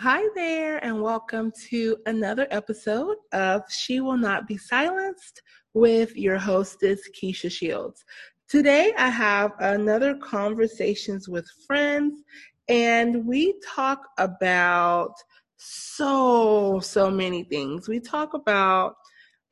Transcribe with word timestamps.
Hi 0.00 0.28
there, 0.34 0.76
and 0.84 1.00
welcome 1.00 1.50
to 1.70 1.96
another 2.04 2.46
episode 2.50 3.16
of 3.32 3.62
She 3.70 4.00
Will 4.00 4.18
Not 4.18 4.46
Be 4.46 4.58
Silenced 4.58 5.40
with 5.72 6.14
your 6.14 6.36
hostess, 6.36 7.00
Keisha 7.18 7.50
Shields. 7.50 8.04
Today, 8.46 8.92
I 8.98 9.08
have 9.08 9.52
another 9.58 10.14
Conversations 10.16 11.30
with 11.30 11.48
Friends, 11.66 12.22
and 12.68 13.24
we 13.24 13.58
talk 13.66 14.02
about 14.18 15.14
so, 15.56 16.78
so 16.80 17.10
many 17.10 17.44
things. 17.44 17.88
We 17.88 17.98
talk 17.98 18.34
about 18.34 18.96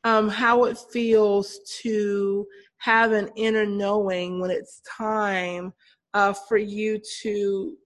um, 0.05 0.29
how 0.29 0.65
it 0.65 0.77
feels 0.93 1.59
to 1.81 2.47
have 2.77 3.13
an 3.13 3.31
inner 3.35 3.65
knowing 3.65 4.43
when 4.43 4.51
it's 4.51 4.83
time 4.87 5.73
uh, 6.13 6.35
for 6.35 6.59
you 6.59 7.01
to 7.23 7.79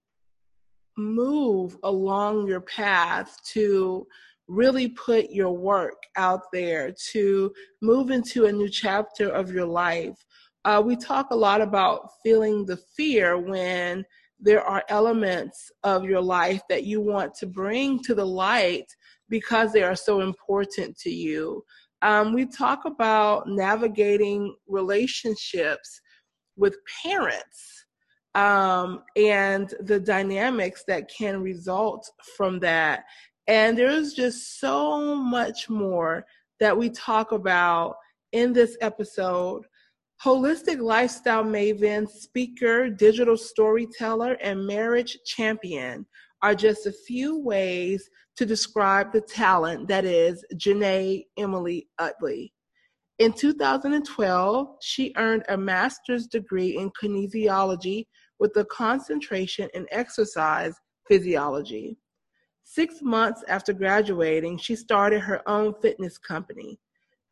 move 0.99 1.77
along 1.85 2.47
your 2.47 2.61
path 2.61 3.39
to 3.53 4.07
really 4.49 4.89
put 4.89 5.31
your 5.31 5.53
work 5.53 6.03
out 6.17 6.43
there 6.53 6.93
to 7.13 7.53
move 7.83 8.11
into 8.11 8.47
a 8.47 8.53
new 8.53 8.69
chapter 8.69 9.29
of 9.29 9.53
your 9.53 9.67
life. 9.67 10.17
Uh, 10.65 10.83
we 10.85 10.97
talk 10.97 11.29
a 11.31 11.37
lot 11.37 11.61
about 11.61 12.11
feeling 12.23 12.67
the 12.67 12.77
fear 12.97 13.39
when 13.39 14.05
there 14.41 14.63
are 14.63 14.85
elements 14.89 15.71
of 15.85 16.05
your 16.05 16.21
life 16.21 16.63
that 16.69 16.85
you 16.85 17.01
want 17.01 17.35
to 17.35 17.47
bring 17.47 18.03
to 18.03 18.15
the 18.15 18.25
light 18.25 18.87
because 19.29 19.73
they 19.73 19.83
are 19.83 19.97
so 19.97 20.21
important 20.21 20.97
to 20.97 21.11
you. 21.11 21.63
Um, 22.03 22.33
we 22.33 22.47
talk 22.47 22.85
about 22.85 23.49
navigating 23.49 24.55
relationships 24.69 26.01
with 26.57 26.77
parents 27.03 27.87
um, 28.39 29.03
and 29.17 29.75
the 29.81 29.99
dynamics 29.99 30.85
that 30.87 31.11
can 31.11 31.43
result 31.43 32.09
from 32.37 32.61
that. 32.61 33.05
And 33.49 33.77
there's 33.77 34.13
just 34.13 34.61
so 34.61 35.17
much 35.17 35.69
more 35.69 36.25
that 36.61 36.77
we 36.77 36.89
talk 36.91 37.33
about 37.33 37.97
in 38.31 38.53
this 38.53 38.77
episode. 38.81 39.65
Holistic 40.25 40.81
lifestyle 40.81 41.43
maven, 41.43 42.09
speaker, 42.09 42.89
digital 42.89 43.37
storyteller, 43.37 44.35
and 44.41 44.67
marriage 44.67 45.19
champion 45.27 46.07
are 46.43 46.55
just 46.55 46.87
a 46.87 46.93
few 46.93 47.41
ways 47.41 48.09
to 48.37 48.47
describe 48.47 49.13
the 49.13 49.21
talent 49.21 49.89
that 49.89 50.05
is 50.05 50.45
Janae 50.55 51.25
Emily 51.37 51.89
Utley. 51.99 52.53
In 53.19 53.33
2012, 53.33 54.69
she 54.81 55.13
earned 55.17 55.43
a 55.49 55.57
master's 55.57 56.29
degree 56.29 56.77
in 56.77 56.93
kinesiology 57.03 58.05
with 58.39 58.57
a 58.57 58.65
concentration 58.67 59.69
in 59.75 59.87
exercise 59.91 60.75
physiology. 61.07 61.97
Six 62.65 63.01
months 63.01 63.43
after 63.49 63.73
graduating, 63.73 64.59
she 64.59 64.77
started 64.77 65.21
her 65.21 65.43
own 65.49 65.75
fitness 65.81 66.19
company. 66.19 66.79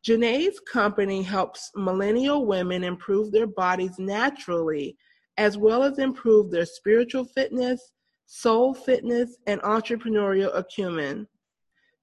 Janae's 0.03 0.59
company 0.61 1.21
helps 1.21 1.71
millennial 1.75 2.45
women 2.45 2.83
improve 2.83 3.31
their 3.31 3.47
bodies 3.47 3.99
naturally, 3.99 4.97
as 5.37 5.57
well 5.57 5.83
as 5.83 5.99
improve 5.99 6.49
their 6.49 6.65
spiritual 6.65 7.25
fitness, 7.25 7.91
soul 8.25 8.73
fitness, 8.73 9.37
and 9.47 9.61
entrepreneurial 9.61 10.55
acumen. 10.55 11.27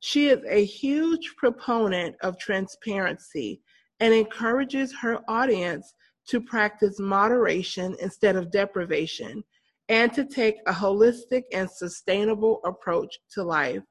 She 0.01 0.29
is 0.29 0.41
a 0.49 0.65
huge 0.65 1.35
proponent 1.37 2.15
of 2.23 2.39
transparency 2.39 3.63
and 4.01 4.13
encourages 4.13 4.95
her 5.01 5.21
audience 5.29 5.95
to 6.29 6.41
practice 6.41 6.99
moderation 6.99 7.97
instead 8.01 8.37
of 8.37 8.51
deprivation 8.51 9.43
and 9.89 10.13
to 10.15 10.25
take 10.25 10.57
a 10.67 10.73
holistic 10.73 11.43
and 11.53 11.71
sustainable 11.71 12.61
approach 12.65 13.19
to 13.33 13.43
life. 13.43 13.83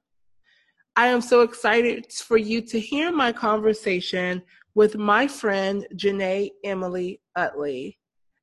I 0.95 1.07
am 1.07 1.21
so 1.21 1.41
excited 1.41 2.11
for 2.11 2.37
you 2.37 2.61
to 2.61 2.79
hear 2.79 3.11
my 3.11 3.31
conversation 3.31 4.41
with 4.75 4.95
my 4.95 5.27
friend 5.27 5.87
Janae 5.95 6.49
Emily 6.63 7.19
Utley. 7.35 7.97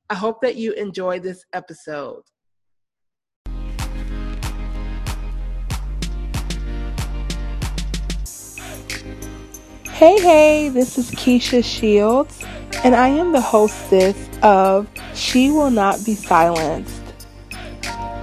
I 0.09 0.15
hope 0.15 0.41
that 0.43 0.57
you 0.57 0.73
enjoy 0.73 1.21
this 1.21 1.45
episode. 1.53 2.23
Hey, 9.87 10.19
hey, 10.19 10.69
this 10.71 10.97
is 10.97 11.11
Keisha 11.11 11.63
Shields, 11.63 12.43
and 12.85 12.95
I 12.95 13.09
am 13.09 13.33
the 13.33 13.41
hostess 13.41 14.17
of 14.43 14.89
She 15.15 15.51
Will 15.51 15.71
Not 15.71 16.05
Be 16.05 16.15
Silenced, 16.15 17.03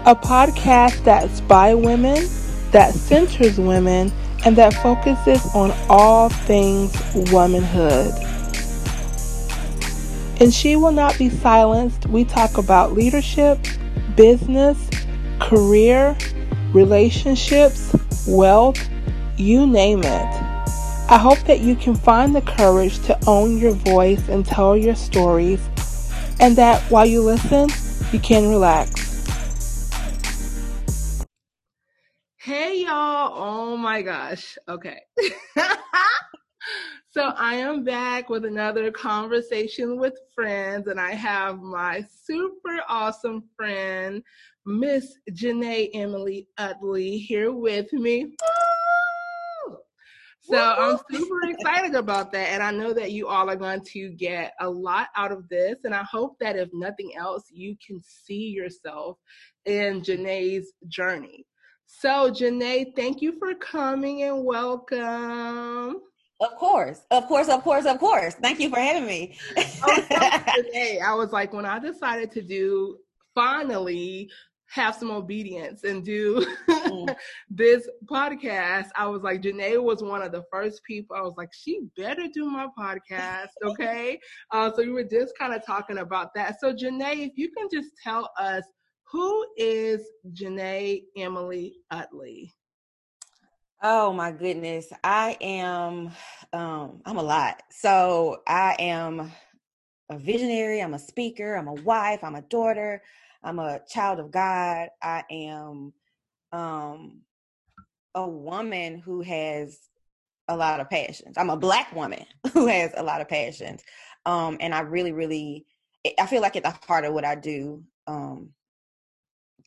a 0.05 0.15
podcast 0.15 1.03
that's 1.03 1.41
by 1.41 1.73
women, 1.73 2.27
that 2.71 2.93
centers 2.93 3.59
women, 3.59 4.11
and 4.45 4.55
that 4.55 4.73
focuses 4.75 5.45
on 5.55 5.71
all 5.89 6.29
things 6.29 6.93
womanhood. 7.31 8.13
In 10.41 10.51
She 10.51 10.75
Will 10.75 10.91
Not 10.91 11.17
Be 11.17 11.29
Silenced, 11.29 12.05
we 12.07 12.23
talk 12.23 12.57
about 12.57 12.93
leadership, 12.93 13.59
business, 14.15 14.89
career, 15.39 16.15
relationships, 16.73 17.95
wealth, 18.27 18.79
you 19.37 19.65
name 19.67 20.01
it. 20.03 20.46
I 21.09 21.17
hope 21.17 21.39
that 21.45 21.61
you 21.61 21.77
can 21.77 21.95
find 21.95 22.35
the 22.35 22.41
courage 22.41 22.99
to 23.05 23.17
own 23.27 23.57
your 23.57 23.71
voice 23.71 24.27
and 24.27 24.45
tell 24.45 24.75
your 24.75 24.93
stories, 24.93 25.61
and 26.41 26.53
that 26.57 26.81
while 26.91 27.05
you 27.05 27.21
listen, 27.21 27.69
you 28.11 28.19
can 28.19 28.49
relax. 28.49 29.07
Hey, 32.35 32.83
y'all. 32.83 33.31
Oh 33.35 33.77
my 33.77 34.01
gosh. 34.01 34.57
Okay. 34.67 34.99
so 37.09 37.31
I 37.37 37.55
am 37.55 37.85
back 37.85 38.29
with 38.29 38.43
another 38.43 38.91
conversation 38.91 39.97
with 39.97 40.19
friends, 40.35 40.87
and 40.87 40.99
I 40.99 41.13
have 41.13 41.61
my 41.61 42.05
super 42.25 42.81
awesome 42.89 43.45
friend, 43.55 44.21
Miss 44.65 45.13
Janae 45.31 45.89
Emily 45.93 46.49
Utley, 46.57 47.17
here 47.17 47.53
with 47.53 47.93
me. 47.93 48.35
So 50.49 50.57
I'm 50.57 50.97
super 51.11 51.41
excited 51.49 51.95
about 51.95 52.31
that. 52.31 52.49
And 52.49 52.63
I 52.63 52.71
know 52.71 52.93
that 52.93 53.11
you 53.11 53.27
all 53.27 53.49
are 53.49 53.55
going 53.55 53.81
to 53.93 54.09
get 54.11 54.53
a 54.59 54.69
lot 54.69 55.07
out 55.15 55.31
of 55.31 55.49
this. 55.49 55.83
And 55.83 55.93
I 55.93 56.03
hope 56.03 56.37
that 56.39 56.55
if 56.55 56.69
nothing 56.73 57.11
else, 57.17 57.43
you 57.51 57.75
can 57.85 58.01
see 58.01 58.49
yourself 58.49 59.17
in 59.65 60.01
Janae's 60.01 60.71
journey. 60.87 61.45
So, 61.85 62.31
Janae, 62.31 62.95
thank 62.95 63.21
you 63.21 63.37
for 63.39 63.53
coming 63.55 64.23
and 64.23 64.43
welcome. 64.45 66.01
Of 66.39 66.55
course, 66.55 67.01
of 67.09 67.27
course, 67.27 67.49
of 67.49 67.63
course, 67.63 67.85
of 67.85 67.97
course. 67.97 68.35
Thank 68.35 68.59
you 68.59 68.69
for 68.69 68.79
having 68.79 69.07
me. 69.07 69.37
oh, 69.57 69.63
so 69.63 70.15
I 71.03 71.13
was 71.15 71.31
like, 71.31 71.51
when 71.51 71.65
I 71.65 71.79
decided 71.79 72.31
to 72.33 72.41
do 72.41 72.97
finally 73.33 74.29
have 74.69 74.95
some 74.95 75.11
obedience 75.11 75.83
and 75.83 76.03
do 76.03 76.45
mm. 76.69 77.15
this 77.49 77.87
podcast, 78.05 78.89
I 78.95 79.07
was 79.07 79.21
like, 79.21 79.41
Janae 79.41 79.81
was 79.81 80.03
one 80.03 80.21
of 80.21 80.31
the 80.31 80.43
first 80.51 80.83
people. 80.83 81.15
I 81.15 81.21
was 81.21 81.35
like, 81.37 81.49
she 81.53 81.81
better 81.95 82.27
do 82.33 82.45
my 82.45 82.67
podcast, 82.77 83.49
okay? 83.63 84.19
uh, 84.51 84.71
so 84.73 84.83
we 84.83 84.91
were 84.91 85.03
just 85.03 85.37
kind 85.37 85.53
of 85.53 85.65
talking 85.65 85.99
about 85.99 86.33
that. 86.35 86.59
So, 86.59 86.73
Janae, 86.73 87.27
if 87.27 87.37
you 87.37 87.51
can 87.51 87.67
just 87.71 87.91
tell 88.03 88.29
us 88.39 88.63
who 89.11 89.45
is 89.55 90.01
Janae 90.33 91.03
Emily 91.15 91.75
Utley? 91.91 92.53
Oh 93.81 94.11
my 94.11 94.31
goodness. 94.31 94.91
I 95.03 95.37
am 95.39 96.11
um 96.51 97.01
I'm 97.05 97.17
a 97.17 97.23
lot. 97.23 97.61
So 97.69 98.41
I 98.47 98.75
am 98.79 99.31
a 100.09 100.17
visionary, 100.17 100.81
I'm 100.81 100.93
a 100.93 100.99
speaker, 100.99 101.55
I'm 101.55 101.67
a 101.67 101.73
wife, 101.73 102.23
I'm 102.23 102.35
a 102.35 102.41
daughter, 102.41 103.03
I'm 103.43 103.59
a 103.59 103.79
child 103.87 104.19
of 104.19 104.31
God. 104.31 104.89
I 105.01 105.23
am 105.31 105.93
um, 106.51 107.21
a 108.15 108.27
woman 108.27 108.99
who 108.99 109.21
has 109.21 109.79
a 110.47 110.55
lot 110.55 110.79
of 110.79 110.89
passions. 110.89 111.37
I'm 111.37 111.49
a 111.49 111.57
black 111.57 111.93
woman 111.95 112.25
who 112.53 112.67
has 112.67 112.91
a 112.95 113.03
lot 113.03 113.21
of 113.21 113.27
passions. 113.27 113.83
Um, 114.25 114.57
and 114.59 114.73
I 114.73 114.81
really, 114.81 115.11
really, 115.11 115.65
I 116.19 116.25
feel 116.25 116.41
like 116.41 116.55
at 116.55 116.63
the 116.63 116.75
heart 116.87 117.05
of 117.05 117.13
what 117.13 117.25
I 117.25 117.35
do, 117.35 117.83
um, 118.07 118.49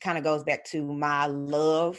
kind 0.00 0.18
of 0.18 0.24
goes 0.24 0.42
back 0.42 0.64
to 0.66 0.82
my 0.82 1.26
love 1.26 1.98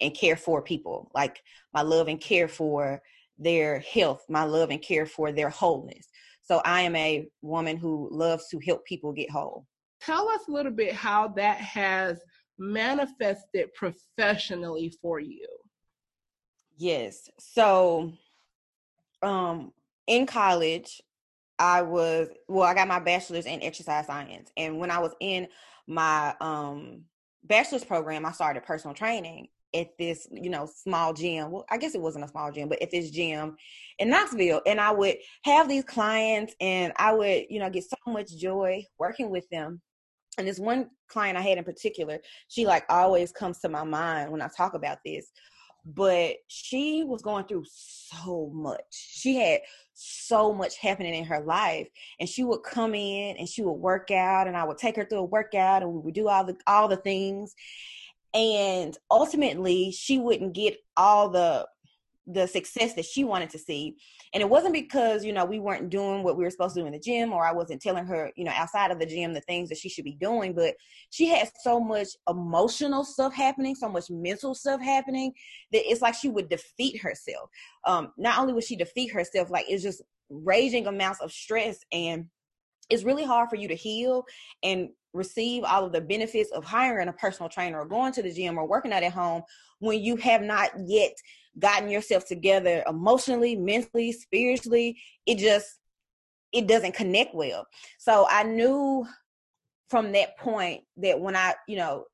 and 0.00 0.14
care 0.14 0.36
for 0.36 0.62
people, 0.62 1.10
like 1.14 1.42
my 1.72 1.82
love 1.82 2.08
and 2.08 2.20
care 2.20 2.48
for 2.48 3.02
their 3.38 3.80
health, 3.80 4.24
my 4.28 4.44
love 4.44 4.70
and 4.70 4.82
care 4.82 5.06
for 5.06 5.32
their 5.32 5.48
wholeness. 5.48 6.06
So 6.42 6.60
I 6.64 6.82
am 6.82 6.96
a 6.96 7.28
woman 7.42 7.76
who 7.76 8.08
loves 8.10 8.48
to 8.48 8.58
help 8.58 8.84
people 8.84 9.12
get 9.12 9.30
whole. 9.30 9.66
Tell 10.00 10.28
us 10.28 10.42
a 10.48 10.52
little 10.52 10.72
bit 10.72 10.94
how 10.94 11.28
that 11.28 11.58
has 11.58 12.20
manifested 12.58 13.72
professionally 13.74 14.92
for 15.00 15.20
you. 15.20 15.46
Yes. 16.76 17.28
So 17.38 18.12
um 19.22 19.72
in 20.06 20.26
college 20.26 21.02
I 21.58 21.82
was 21.82 22.28
well 22.46 22.62
I 22.68 22.74
got 22.74 22.86
my 22.86 23.00
bachelor's 23.00 23.46
in 23.46 23.62
exercise 23.62 24.06
science 24.06 24.52
and 24.56 24.78
when 24.78 24.90
I 24.90 25.00
was 25.00 25.12
in 25.20 25.48
my 25.88 26.34
um 26.40 27.04
bachelor's 27.44 27.84
program, 27.84 28.26
I 28.26 28.32
started 28.32 28.64
personal 28.64 28.94
training 28.94 29.48
at 29.74 29.96
this, 29.98 30.26
you 30.30 30.50
know, 30.50 30.66
small 30.66 31.12
gym. 31.12 31.50
Well, 31.50 31.66
I 31.70 31.76
guess 31.76 31.94
it 31.94 32.00
wasn't 32.00 32.24
a 32.24 32.28
small 32.28 32.50
gym, 32.52 32.68
but 32.68 32.80
at 32.80 32.90
this 32.90 33.10
gym 33.10 33.56
in 33.98 34.10
Knoxville. 34.10 34.62
And 34.66 34.80
I 34.80 34.92
would 34.92 35.16
have 35.44 35.68
these 35.68 35.84
clients 35.84 36.54
and 36.60 36.92
I 36.96 37.12
would, 37.12 37.44
you 37.50 37.58
know, 37.60 37.70
get 37.70 37.84
so 37.84 37.96
much 38.06 38.34
joy 38.36 38.84
working 38.98 39.30
with 39.30 39.48
them. 39.50 39.80
And 40.38 40.46
this 40.46 40.58
one 40.58 40.90
client 41.08 41.36
I 41.36 41.42
had 41.42 41.58
in 41.58 41.64
particular, 41.64 42.20
she 42.48 42.64
mm. 42.64 42.68
like 42.68 42.84
always 42.88 43.32
comes 43.32 43.58
to 43.60 43.68
my 43.68 43.84
mind 43.84 44.30
when 44.30 44.40
I 44.40 44.48
talk 44.48 44.74
about 44.74 44.98
this. 45.04 45.30
But 45.84 46.36
she 46.48 47.02
was 47.04 47.22
going 47.22 47.46
through 47.46 47.64
so 47.66 48.50
much. 48.52 48.82
She 48.90 49.36
had 49.36 49.60
so 49.94 50.52
much 50.52 50.76
happening 50.76 51.14
in 51.14 51.24
her 51.24 51.40
life. 51.40 51.88
And 52.20 52.28
she 52.28 52.44
would 52.44 52.62
come 52.62 52.94
in 52.94 53.36
and 53.36 53.48
she 53.48 53.62
would 53.62 53.72
work 53.72 54.10
out 54.10 54.46
and 54.46 54.56
I 54.56 54.64
would 54.64 54.78
take 54.78 54.96
her 54.96 55.04
through 55.04 55.20
a 55.20 55.24
workout 55.24 55.82
and 55.82 55.92
we 55.92 56.00
would 56.00 56.14
do 56.14 56.28
all 56.28 56.44
the 56.44 56.56
all 56.66 56.88
the 56.88 56.96
things 56.96 57.54
and 58.34 58.96
ultimately 59.10 59.90
she 59.90 60.18
wouldn't 60.18 60.52
get 60.52 60.76
all 60.96 61.30
the 61.30 61.66
the 62.30 62.46
success 62.46 62.94
that 62.94 63.04
she 63.04 63.24
wanted 63.24 63.48
to 63.48 63.58
see 63.58 63.96
and 64.34 64.42
it 64.42 64.48
wasn't 64.48 64.72
because 64.72 65.24
you 65.24 65.32
know 65.32 65.44
we 65.44 65.58
weren't 65.58 65.88
doing 65.88 66.22
what 66.22 66.36
we 66.36 66.44
were 66.44 66.50
supposed 66.50 66.74
to 66.74 66.82
do 66.82 66.86
in 66.86 66.92
the 66.92 66.98
gym 66.98 67.32
or 67.32 67.44
i 67.44 67.52
wasn't 67.52 67.80
telling 67.80 68.04
her 68.04 68.30
you 68.36 68.44
know 68.44 68.52
outside 68.54 68.90
of 68.90 68.98
the 68.98 69.06
gym 69.06 69.32
the 69.32 69.40
things 69.42 69.68
that 69.68 69.78
she 69.78 69.88
should 69.88 70.04
be 70.04 70.16
doing 70.20 70.52
but 70.52 70.74
she 71.10 71.26
had 71.26 71.50
so 71.62 71.80
much 71.80 72.08
emotional 72.28 73.02
stuff 73.02 73.34
happening 73.34 73.74
so 73.74 73.88
much 73.88 74.10
mental 74.10 74.54
stuff 74.54 74.80
happening 74.80 75.32
that 75.72 75.82
it's 75.90 76.02
like 76.02 76.14
she 76.14 76.28
would 76.28 76.48
defeat 76.48 77.00
herself. 77.00 77.48
Um 77.86 78.12
not 78.16 78.38
only 78.38 78.52
would 78.52 78.64
she 78.64 78.76
defeat 78.76 79.12
herself 79.12 79.50
like 79.50 79.66
it's 79.68 79.82
just 79.82 80.02
raging 80.30 80.86
amounts 80.86 81.20
of 81.20 81.32
stress 81.32 81.78
and 81.92 82.26
it's 82.90 83.04
really 83.04 83.24
hard 83.24 83.48
for 83.48 83.56
you 83.56 83.68
to 83.68 83.74
heal 83.74 84.24
and 84.62 84.88
receive 85.14 85.64
all 85.64 85.84
of 85.84 85.92
the 85.92 86.00
benefits 86.00 86.50
of 86.52 86.64
hiring 86.64 87.08
a 87.08 87.12
personal 87.12 87.48
trainer 87.48 87.80
or 87.80 87.86
going 87.86 88.12
to 88.12 88.22
the 88.22 88.32
gym 88.32 88.58
or 88.58 88.66
working 88.66 88.92
out 88.92 89.02
at 89.02 89.12
home 89.12 89.42
when 89.78 90.02
you 90.02 90.16
have 90.16 90.42
not 90.42 90.70
yet 90.86 91.12
gotten 91.58 91.88
yourself 91.88 92.26
together 92.26 92.82
emotionally, 92.88 93.56
mentally, 93.56 94.12
spiritually. 94.12 94.98
It 95.26 95.38
just 95.38 95.78
it 96.52 96.66
doesn't 96.66 96.94
connect 96.94 97.34
well. 97.34 97.66
So 97.98 98.26
I 98.28 98.42
knew 98.42 99.06
from 99.90 100.12
that 100.12 100.36
point 100.38 100.82
that 100.96 101.20
when 101.20 101.36
I, 101.36 101.54
you 101.66 101.76
know, 101.76 102.04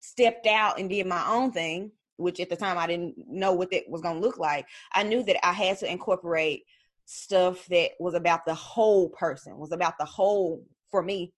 stepped 0.00 0.46
out 0.46 0.78
and 0.78 0.88
did 0.88 1.06
my 1.06 1.26
own 1.28 1.52
thing, 1.52 1.92
which 2.16 2.40
at 2.40 2.48
the 2.48 2.56
time 2.56 2.78
I 2.78 2.86
didn't 2.86 3.16
know 3.28 3.52
what 3.52 3.70
that 3.70 3.84
was 3.88 4.00
going 4.00 4.16
to 4.16 4.26
look 4.26 4.38
like, 4.38 4.66
I 4.94 5.02
knew 5.02 5.22
that 5.24 5.46
I 5.46 5.52
had 5.52 5.78
to 5.78 5.90
incorporate 5.90 6.62
stuff 7.04 7.66
that 7.66 7.92
was 7.98 8.14
about 8.14 8.46
the 8.46 8.54
whole 8.54 9.10
person, 9.10 9.58
was 9.58 9.72
about 9.72 9.94
the 9.98 10.04
whole 10.04 10.64
for 10.90 11.02
me 11.02 11.32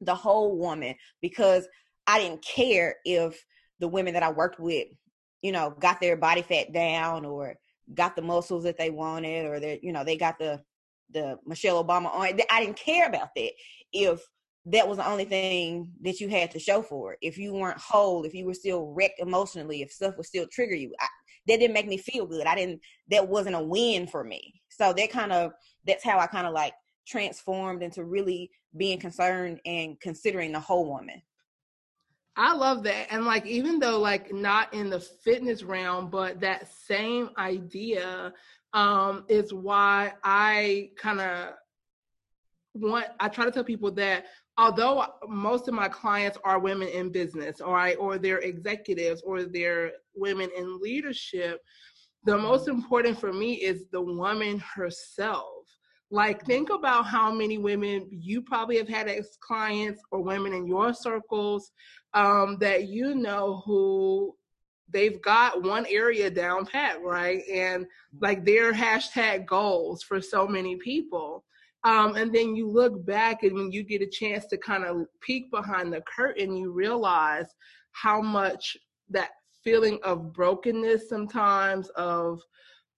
the 0.00 0.14
whole 0.14 0.56
woman 0.56 0.94
because 1.20 1.68
I 2.06 2.20
didn't 2.20 2.44
care 2.44 2.96
if 3.04 3.44
the 3.80 3.88
women 3.88 4.14
that 4.14 4.22
I 4.22 4.30
worked 4.30 4.58
with, 4.58 4.88
you 5.42 5.52
know, 5.52 5.74
got 5.78 6.00
their 6.00 6.16
body 6.16 6.42
fat 6.42 6.72
down 6.72 7.24
or 7.24 7.56
got 7.94 8.16
the 8.16 8.22
muscles 8.22 8.64
that 8.64 8.78
they 8.78 8.90
wanted 8.90 9.46
or 9.46 9.60
that, 9.60 9.82
you 9.82 9.92
know, 9.92 10.04
they 10.04 10.16
got 10.16 10.38
the 10.38 10.60
the 11.12 11.38
Michelle 11.44 11.82
Obama 11.84 12.06
on. 12.14 12.40
I 12.50 12.64
didn't 12.64 12.76
care 12.76 13.08
about 13.08 13.30
that 13.34 13.52
if 13.92 14.20
that 14.66 14.86
was 14.86 14.98
the 14.98 15.08
only 15.08 15.24
thing 15.24 15.90
that 16.02 16.20
you 16.20 16.28
had 16.28 16.50
to 16.52 16.58
show 16.58 16.82
for 16.82 17.14
it. 17.14 17.18
If 17.22 17.38
you 17.38 17.52
weren't 17.52 17.80
whole, 17.80 18.24
if 18.24 18.34
you 18.34 18.44
were 18.44 18.54
still 18.54 18.92
wrecked 18.92 19.18
emotionally, 19.18 19.82
if 19.82 19.90
stuff 19.90 20.16
would 20.16 20.26
still 20.26 20.46
trigger 20.52 20.74
you, 20.74 20.94
I, 21.00 21.06
that 21.46 21.58
didn't 21.58 21.74
make 21.74 21.88
me 21.88 21.96
feel 21.96 22.26
good. 22.26 22.46
I 22.46 22.54
didn't. 22.54 22.80
That 23.08 23.26
wasn't 23.26 23.56
a 23.56 23.62
win 23.62 24.06
for 24.06 24.22
me. 24.22 24.60
So 24.68 24.92
that 24.92 25.10
kind 25.10 25.32
of 25.32 25.52
that's 25.86 26.04
how 26.04 26.18
I 26.18 26.26
kind 26.26 26.46
of 26.46 26.52
like 26.52 26.74
transformed 27.06 27.82
into 27.82 28.04
really 28.04 28.50
being 28.76 28.98
concerned 28.98 29.60
and 29.64 29.98
considering 30.00 30.52
the 30.52 30.60
whole 30.60 30.86
woman. 30.86 31.22
I 32.40 32.54
love 32.54 32.82
that. 32.84 33.12
And 33.12 33.26
like 33.26 33.44
even 33.44 33.78
though 33.78 33.98
like 33.98 34.32
not 34.32 34.72
in 34.72 34.88
the 34.88 34.98
fitness 34.98 35.62
realm, 35.62 36.08
but 36.08 36.40
that 36.40 36.72
same 36.72 37.28
idea 37.36 38.32
um 38.72 39.24
is 39.28 39.52
why 39.52 40.14
I 40.24 40.90
kind 40.96 41.20
of 41.20 41.54
want 42.72 43.08
I 43.20 43.28
try 43.28 43.44
to 43.44 43.50
tell 43.50 43.62
people 43.62 43.90
that 43.92 44.24
although 44.56 45.04
most 45.28 45.68
of 45.68 45.74
my 45.74 45.88
clients 45.88 46.38
are 46.42 46.58
women 46.58 46.88
in 46.88 47.12
business 47.12 47.60
or 47.60 47.76
I, 47.76 47.94
or 47.94 48.16
they're 48.16 48.38
executives 48.38 49.20
or 49.20 49.42
they're 49.42 49.92
women 50.14 50.48
in 50.56 50.80
leadership, 50.80 51.60
the 52.24 52.38
most 52.38 52.68
important 52.68 53.20
for 53.20 53.34
me 53.34 53.54
is 53.54 53.84
the 53.92 54.00
woman 54.00 54.60
herself 54.60 55.59
like, 56.10 56.44
think 56.44 56.70
about 56.70 57.06
how 57.06 57.32
many 57.32 57.58
women 57.58 58.08
you 58.10 58.42
probably 58.42 58.76
have 58.78 58.88
had 58.88 59.08
as 59.08 59.38
clients 59.40 60.02
or 60.10 60.22
women 60.22 60.52
in 60.52 60.66
your 60.66 60.92
circles 60.92 61.70
um, 62.14 62.56
that 62.60 62.88
you 62.88 63.14
know 63.14 63.62
who 63.64 64.34
they've 64.92 65.22
got 65.22 65.62
one 65.62 65.86
area 65.88 66.28
down 66.28 66.66
pat, 66.66 67.00
right? 67.02 67.42
And 67.52 67.86
like 68.20 68.44
their 68.44 68.72
hashtag 68.72 69.46
goals 69.46 70.02
for 70.02 70.20
so 70.20 70.48
many 70.48 70.76
people. 70.76 71.44
Um, 71.84 72.16
and 72.16 72.34
then 72.34 72.56
you 72.56 72.68
look 72.68 73.06
back 73.06 73.42
and 73.42 73.54
when 73.54 73.70
you 73.70 73.84
get 73.84 74.02
a 74.02 74.06
chance 74.06 74.46
to 74.46 74.58
kind 74.58 74.84
of 74.84 75.06
peek 75.20 75.50
behind 75.50 75.92
the 75.92 76.02
curtain, 76.02 76.56
you 76.56 76.72
realize 76.72 77.46
how 77.92 78.20
much 78.20 78.76
that 79.08 79.30
feeling 79.62 79.98
of 80.02 80.32
brokenness 80.32 81.08
sometimes, 81.08 81.88
of 81.90 82.40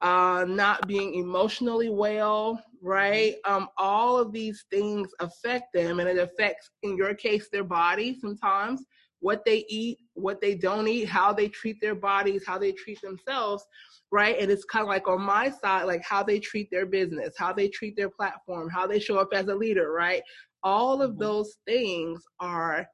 uh, 0.01 0.45
not 0.49 0.87
being 0.89 1.15
emotionally 1.15 1.91
well, 1.91 2.61
right? 2.83 3.37
Um, 3.45 3.69
all 3.79 4.19
of 4.19 4.33
these 4.33 4.65
things 4.71 5.09
affect 5.21 5.73
them, 5.73 6.01
and 6.01 6.09
it 6.09 6.19
affects, 6.19 6.71
in 6.83 6.97
your 6.97 7.15
case, 7.15 7.49
their 7.51 7.65
body 7.65 8.19
sometimes, 8.21 8.85
what 9.21 9.45
they 9.45 9.65
eat, 9.69 9.99
what 10.15 10.41
they 10.41 10.57
don't 10.57 10.89
eat, 10.89 11.09
how 11.09 11.33
they 11.33 11.49
treat 11.49 11.81
their 11.81 11.95
bodies, 11.95 12.43
how 12.45 12.59
they 12.59 12.73
treat 12.73 13.01
themselves, 13.01 13.65
right? 14.11 14.37
And 14.41 14.51
it's 14.51 14.65
kind 14.65 14.83
of 14.83 14.89
like 14.89 15.07
on 15.07 15.23
my 15.23 15.49
side, 15.49 15.85
like 15.85 16.03
how 16.03 16.25
they 16.25 16.41
treat 16.41 16.69
their 16.73 16.87
business, 16.87 17.35
how 17.39 17.53
they 17.53 17.69
treat 17.69 17.97
their 17.97 18.11
platform, 18.11 18.69
how 18.69 18.87
they 18.87 18.99
show 18.99 19.19
up 19.19 19.29
as 19.33 19.47
a 19.47 19.55
leader, 19.55 19.93
right? 19.93 20.23
All 20.65 21.01
of 21.01 21.13
mm-hmm. 21.13 21.21
those 21.21 21.57
things 21.67 22.21
are 22.41 22.87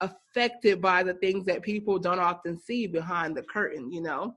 affected 0.00 0.82
by 0.82 1.04
the 1.04 1.14
things 1.14 1.44
that 1.46 1.62
people 1.62 1.98
don't 1.98 2.18
often 2.18 2.58
see 2.58 2.88
behind 2.88 3.36
the 3.36 3.42
curtain, 3.42 3.92
you 3.92 4.02
know? 4.02 4.34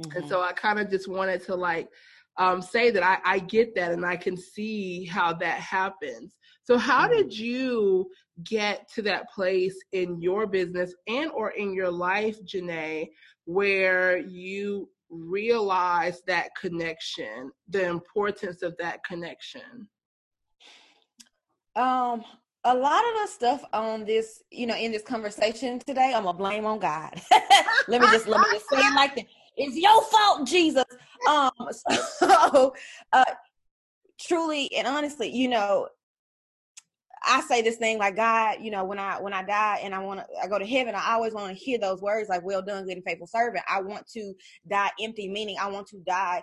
Mm-hmm. 0.00 0.18
And 0.18 0.28
so 0.28 0.40
I 0.40 0.52
kind 0.52 0.78
of 0.78 0.88
just 0.88 1.08
wanted 1.08 1.42
to 1.46 1.56
like 1.56 1.88
um, 2.40 2.62
say 2.62 2.90
that 2.90 3.02
I, 3.02 3.18
I 3.24 3.38
get 3.38 3.74
that 3.74 3.92
and 3.92 4.04
I 4.04 4.16
can 4.16 4.34
see 4.34 5.04
how 5.04 5.34
that 5.34 5.60
happens. 5.60 6.34
So 6.64 6.78
how 6.78 7.06
mm-hmm. 7.06 7.18
did 7.18 7.38
you 7.38 8.10
get 8.44 8.90
to 8.94 9.02
that 9.02 9.30
place 9.30 9.76
in 9.92 10.20
your 10.22 10.46
business 10.46 10.94
and 11.06 11.30
or 11.32 11.50
in 11.50 11.74
your 11.74 11.90
life, 11.90 12.38
Janae, 12.42 13.10
where 13.44 14.16
you 14.16 14.88
realize 15.10 16.22
that 16.28 16.48
connection, 16.58 17.52
the 17.68 17.86
importance 17.86 18.62
of 18.62 18.74
that 18.78 19.04
connection? 19.04 19.86
Um, 21.76 22.24
a 22.64 22.74
lot 22.74 23.04
of 23.04 23.20
the 23.20 23.26
stuff 23.26 23.64
on 23.74 24.06
this, 24.06 24.42
you 24.50 24.66
know, 24.66 24.76
in 24.76 24.92
this 24.92 25.02
conversation 25.02 25.78
today, 25.78 26.14
I'm 26.16 26.24
gonna 26.24 26.38
blame 26.38 26.64
on 26.64 26.78
God. 26.78 27.20
let 27.88 28.00
me 28.00 28.06
just 28.06 28.26
let 28.26 28.40
me 28.40 28.46
just 28.52 28.68
say 28.70 28.78
it 28.78 28.94
like 28.94 29.14
that. 29.16 29.26
It's 29.58 29.76
your 29.76 30.02
fault, 30.04 30.46
Jesus. 30.46 30.84
Um, 31.28 31.50
so 32.18 32.74
uh, 33.12 33.24
truly 34.20 34.72
and 34.74 34.86
honestly, 34.86 35.28
you 35.28 35.48
know, 35.48 35.88
I 37.22 37.42
say 37.42 37.62
this 37.62 37.76
thing 37.76 37.98
like 37.98 38.16
God, 38.16 38.58
you 38.60 38.70
know, 38.70 38.84
when 38.84 38.98
I 38.98 39.20
when 39.20 39.32
I 39.32 39.42
die 39.42 39.80
and 39.82 39.94
I 39.94 39.98
want 39.98 40.20
to 40.20 40.26
I 40.42 40.46
go 40.46 40.58
to 40.58 40.66
heaven, 40.66 40.94
I 40.94 41.12
always 41.12 41.34
want 41.34 41.48
to 41.56 41.64
hear 41.64 41.78
those 41.78 42.00
words 42.00 42.28
like 42.28 42.42
"Well 42.42 42.62
done, 42.62 42.86
good 42.86 42.96
and 42.96 43.04
faithful 43.04 43.26
servant." 43.26 43.64
I 43.68 43.80
want 43.82 44.06
to 44.12 44.34
die 44.68 44.90
empty, 45.00 45.28
meaning 45.28 45.56
I 45.60 45.70
want 45.70 45.86
to 45.88 45.98
die 45.98 46.42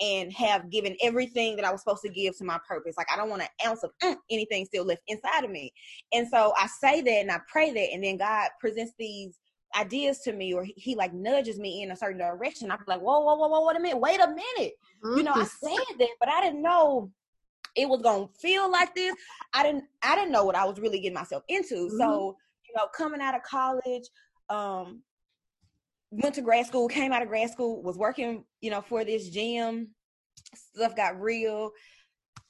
and 0.00 0.32
have 0.32 0.70
given 0.70 0.96
everything 1.02 1.56
that 1.56 1.64
I 1.64 1.72
was 1.72 1.80
supposed 1.80 2.02
to 2.02 2.10
give 2.10 2.36
to 2.38 2.44
my 2.44 2.58
purpose. 2.68 2.96
Like 2.98 3.06
I 3.12 3.16
don't 3.16 3.30
want 3.30 3.42
an 3.42 3.48
ounce 3.66 3.82
of 3.82 3.92
mm, 4.02 4.16
anything 4.30 4.64
still 4.64 4.84
left 4.84 5.02
inside 5.08 5.44
of 5.44 5.50
me. 5.50 5.72
And 6.12 6.28
so 6.28 6.52
I 6.56 6.66
say 6.66 7.00
that 7.00 7.20
and 7.20 7.30
I 7.30 7.38
pray 7.50 7.70
that, 7.72 7.92
and 7.92 8.02
then 8.02 8.18
God 8.18 8.48
presents 8.60 8.92
these 8.98 9.38
ideas 9.74 10.20
to 10.20 10.32
me 10.32 10.52
or 10.52 10.64
he, 10.64 10.74
he, 10.76 10.94
like 10.94 11.12
nudges 11.12 11.58
me 11.58 11.82
in 11.82 11.90
a 11.90 11.96
certain 11.96 12.18
direction, 12.18 12.70
I'm 12.70 12.78
like, 12.86 13.00
whoa, 13.00 13.20
whoa, 13.20 13.36
whoa, 13.36 13.48
whoa, 13.48 13.66
wait 13.66 13.76
a 13.76 13.80
minute, 13.80 13.98
wait 13.98 14.20
a 14.20 14.28
minute. 14.28 14.74
Mm-hmm. 15.04 15.18
You 15.18 15.22
know, 15.24 15.32
I 15.32 15.44
said 15.44 15.98
that, 15.98 16.08
but 16.20 16.28
I 16.28 16.40
didn't 16.40 16.62
know 16.62 17.10
it 17.74 17.88
was 17.88 18.00
gonna 18.02 18.26
feel 18.40 18.70
like 18.70 18.94
this. 18.94 19.14
I 19.52 19.62
didn't 19.62 19.84
I 20.02 20.14
didn't 20.14 20.32
know 20.32 20.44
what 20.44 20.56
I 20.56 20.64
was 20.64 20.80
really 20.80 21.00
getting 21.00 21.14
myself 21.14 21.42
into. 21.48 21.74
Mm-hmm. 21.74 21.98
So, 21.98 22.36
you 22.68 22.74
know, 22.76 22.86
coming 22.96 23.20
out 23.20 23.34
of 23.34 23.42
college, 23.42 24.04
um, 24.48 25.02
went 26.10 26.34
to 26.36 26.42
grad 26.42 26.66
school, 26.66 26.88
came 26.88 27.12
out 27.12 27.22
of 27.22 27.28
grad 27.28 27.50
school, 27.50 27.82
was 27.82 27.98
working, 27.98 28.44
you 28.60 28.70
know, 28.70 28.80
for 28.80 29.04
this 29.04 29.28
gym. 29.28 29.88
Stuff 30.54 30.96
got 30.96 31.20
real 31.20 31.72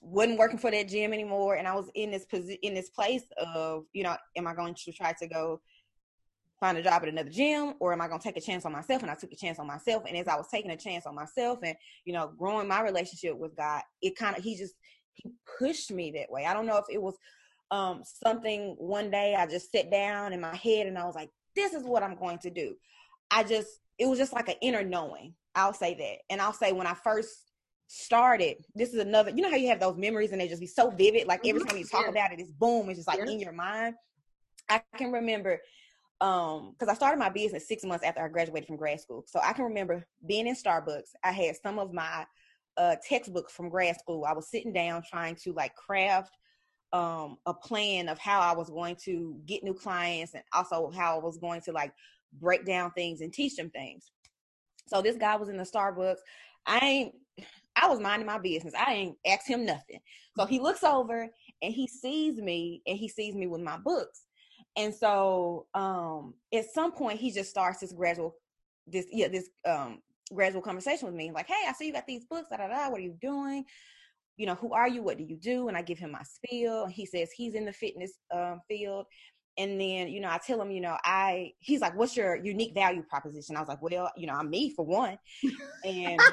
wasn't 0.01 0.39
working 0.39 0.59
for 0.59 0.71
that 0.71 0.89
gym 0.89 1.13
anymore 1.13 1.57
and 1.57 1.67
i 1.67 1.75
was 1.75 1.91
in 1.95 2.11
this 2.11 2.25
position 2.27 2.59
in 2.63 2.75
this 2.75 2.91
place 2.91 3.25
of 3.39 3.85
you 3.93 4.03
know 4.03 4.17
am 4.37 4.47
i 4.47 4.55
going 4.55 4.75
to 4.75 4.93
try 4.93 5.13
to 5.19 5.27
go 5.27 5.61
find 6.61 6.79
a 6.79 6.83
job 6.83 7.03
at 7.03 7.09
another 7.09 7.31
gym 7.31 7.75
or 7.81 7.93
am 7.93 8.01
I 8.01 8.09
going 8.09 8.21
to 8.21 8.25
take 8.25 8.37
a 8.37 8.41
chance 8.41 8.65
on 8.65 8.73
myself? 8.73 9.03
And 9.03 9.11
I 9.11 9.15
took 9.15 9.33
a 9.33 9.37
chance 9.37 9.59
on 9.59 9.67
myself. 9.67 10.05
And 10.07 10.17
as 10.17 10.29
I 10.29 10.37
was 10.37 10.49
taking 10.49 10.71
a 10.71 10.77
chance 10.77 11.07
on 11.07 11.15
myself 11.15 11.59
and, 11.63 11.77
you 12.05 12.13
know, 12.13 12.33
growing 12.37 12.69
my 12.69 12.83
relationship 12.83 13.37
with 13.37 13.57
God, 13.57 13.83
it 14.01 14.17
kind 14.17 14.37
of, 14.37 14.43
he 14.43 14.57
just, 14.57 14.75
he 15.15 15.31
pushed 15.59 15.91
me 15.91 16.13
that 16.13 16.31
way. 16.31 16.47
I 16.47 16.55
don't 16.55 16.67
know 16.67 16.79
if 16.79 16.87
it 16.91 17.01
was 17.01 17.17
um, 17.71 18.03
something 18.05 18.75
one 18.79 19.11
day 19.11 19.35
I 19.35 19.47
just 19.47 19.71
sat 19.71 19.91
down 19.91 20.33
in 20.33 20.41
my 20.41 20.55
head 20.55 20.87
and 20.87 20.99
I 20.99 21.05
was 21.05 21.15
like, 21.15 21.31
this 21.55 21.73
is 21.73 21.85
what 21.85 22.03
I'm 22.03 22.17
going 22.17 22.39
to 22.39 22.51
do. 22.51 22.75
I 23.31 23.43
just, 23.43 23.69
it 23.99 24.07
was 24.07 24.19
just 24.19 24.33
like 24.33 24.49
an 24.49 24.57
inner 24.63 24.83
knowing. 24.83 25.35
I'll 25.55 25.73
say 25.73 25.95
that. 25.95 26.19
And 26.31 26.41
I'll 26.41 26.53
say 26.53 26.73
when 26.73 26.87
I 26.87 26.95
first 26.95 27.31
started, 27.89 28.57
this 28.75 28.93
is 28.93 29.01
another, 29.01 29.31
you 29.31 29.43
know 29.43 29.51
how 29.51 29.57
you 29.57 29.69
have 29.69 29.81
those 29.81 29.97
memories 29.97 30.33
and 30.33 30.41
they 30.41 30.49
just 30.49 30.61
be 30.61 30.67
so 30.67 30.91
vivid. 30.91 31.27
Like 31.27 31.47
every 31.47 31.61
mm-hmm. 31.61 31.69
time 31.69 31.79
you 31.79 31.85
talk 31.85 32.09
about 32.09 32.33
it, 32.33 32.41
it's 32.41 32.53
boom, 32.53 32.89
it's 32.89 32.99
just 32.99 33.09
like 33.09 33.21
in 33.21 33.41
your 33.41 33.53
mind. 33.53 33.95
I 34.69 34.83
can 34.97 35.13
remember 35.13 35.61
um 36.21 36.73
because 36.73 36.89
i 36.89 36.95
started 36.95 37.19
my 37.19 37.29
business 37.29 37.69
six 37.69 37.85
months 37.85 38.05
after 38.05 38.23
i 38.23 38.29
graduated 38.29 38.67
from 38.67 38.77
grad 38.77 39.01
school. 39.01 39.25
So 39.27 39.41
i 39.43 39.53
can 39.53 39.65
remember 39.65 40.07
being 40.27 40.47
in 40.47 40.55
starbucks. 40.55 41.11
I 41.23 41.33
had 41.33 41.57
some 41.63 41.79
of 41.79 41.93
my 41.93 42.25
uh 42.77 42.97
textbooks 43.07 43.53
from 43.53 43.69
grad 43.69 43.99
school. 43.99 44.25
I 44.25 44.33
was 44.33 44.51
sitting 44.51 44.73
down 44.73 45.03
trying 45.09 45.37
to 45.45 45.53
like 45.53 45.75
craft 45.75 46.37
um 46.93 47.37
a 47.47 47.53
plan 47.53 48.09
of 48.09 48.19
how 48.19 48.41
i 48.41 48.55
was 48.55 48.71
going 48.71 48.97
to 49.05 49.37
get 49.45 49.65
new 49.65 49.75
clients 49.75 50.35
and 50.35 50.43
also 50.55 50.91
how 50.91 51.17
i 51.17 51.23
was 51.23 51.37
going 51.37 51.61
to 51.61 51.73
like 51.73 51.93
break 52.41 52.65
down 52.65 52.93
things 52.93 53.21
and 53.21 53.33
teach 53.33 53.57
them 53.57 53.71
things. 53.71 54.11
So 54.89 55.03
this 55.03 55.17
guy 55.17 55.37
was 55.37 55.49
in 55.49 55.57
the 55.57 55.65
starbucks. 55.65 56.19
I 56.65 56.79
ain't 56.79 57.15
i 57.77 57.89
was 57.89 58.01
minding 58.01 58.27
my 58.27 58.39
business. 58.39 58.75
I 58.75 58.93
ain't 58.95 59.17
asked 59.27 59.49
him 59.49 59.67
nothing. 59.67 60.01
So 60.37 60.47
he 60.47 60.61
looks 60.61 60.83
over 60.83 61.29
and 61.63 61.75
he 61.75 61.87
sees 61.87 62.39
me 62.39 62.83
and 62.87 62.97
he 62.97 63.09
sees 63.09 63.35
me 63.35 63.47
with 63.47 63.61
my 63.61 63.77
books 63.77 64.26
and 64.77 64.95
so 64.95 65.67
um 65.75 66.35
at 66.53 66.71
some 66.73 66.93
point 66.93 67.19
he 67.19 67.31
just 67.31 67.51
starts 67.51 67.81
this 67.81 67.93
gradual 67.93 68.35
this 68.87 69.07
yeah 69.11 69.29
this 69.29 69.49
um 69.67 70.01
gradual 70.33 70.63
conversation 70.63 71.07
with 71.07 71.15
me 71.15 71.31
like 71.33 71.47
hey 71.47 71.65
i 71.69 71.73
see 71.73 71.87
you 71.87 71.93
got 71.93 72.07
these 72.07 72.25
books 72.25 72.49
da, 72.51 72.57
da, 72.57 72.69
da, 72.69 72.89
what 72.91 72.99
are 72.99 73.05
you 73.05 73.17
doing? 73.21 73.65
You 74.37 74.47
know 74.47 74.55
who 74.55 74.75
are 74.75 74.89
you? 74.89 75.03
What 75.03 75.17
do 75.17 75.25
you 75.25 75.37
do? 75.37 75.69
And 75.69 75.77
i 75.77 75.83
give 75.83 75.99
him 75.99 76.13
my 76.13 76.23
spiel 76.23 76.87
he 76.87 77.07
says 77.07 77.31
he's 77.33 77.55
in 77.55 77.65
the 77.65 77.73
fitness 77.73 78.13
um, 78.35 78.61
field. 78.69 79.07
And 79.59 79.81
then 79.81 80.09
you 80.09 80.21
know 80.21 80.29
i 80.29 80.39
tell 80.39 80.61
him 80.61 80.71
you 80.71 80.83
know 80.83 80.97
i 81.05 81.53
he's 81.59 81.81
like 81.81 81.97
what's 81.97 82.17
your 82.17 82.37
unique 82.37 82.75
value 82.75 83.03
proposition? 83.09 83.57
I 83.57 83.61
was 83.61 83.69
like 83.69 83.81
well 83.81 84.11
you 84.17 84.27
know 84.27 84.35
i'm 84.35 84.51
me 84.51 84.71
for 84.71 84.85
one. 84.85 85.17
And 85.85 86.21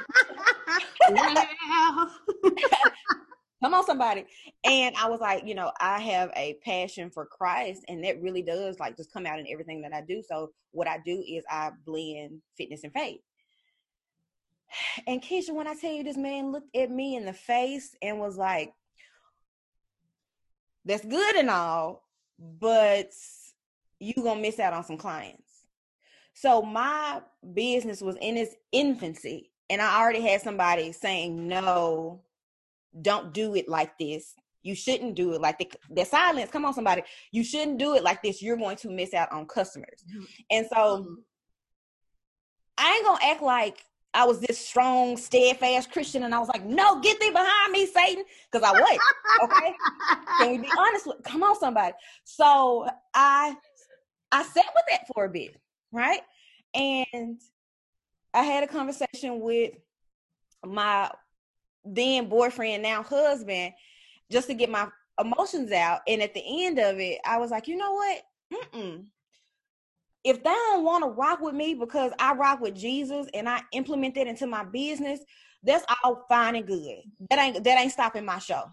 come 3.63 3.73
on 3.73 3.85
somebody. 3.85 4.25
And 4.65 4.95
i 4.97 5.09
was 5.09 5.21
like 5.21 5.43
you 5.45 5.55
know 5.55 5.71
i 5.79 5.99
have 5.99 6.29
a 6.35 6.55
passion 6.65 7.09
for 7.09 7.25
christ 7.25 7.83
and 7.87 8.03
that 8.03 8.21
really 8.21 8.41
does 8.41 8.79
like 8.79 8.97
just 8.97 9.13
come 9.13 9.25
out 9.25 9.39
in 9.39 9.47
everything 9.49 9.81
that 9.81 9.93
i 9.93 10.01
do. 10.01 10.21
So 10.27 10.51
what 10.71 10.87
i 10.87 10.97
do 11.05 11.23
is 11.27 11.43
i 11.49 11.71
blend 11.85 12.41
fitness 12.57 12.83
and 12.83 12.93
faith. 12.93 13.21
And 15.07 15.21
keisha 15.21 15.53
when 15.53 15.67
i 15.67 15.75
tell 15.75 15.93
you 15.93 16.03
this 16.03 16.17
man 16.17 16.51
looked 16.51 16.75
at 16.75 16.91
me 16.91 17.15
in 17.15 17.25
the 17.25 17.33
face 17.33 17.95
and 18.01 18.19
was 18.19 18.37
like 18.37 18.73
that's 20.85 21.05
good 21.05 21.35
and 21.37 21.49
all 21.49 22.03
but 22.37 23.11
you 23.99 24.13
gonna 24.15 24.41
miss 24.41 24.59
out 24.59 24.73
on 24.73 24.83
some 24.83 24.97
clients. 24.97 25.39
So 26.33 26.61
my 26.61 27.21
business 27.53 28.01
was 28.01 28.17
in 28.19 28.35
its 28.35 28.53
infancy 28.73 29.51
and 29.69 29.81
i 29.81 30.01
already 30.01 30.21
had 30.21 30.41
somebody 30.41 30.91
saying 30.91 31.47
no 31.47 32.21
don't 33.01 33.33
do 33.33 33.55
it 33.55 33.67
like 33.67 33.97
this. 33.97 34.35
You 34.61 34.75
shouldn't 34.75 35.15
do 35.15 35.33
it 35.33 35.41
like 35.41 35.59
the, 35.59 35.69
the 35.89 36.05
silence. 36.05 36.49
Come 36.51 36.63
on, 36.65 36.73
somebody. 36.73 37.03
You 37.31 37.43
shouldn't 37.43 37.79
do 37.79 37.95
it 37.95 38.03
like 38.03 38.23
this. 38.23 38.41
You're 38.41 38.57
going 38.57 38.77
to 38.77 38.89
miss 38.89 39.13
out 39.13 39.31
on 39.31 39.45
customers. 39.45 40.03
Mm-hmm. 40.09 40.23
And 40.51 40.67
so. 40.73 41.17
I 42.75 42.95
ain't 42.95 43.05
gonna 43.05 43.31
act 43.31 43.43
like 43.43 43.85
I 44.13 44.25
was 44.25 44.39
this 44.39 44.59
strong, 44.59 45.17
steadfast 45.17 45.91
Christian, 45.91 46.23
and 46.23 46.35
I 46.35 46.39
was 46.39 46.47
like, 46.47 46.63
"No, 46.63 46.99
get 47.01 47.19
thee 47.19 47.31
behind 47.31 47.71
me, 47.71 47.87
Satan," 47.87 48.23
because 48.51 48.67
I 48.67 48.71
was. 48.71 48.99
Okay, 49.43 49.73
can 50.37 50.51
we 50.51 50.57
be 50.59 50.69
honest? 50.77 51.07
With, 51.07 51.23
come 51.23 51.43
on, 51.43 51.57
somebody. 51.59 51.93
So 52.23 52.87
I, 53.13 53.55
I 54.31 54.43
sat 54.43 54.65
with 54.75 54.85
that 54.89 55.07
for 55.13 55.25
a 55.25 55.29
bit, 55.29 55.55
right? 55.91 56.21
And 56.75 57.41
I 58.33 58.43
had 58.43 58.63
a 58.63 58.67
conversation 58.67 59.39
with 59.39 59.73
my 60.63 61.09
then 61.85 62.29
boyfriend, 62.29 62.83
now 62.83 63.03
husband, 63.03 63.73
just 64.31 64.47
to 64.47 64.53
get 64.53 64.69
my 64.69 64.87
emotions 65.19 65.71
out. 65.71 66.01
And 66.07 66.21
at 66.21 66.33
the 66.33 66.65
end 66.65 66.79
of 66.79 66.99
it, 66.99 67.19
I 67.25 67.37
was 67.37 67.51
like, 67.51 67.67
you 67.67 67.77
know 67.77 67.93
what? 67.93 68.21
Mm-mm. 68.53 69.05
If 70.23 70.37
they 70.43 70.49
don't 70.49 70.85
want 70.85 71.03
to 71.03 71.09
rock 71.09 71.41
with 71.41 71.53
me 71.53 71.73
because 71.73 72.13
I 72.17 72.33
rock 72.33 72.61
with 72.61 72.75
Jesus 72.75 73.27
and 73.33 73.49
I 73.49 73.61
implement 73.73 74.15
that 74.15 74.27
into 74.27 74.47
my 74.47 74.63
business, 74.63 75.19
that's 75.63 75.85
all 76.03 76.25
fine 76.29 76.55
and 76.55 76.67
good. 76.67 76.99
That 77.29 77.39
ain't 77.39 77.63
that 77.63 77.79
ain't 77.79 77.91
stopping 77.91 78.25
my 78.25 78.39
show. 78.39 78.63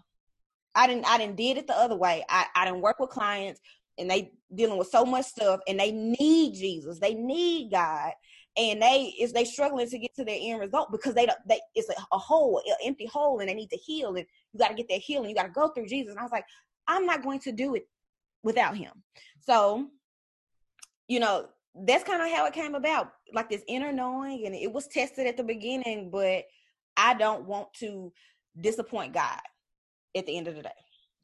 I 0.75 0.87
didn't 0.87 1.05
I 1.05 1.17
didn't 1.17 1.35
did 1.35 1.57
it 1.57 1.67
the 1.67 1.77
other 1.77 1.95
way. 1.95 2.23
I, 2.29 2.45
I 2.55 2.65
didn't 2.65 2.81
work 2.81 2.99
with 2.99 3.09
clients 3.09 3.59
and 3.97 4.09
they 4.09 4.31
dealing 4.53 4.77
with 4.77 4.89
so 4.89 5.05
much 5.05 5.25
stuff 5.25 5.59
and 5.67 5.79
they 5.79 5.91
need 5.91 6.55
Jesus. 6.55 6.99
They 6.99 7.13
need 7.13 7.71
God 7.71 8.13
and 8.57 8.81
they 8.81 9.13
is 9.19 9.31
they 9.31 9.45
struggling 9.45 9.89
to 9.89 9.97
get 9.97 10.13
to 10.15 10.25
their 10.25 10.37
end 10.39 10.59
result 10.59 10.91
because 10.91 11.13
they 11.13 11.25
don't 11.25 11.37
they 11.47 11.59
it's 11.75 11.89
a, 11.89 11.93
a 12.11 12.17
hole 12.17 12.61
an 12.65 12.75
empty 12.83 13.05
hole 13.05 13.39
and 13.39 13.47
they 13.47 13.53
need 13.53 13.69
to 13.69 13.77
heal 13.77 14.15
and 14.15 14.25
you 14.51 14.59
got 14.59 14.67
to 14.69 14.73
get 14.73 14.89
that 14.89 14.99
healing 14.99 15.29
you 15.29 15.35
got 15.35 15.43
to 15.43 15.49
go 15.49 15.69
through 15.69 15.87
jesus. 15.87 16.11
And 16.11 16.19
i 16.19 16.23
was 16.23 16.31
like 16.31 16.45
i'm 16.87 17.05
not 17.05 17.23
going 17.23 17.39
to 17.39 17.51
do 17.51 17.75
it 17.75 17.87
without 18.43 18.75
him. 18.75 18.91
So 19.39 19.87
you 21.07 21.19
know 21.19 21.47
that's 21.85 22.03
kind 22.03 22.21
of 22.21 22.29
how 22.29 22.45
it 22.45 22.53
came 22.53 22.75
about 22.75 23.13
like 23.33 23.49
this 23.49 23.63
inner 23.67 23.91
knowing 23.93 24.45
and 24.45 24.53
it 24.53 24.71
was 24.71 24.87
tested 24.87 25.25
at 25.25 25.37
the 25.37 25.43
beginning 25.43 26.09
but 26.11 26.43
i 26.97 27.13
don't 27.13 27.45
want 27.45 27.73
to 27.73 28.11
disappoint 28.59 29.13
god 29.13 29.39
at 30.15 30.25
the 30.25 30.37
end 30.37 30.47
of 30.47 30.55
the 30.55 30.61
day. 30.61 30.69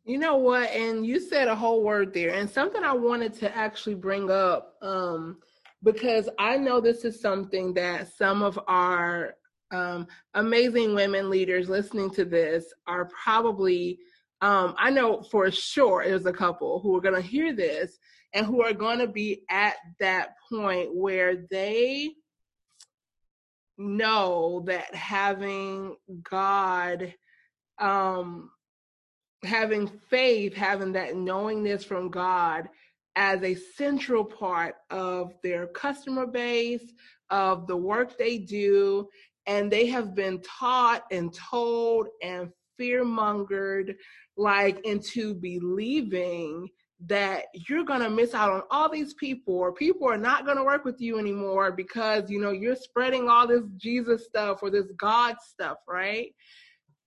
You 0.05 0.17
know 0.17 0.38
what? 0.38 0.69
And 0.72 1.05
you 1.05 1.19
said 1.19 1.50
a 1.50 1.55
whole 1.55 1.84
word 1.84 2.13
there 2.13 2.34
and 2.34 2.50
something 2.50 2.84
i 2.84 2.93
wanted 2.93 3.34
to 3.36 3.55
actually 3.55 3.96
bring 3.96 4.31
up 4.31 4.75
um 4.81 5.39
because 5.84 6.29
I 6.39 6.57
know 6.57 6.81
this 6.81 7.05
is 7.05 7.22
something 7.22 7.74
that 7.75 8.13
some 8.15 8.41
of 8.41 8.60
our 8.67 9.36
um, 9.72 10.07
amazing 10.34 10.96
women 10.96 11.29
leaders 11.29 11.69
listening 11.69 12.10
to 12.12 12.25
this 12.25 12.74
are 12.88 13.10
probably, 13.24 14.00
um, 14.41 14.75
I 14.77 14.89
know 14.89 15.22
for 15.24 15.50
sure 15.51 16.03
there's 16.05 16.25
a 16.25 16.34
couple 16.34 16.79
who 16.79 16.96
are 16.96 17.01
going 17.01 17.15
to 17.15 17.22
hear 17.22 17.53
this 17.53 17.98
and 18.34 18.46
who 18.46 18.62
are 18.62 18.74
going 18.74 19.00
to 19.00 19.07
be 19.07 19.43
at 19.50 19.75
that 20.00 20.36
point 20.50 20.96
where 20.96 21.46
they 21.50 22.12
know 23.77 24.63
that 24.65 24.93
having 24.96 25.96
God, 26.24 27.13
um, 27.79 28.50
having 29.43 29.88
faith, 30.10 30.55
having 30.55 30.93
that 30.93 31.15
knowingness 31.15 31.84
from 31.84 32.10
God 32.10 32.69
as 33.18 33.42
a 33.42 33.56
central 33.56 34.24
part 34.24 34.76
of 34.92 35.34
their 35.42 35.66
customer 35.68 36.28
base, 36.28 36.94
of 37.32 37.66
the 37.68 37.76
work 37.76 38.16
they 38.18 38.38
do, 38.38 39.10
and 39.48 39.72
they 39.72 39.88
have 39.88 40.14
been 40.14 40.40
taught 40.42 41.04
and 41.12 41.34
told 41.34 42.08
and 42.22 42.50
fear 42.78 43.04
mongered 43.04 43.96
like 44.38 44.80
into 44.86 45.34
believing 45.34 46.70
that 47.08 47.46
you're 47.68 47.84
going 47.84 48.02
to 48.02 48.10
miss 48.10 48.36
out 48.36 48.52
on 48.52 48.62
all 48.70 48.90
these 48.90 49.14
people 49.16 49.56
or 49.56 49.74
people 49.74 50.08
are 50.08 50.18
not 50.18 50.46
going 50.46 50.58
to 50.58 50.64
work 50.64 50.86
with 50.86 51.00
you 51.00 51.18
anymore 51.18 51.72
because 51.72 52.30
you 52.30 52.40
know 52.40 52.52
you're 52.52 52.76
spreading 52.76 53.30
all 53.30 53.48
this 53.48 53.64
jesus 53.78 54.26
stuff 54.26 54.60
or 54.64 54.72
this 54.72 54.88
god 54.98 55.36
stuff 55.40 55.78
right 55.88 56.34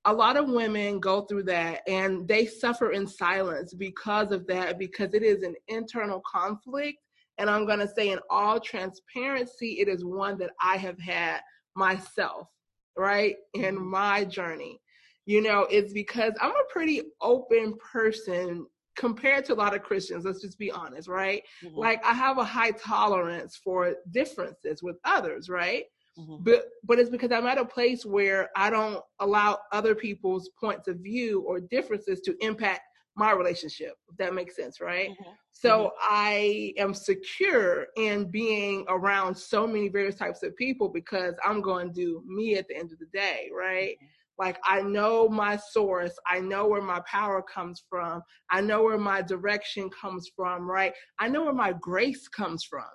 a 0.07 0.12
lot 0.12 0.37
of 0.37 0.49
women 0.49 0.99
go 0.99 1.23
through 1.23 1.42
that 1.42 1.83
and 1.87 2.26
they 2.26 2.47
suffer 2.47 2.92
in 2.92 3.07
silence 3.07 3.75
because 3.75 4.33
of 4.33 4.47
that 4.47 4.78
because 4.78 5.12
it 5.14 5.23
is 5.23 5.42
an 5.42 5.54
internal 5.69 6.23
conflict 6.30 6.99
and 7.38 7.50
i'm 7.50 7.66
going 7.66 7.78
to 7.78 7.88
say 7.88 8.11
in 8.11 8.19
all 8.30 8.59
transparency 8.59 9.78
it 9.80 9.88
is 9.88 10.04
one 10.04 10.38
that 10.38 10.50
i 10.62 10.76
have 10.76 10.99
had 10.99 11.40
myself 11.76 12.49
right 12.97 13.37
in 13.54 13.76
mm-hmm. 13.76 13.90
my 13.90 14.25
journey 14.25 14.80
you 15.26 15.42
know 15.42 15.66
it's 15.71 15.92
because 15.92 16.33
i'm 16.40 16.50
a 16.50 16.73
pretty 16.73 17.02
open 17.21 17.75
person 17.92 18.66
compared 18.97 19.45
to 19.45 19.52
a 19.52 19.54
lot 19.54 19.75
of 19.75 19.83
christians 19.83 20.25
let's 20.25 20.42
just 20.42 20.59
be 20.59 20.71
honest 20.71 21.09
right 21.09 21.42
mm-hmm. 21.64 21.78
like 21.78 22.04
i 22.04 22.12
have 22.12 22.38
a 22.38 22.45
high 22.45 22.73
tolerance 22.73 23.59
for 23.62 23.95
differences 24.12 24.83
with 24.83 24.97
others 25.04 25.49
right 25.49 25.85
Mm-hmm. 26.19 26.43
But 26.45 26.64
but 26.85 26.99
it's 26.99 27.11
because 27.11 27.33
I'm 27.33 27.47
at 27.47 27.59
a 27.59 27.64
place 27.64 28.05
where 28.05 28.50
I 28.57 28.71
don't 28.71 29.02
allow 29.21 29.59
other 29.73 29.95
people's 29.95 30.50
points 30.61 30.88
of 30.88 30.99
view 30.99 31.43
or 31.47 31.61
differences 31.61 32.21
to 32.23 32.37
impact 32.40 32.83
my 33.17 33.33
relationship, 33.33 33.95
if 34.09 34.17
that 34.17 34.35
makes 34.35 34.57
sense, 34.57 34.81
right? 34.81 35.11
Mm-hmm. 35.11 35.31
So 35.52 35.71
mm-hmm. 35.79 35.88
I 36.00 36.73
am 36.79 36.95
secure 36.95 37.87
in 37.97 38.31
being 38.31 38.85
around 38.88 39.37
so 39.37 39.67
many 39.67 39.88
various 39.88 40.17
types 40.17 40.43
of 40.43 40.57
people 40.57 40.88
because 40.88 41.35
I'm 41.45 41.61
going 41.61 41.88
to 41.88 41.95
do 41.95 42.23
me 42.26 42.57
at 42.57 42.67
the 42.69 42.76
end 42.76 42.93
of 42.93 42.99
the 42.99 43.07
day, 43.12 43.50
right? 43.57 43.97
Mm-hmm. 43.97 44.07
Like 44.38 44.59
I 44.64 44.81
know 44.81 45.29
my 45.29 45.57
source, 45.57 46.14
I 46.26 46.40
know 46.40 46.67
where 46.67 46.81
my 46.81 47.00
power 47.00 47.43
comes 47.43 47.85
from, 47.90 48.23
I 48.50 48.62
know 48.62 48.83
where 48.83 48.97
my 48.97 49.21
direction 49.21 49.90
comes 49.90 50.31
from, 50.35 50.69
right? 50.69 50.95
I 51.19 51.29
know 51.29 51.45
where 51.45 51.52
my 51.52 51.75
grace 51.79 52.26
comes 52.26 52.64
from. 52.64 52.88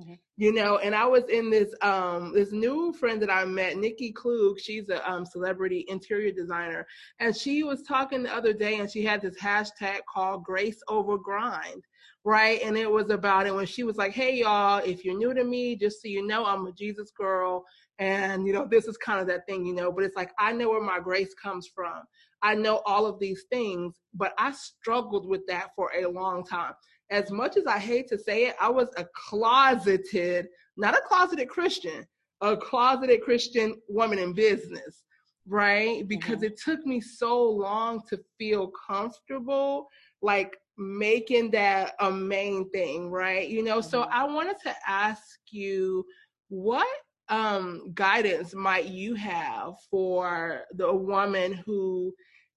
Mm-hmm. 0.00 0.14
You 0.36 0.52
know, 0.52 0.76
and 0.78 0.94
I 0.94 1.06
was 1.06 1.24
in 1.30 1.48
this 1.48 1.74
um 1.80 2.34
this 2.34 2.52
new 2.52 2.92
friend 2.92 3.20
that 3.22 3.30
I 3.30 3.46
met, 3.46 3.78
Nikki 3.78 4.12
Klugh. 4.12 4.58
She's 4.58 4.90
a 4.90 5.10
um, 5.10 5.24
celebrity 5.24 5.86
interior 5.88 6.32
designer, 6.32 6.86
and 7.18 7.34
she 7.34 7.62
was 7.62 7.82
talking 7.82 8.22
the 8.22 8.34
other 8.34 8.52
day, 8.52 8.78
and 8.78 8.90
she 8.90 9.02
had 9.02 9.22
this 9.22 9.38
hashtag 9.40 10.00
called 10.12 10.44
"Grace 10.44 10.82
Over 10.88 11.16
Grind," 11.16 11.82
right? 12.24 12.60
And 12.62 12.76
it 12.76 12.90
was 12.90 13.08
about 13.08 13.46
it 13.46 13.54
when 13.54 13.64
she 13.64 13.84
was 13.84 13.96
like, 13.96 14.12
"Hey 14.12 14.36
y'all, 14.40 14.82
if 14.84 15.02
you're 15.02 15.16
new 15.16 15.32
to 15.32 15.44
me, 15.44 15.76
just 15.76 16.02
so 16.02 16.08
you 16.08 16.26
know, 16.26 16.44
I'm 16.44 16.66
a 16.66 16.72
Jesus 16.72 17.10
girl." 17.16 17.64
And 17.98 18.46
you 18.46 18.52
know, 18.52 18.66
this 18.70 18.84
is 18.84 18.98
kind 18.98 19.20
of 19.20 19.26
that 19.28 19.46
thing, 19.46 19.64
you 19.64 19.74
know, 19.74 19.90
but 19.90 20.04
it's 20.04 20.16
like 20.16 20.32
I 20.38 20.52
know 20.52 20.68
where 20.68 20.82
my 20.82 21.00
grace 21.00 21.32
comes 21.42 21.70
from. 21.74 22.02
I 22.42 22.54
know 22.54 22.82
all 22.84 23.06
of 23.06 23.18
these 23.18 23.44
things, 23.50 23.94
but 24.12 24.34
I 24.38 24.52
struggled 24.52 25.26
with 25.26 25.46
that 25.48 25.68
for 25.74 25.90
a 25.98 26.06
long 26.06 26.44
time. 26.44 26.74
As 27.10 27.30
much 27.30 27.56
as 27.56 27.66
I 27.66 27.78
hate 27.78 28.08
to 28.08 28.18
say 28.18 28.46
it, 28.46 28.56
I 28.60 28.68
was 28.68 28.88
a 28.96 29.06
closeted, 29.14 30.48
not 30.76 30.94
a 30.94 31.00
closeted 31.06 31.48
Christian, 31.48 32.06
a 32.40 32.56
closeted 32.56 33.22
Christian 33.22 33.76
woman 33.88 34.18
in 34.18 34.32
business, 34.32 35.04
right? 35.46 36.06
Because 36.08 36.36
mm-hmm. 36.36 36.44
it 36.46 36.60
took 36.62 36.84
me 36.84 37.00
so 37.00 37.42
long 37.42 38.02
to 38.08 38.18
feel 38.38 38.72
comfortable, 38.88 39.88
like 40.22 40.56
making 40.76 41.50
that 41.52 41.94
a 42.00 42.10
main 42.10 42.68
thing, 42.70 43.10
right? 43.10 43.48
You 43.48 43.62
know, 43.62 43.78
mm-hmm. 43.78 43.88
so 43.88 44.02
I 44.02 44.24
wanted 44.24 44.56
to 44.64 44.74
ask 44.86 45.38
you 45.50 46.04
what 46.48 46.86
um 47.28 47.90
guidance 47.94 48.54
might 48.54 48.86
you 48.86 49.12
have 49.16 49.74
for 49.90 50.62
the 50.74 50.94
woman 50.94 51.54
who 51.66 52.14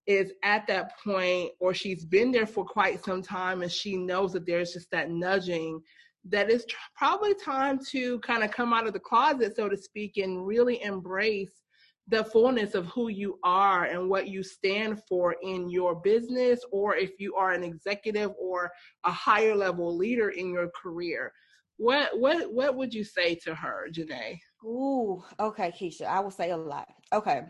is 0.09 0.33
at 0.43 0.65
that 0.65 0.93
point 1.03 1.51
or 1.59 1.71
she's 1.71 2.03
been 2.03 2.31
there 2.31 2.47
for 2.47 2.65
quite 2.65 3.05
some 3.05 3.21
time 3.21 3.61
and 3.61 3.71
she 3.71 3.95
knows 3.95 4.33
that 4.33 4.45
there's 4.47 4.73
just 4.73 4.89
that 4.89 5.11
nudging 5.11 5.79
that 6.25 6.49
it's 6.49 6.65
probably 6.97 7.33
time 7.35 7.79
to 7.91 8.19
kind 8.21 8.43
of 8.43 8.49
come 8.49 8.73
out 8.73 8.87
of 8.87 8.93
the 8.93 8.99
closet 8.99 9.55
so 9.55 9.69
to 9.69 9.77
speak 9.77 10.17
and 10.17 10.47
really 10.47 10.81
embrace 10.81 11.61
the 12.07 12.23
fullness 12.23 12.73
of 12.73 12.87
who 12.87 13.09
you 13.09 13.37
are 13.43 13.85
and 13.85 14.09
what 14.09 14.27
you 14.27 14.41
stand 14.41 14.99
for 15.07 15.35
in 15.43 15.69
your 15.69 15.93
business 16.01 16.59
or 16.71 16.95
if 16.95 17.11
you 17.19 17.35
are 17.35 17.51
an 17.51 17.63
executive 17.63 18.31
or 18.39 18.71
a 19.05 19.11
higher 19.11 19.55
level 19.55 19.95
leader 19.95 20.29
in 20.29 20.51
your 20.51 20.69
career. 20.69 21.31
What 21.77 22.19
what 22.19 22.51
what 22.51 22.75
would 22.75 22.95
you 22.95 23.03
say 23.03 23.35
to 23.43 23.53
her 23.53 23.87
janae? 23.93 24.39
Ooh 24.65 25.23
okay 25.39 25.71
keisha 25.71 26.07
i 26.07 26.19
will 26.19 26.31
say 26.31 26.49
a 26.49 26.57
lot. 26.57 26.87
Okay 27.13 27.41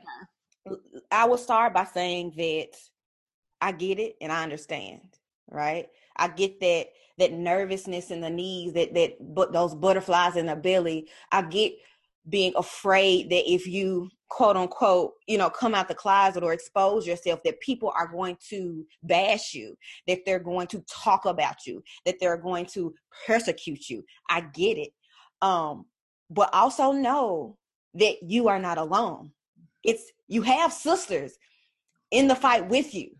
I 1.12 1.25
will 1.25 1.38
start 1.38 1.74
by 1.74 1.86
saying 1.86 2.34
that 2.38 2.70
I 3.62 3.72
get 3.72 4.00
it 4.00 4.16
and 4.22 4.32
I 4.32 4.44
understand, 4.44 5.01
right? 5.50 5.88
I 6.16 6.28
get 6.28 6.60
that 6.60 6.88
that 7.18 7.34
nervousness 7.34 8.12
in 8.12 8.22
the 8.22 8.30
knees, 8.30 8.74
that 8.74 8.94
that 8.94 9.18
but 9.20 9.51
those 9.51 9.75
butterflies 9.75 10.36
in 10.36 10.46
the 10.46 10.56
belly. 10.56 11.10
I 11.32 11.42
get 11.44 11.74
being 12.28 12.54
afraid 12.56 13.30
that 13.30 13.51
if 13.51 13.68
you 13.68 14.10
quote 14.30 14.56
unquote, 14.56 15.13
you 15.28 15.38
know, 15.38 15.50
come 15.50 15.74
out 15.74 15.88
the 15.88 15.96
closet 15.96 16.44
or 16.44 16.54
expose 16.54 17.08
yourself, 17.08 17.42
that 17.44 17.60
people 17.62 17.92
are 17.96 18.08
going 18.08 18.38
to 18.50 18.86
bash 19.04 19.54
you, 19.54 19.75
that 20.08 20.20
they're 20.25 20.39
going 20.39 20.68
to 20.68 20.84
talk 20.88 21.25
about 21.25 21.66
you, 21.66 21.84
that 22.06 22.16
they're 22.20 22.38
going 22.38 22.66
to 22.66 22.94
persecute 23.25 23.89
you. 23.89 24.04
I 24.30 24.42
get 24.42 24.78
it. 24.78 24.92
Um, 25.42 25.86
but 26.30 26.54
also 26.54 26.92
know 26.92 27.58
that 27.96 28.18
you 28.22 28.50
are 28.50 28.60
not 28.60 28.78
alone 28.78 29.32
it's 29.83 30.12
you 30.27 30.41
have 30.41 30.74
sisters 30.74 31.38
in 32.12 32.27
the 32.27 32.36
fight 32.36 32.67
with 32.67 32.93
you. 32.93 33.12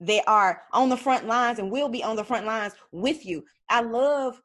They 0.00 0.20
are 0.22 0.62
on 0.72 0.88
the 0.88 0.96
front 0.96 1.26
lines 1.26 1.58
and 1.58 1.70
will 1.70 1.88
be 1.88 2.02
on 2.02 2.16
the 2.16 2.24
front 2.24 2.46
lines 2.46 2.74
with 2.92 3.24
you. 3.24 3.44
I 3.68 3.80
love 3.80 4.40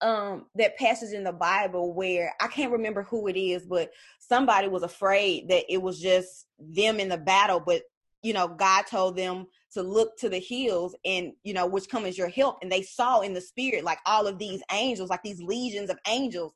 um 0.00 0.46
that 0.54 0.76
passage 0.76 1.12
in 1.12 1.24
the 1.24 1.32
Bible 1.32 1.92
where 1.92 2.32
I 2.40 2.46
can't 2.46 2.72
remember 2.72 3.02
who 3.02 3.26
it 3.28 3.36
is, 3.36 3.66
but 3.66 3.90
somebody 4.18 4.68
was 4.68 4.82
afraid 4.82 5.48
that 5.48 5.64
it 5.72 5.82
was 5.82 6.00
just 6.00 6.46
them 6.58 7.00
in 7.00 7.08
the 7.08 7.18
battle, 7.18 7.60
but 7.60 7.82
you 8.22 8.32
know, 8.32 8.48
God 8.48 8.82
told 8.86 9.16
them 9.16 9.46
to 9.72 9.82
look 9.82 10.16
to 10.18 10.28
the 10.28 10.38
hills 10.38 10.94
and 11.04 11.32
you 11.44 11.52
know 11.52 11.66
which 11.66 11.88
comes 11.88 12.16
your 12.16 12.28
help 12.28 12.58
and 12.62 12.72
they 12.72 12.82
saw 12.82 13.20
in 13.20 13.34
the 13.34 13.40
spirit 13.40 13.84
like 13.84 13.98
all 14.06 14.26
of 14.26 14.38
these 14.38 14.62
angels 14.72 15.10
like 15.10 15.22
these 15.22 15.42
legions 15.42 15.90
of 15.90 15.98
angels 16.06 16.52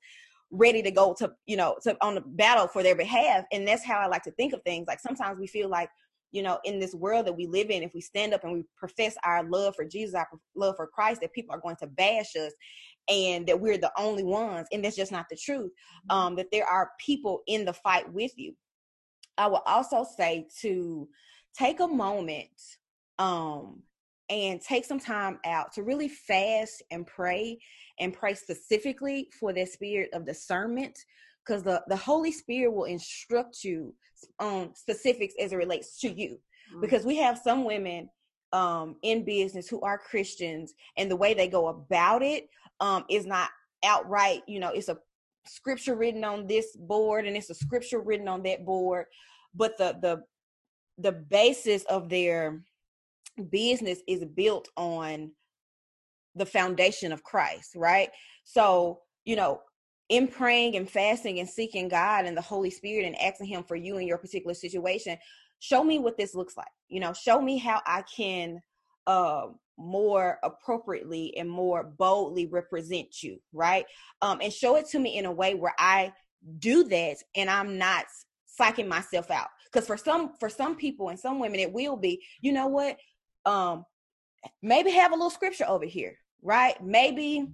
ready 0.53 0.83
to 0.83 0.91
go 0.91 1.15
to 1.19 1.33
you 1.47 1.57
know 1.57 1.77
to 1.83 1.97
on 2.03 2.15
the 2.15 2.21
battle 2.21 2.69
for 2.69 2.83
their 2.83 2.95
behalf 2.95 3.45
and 3.53 3.67
that's 3.67 3.85
how 3.85 3.99
i 3.99 4.07
like 4.07 4.23
to 4.23 4.31
think 4.33 4.53
of 4.53 4.63
things 4.63 4.87
like 4.87 5.01
sometimes 5.01 5.39
we 5.41 5.47
feel 5.47 5.69
like 5.69 5.89
you 6.31 6.43
know 6.43 6.59
in 6.65 6.79
this 6.79 6.95
world 6.95 7.27
that 7.27 7.37
we 7.37 7.47
live 7.47 7.71
in 7.71 7.83
if 7.83 7.93
we 7.95 8.03
stand 8.03 8.35
up 8.35 8.45
and 8.45 8.53
we 8.53 8.63
profess 8.77 9.17
our 9.25 9.43
love 9.45 9.75
for 9.75 9.85
jesus 9.85 10.15
our 10.15 10.29
love 10.55 10.77
for 10.77 10.87
christ 10.87 11.23
that 11.23 11.33
people 11.33 11.55
are 11.55 11.61
going 11.61 11.77
to 11.77 11.87
bash 11.87 12.37
us 12.37 12.53
and 13.09 13.47
that 13.47 13.59
we're 13.59 13.79
the 13.79 13.91
only 13.99 14.23
ones 14.23 14.69
and 14.73 14.85
that's 14.85 14.97
just 14.97 15.11
not 15.11 15.27
the 15.31 15.37
truth 15.37 15.71
mm-hmm. 16.11 16.17
um 16.17 16.37
that 16.37 16.49
there 16.53 16.67
are 16.67 16.91
people 17.01 17.41
in 17.47 17.65
the 17.65 17.73
fight 17.73 18.11
with 18.13 18.33
you 18.37 18.55
i 19.39 19.47
will 19.47 19.63
also 19.65 20.05
say 20.17 20.47
to 20.61 21.09
take 21.57 21.81
a 21.81 21.89
moment 21.89 22.51
um 23.19 23.83
and 24.29 24.63
take 24.63 24.85
some 24.85 24.99
time 24.99 25.39
out 25.45 25.73
to 25.73 25.83
really 25.83 26.09
fast 26.09 26.83
and 26.91 27.07
pray 27.07 27.59
and 28.03 28.13
pray 28.13 28.35
specifically 28.35 29.29
for 29.39 29.53
that 29.53 29.69
spirit 29.69 30.11
of 30.13 30.27
discernment 30.27 30.99
because 31.45 31.63
the, 31.63 31.83
the 31.87 31.97
Holy 31.97 32.33
Spirit 32.33 32.73
will 32.73 32.85
instruct 32.85 33.65
you 33.65 33.95
on 34.39 34.75
specifics 34.75 35.35
as 35.41 35.53
it 35.53 35.57
relates 35.57 36.01
to 36.01 36.09
you. 36.09 36.39
Mm-hmm. 36.71 36.81
Because 36.81 37.05
we 37.05 37.17
have 37.17 37.39
some 37.39 37.65
women 37.65 38.11
um, 38.53 38.97
in 39.03 39.25
business 39.25 39.69
who 39.69 39.81
are 39.83 39.99
Christians, 39.99 40.75
and 40.97 41.11
the 41.11 41.17
way 41.17 41.33
they 41.33 41.49
go 41.49 41.69
about 41.69 42.23
it 42.23 42.49
um, 42.81 43.05
is 43.09 43.25
not 43.25 43.51
outright, 43.85 44.43
you 44.47 44.61
know, 44.61 44.71
it's 44.71 44.89
a 44.89 44.99
scripture 45.47 45.95
written 45.95 46.25
on 46.25 46.47
this 46.47 46.77
board 46.77 47.27
and 47.27 47.37
it's 47.37 47.51
a 47.51 47.55
scripture 47.55 48.01
written 48.01 48.29
on 48.29 48.43
that 48.43 48.65
board, 48.65 49.07
but 49.55 49.77
the 49.79 49.97
the 50.03 50.23
the 50.99 51.13
basis 51.13 51.85
of 51.85 52.09
their 52.09 52.63
business 53.51 54.01
is 54.07 54.25
built 54.25 54.69
on 54.77 55.33
the 56.35 56.47
foundation 56.47 57.13
of 57.13 57.23
Christ, 57.23 57.73
right? 57.77 58.11
So, 58.45 59.01
you 59.25 59.37
know, 59.37 59.61
in 60.09 60.29
praying 60.29 60.77
and 60.77 60.89
fasting 60.89 61.39
and 61.41 61.49
seeking 61.49 61.89
God 61.89 62.25
and 62.25 62.37
the 62.37 62.43
Holy 62.43 62.71
Spirit 62.71 63.07
and 63.07 63.21
asking 63.21 63.47
Him 63.47 63.65
for 63.65 63.77
you 63.77 63.99
in 63.99 64.07
your 64.07 64.19
particular 64.19 64.55
situation, 64.55 65.17
show 65.61 65.83
me 65.83 65.99
what 65.99 66.17
this 66.17 66.35
looks 66.35 66.57
like. 66.57 66.67
You 66.89 67.01
know, 67.01 67.13
show 67.13 67.41
me 67.41 67.59
how 67.59 67.81
I 67.87 68.03
can 68.15 68.61
uh, 69.07 69.47
more 69.79 70.39
appropriately 70.43 71.37
and 71.37 71.49
more 71.49 71.83
boldly 71.85 72.47
represent 72.47 73.23
you, 73.23 73.39
right? 73.53 73.87
Um, 74.21 74.41
and 74.43 74.53
show 74.53 74.77
it 74.77 74.89
to 74.91 74.99
me 74.99 75.17
in 75.17 75.27
a 75.27 75.33
way 75.33 75.55
where 75.55 75.75
I 75.79 76.13
do 76.59 76.85
that 76.85 77.17
and 77.37 77.49
I'm 77.49 77.79
not 77.79 78.05
psyching 78.61 78.89
myself 78.89 79.31
out. 79.31 79.49
Because 79.73 79.87
for 79.87 79.97
some 79.97 80.33
for 80.39 80.51
some 80.51 80.77
people 80.77 81.09
and 81.09 81.19
some 81.19 81.39
women, 81.39 81.61
it 81.61 81.73
will 81.73 81.97
be, 81.97 82.23
you 82.41 82.53
know 82.53 82.67
what? 82.67 82.97
um 83.47 83.85
maybe 84.63 84.91
have 84.91 85.13
a 85.13 85.15
little 85.15 85.31
scripture 85.31 85.65
over 85.67 85.85
here 85.85 86.17
right? 86.43 86.83
Maybe 86.83 87.47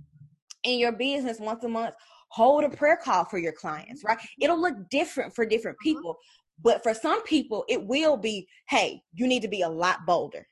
in 0.65 0.79
your 0.79 0.93
business 0.93 1.39
once 1.39 1.65
a 1.65 1.69
month 1.69 1.95
hold 2.31 2.65
a 2.65 2.69
prayer 2.69 2.99
call 3.03 3.25
for 3.25 3.39
your 3.39 3.53
clients 3.53 4.03
right? 4.05 4.19
It'll 4.41 4.61
look 4.61 4.75
different 4.91 5.35
for 5.35 5.47
different 5.47 5.79
mm-hmm. 5.79 5.97
people 5.97 6.17
but 6.63 6.83
for 6.83 6.93
some 6.93 7.23
people 7.23 7.65
it 7.69 7.83
will 7.83 8.17
be 8.17 8.47
hey 8.69 9.01
you 9.15 9.27
need 9.27 9.43
to 9.43 9.49
be 9.49 9.63
a 9.63 9.69
lot 9.69 10.05
bolder. 10.07 10.47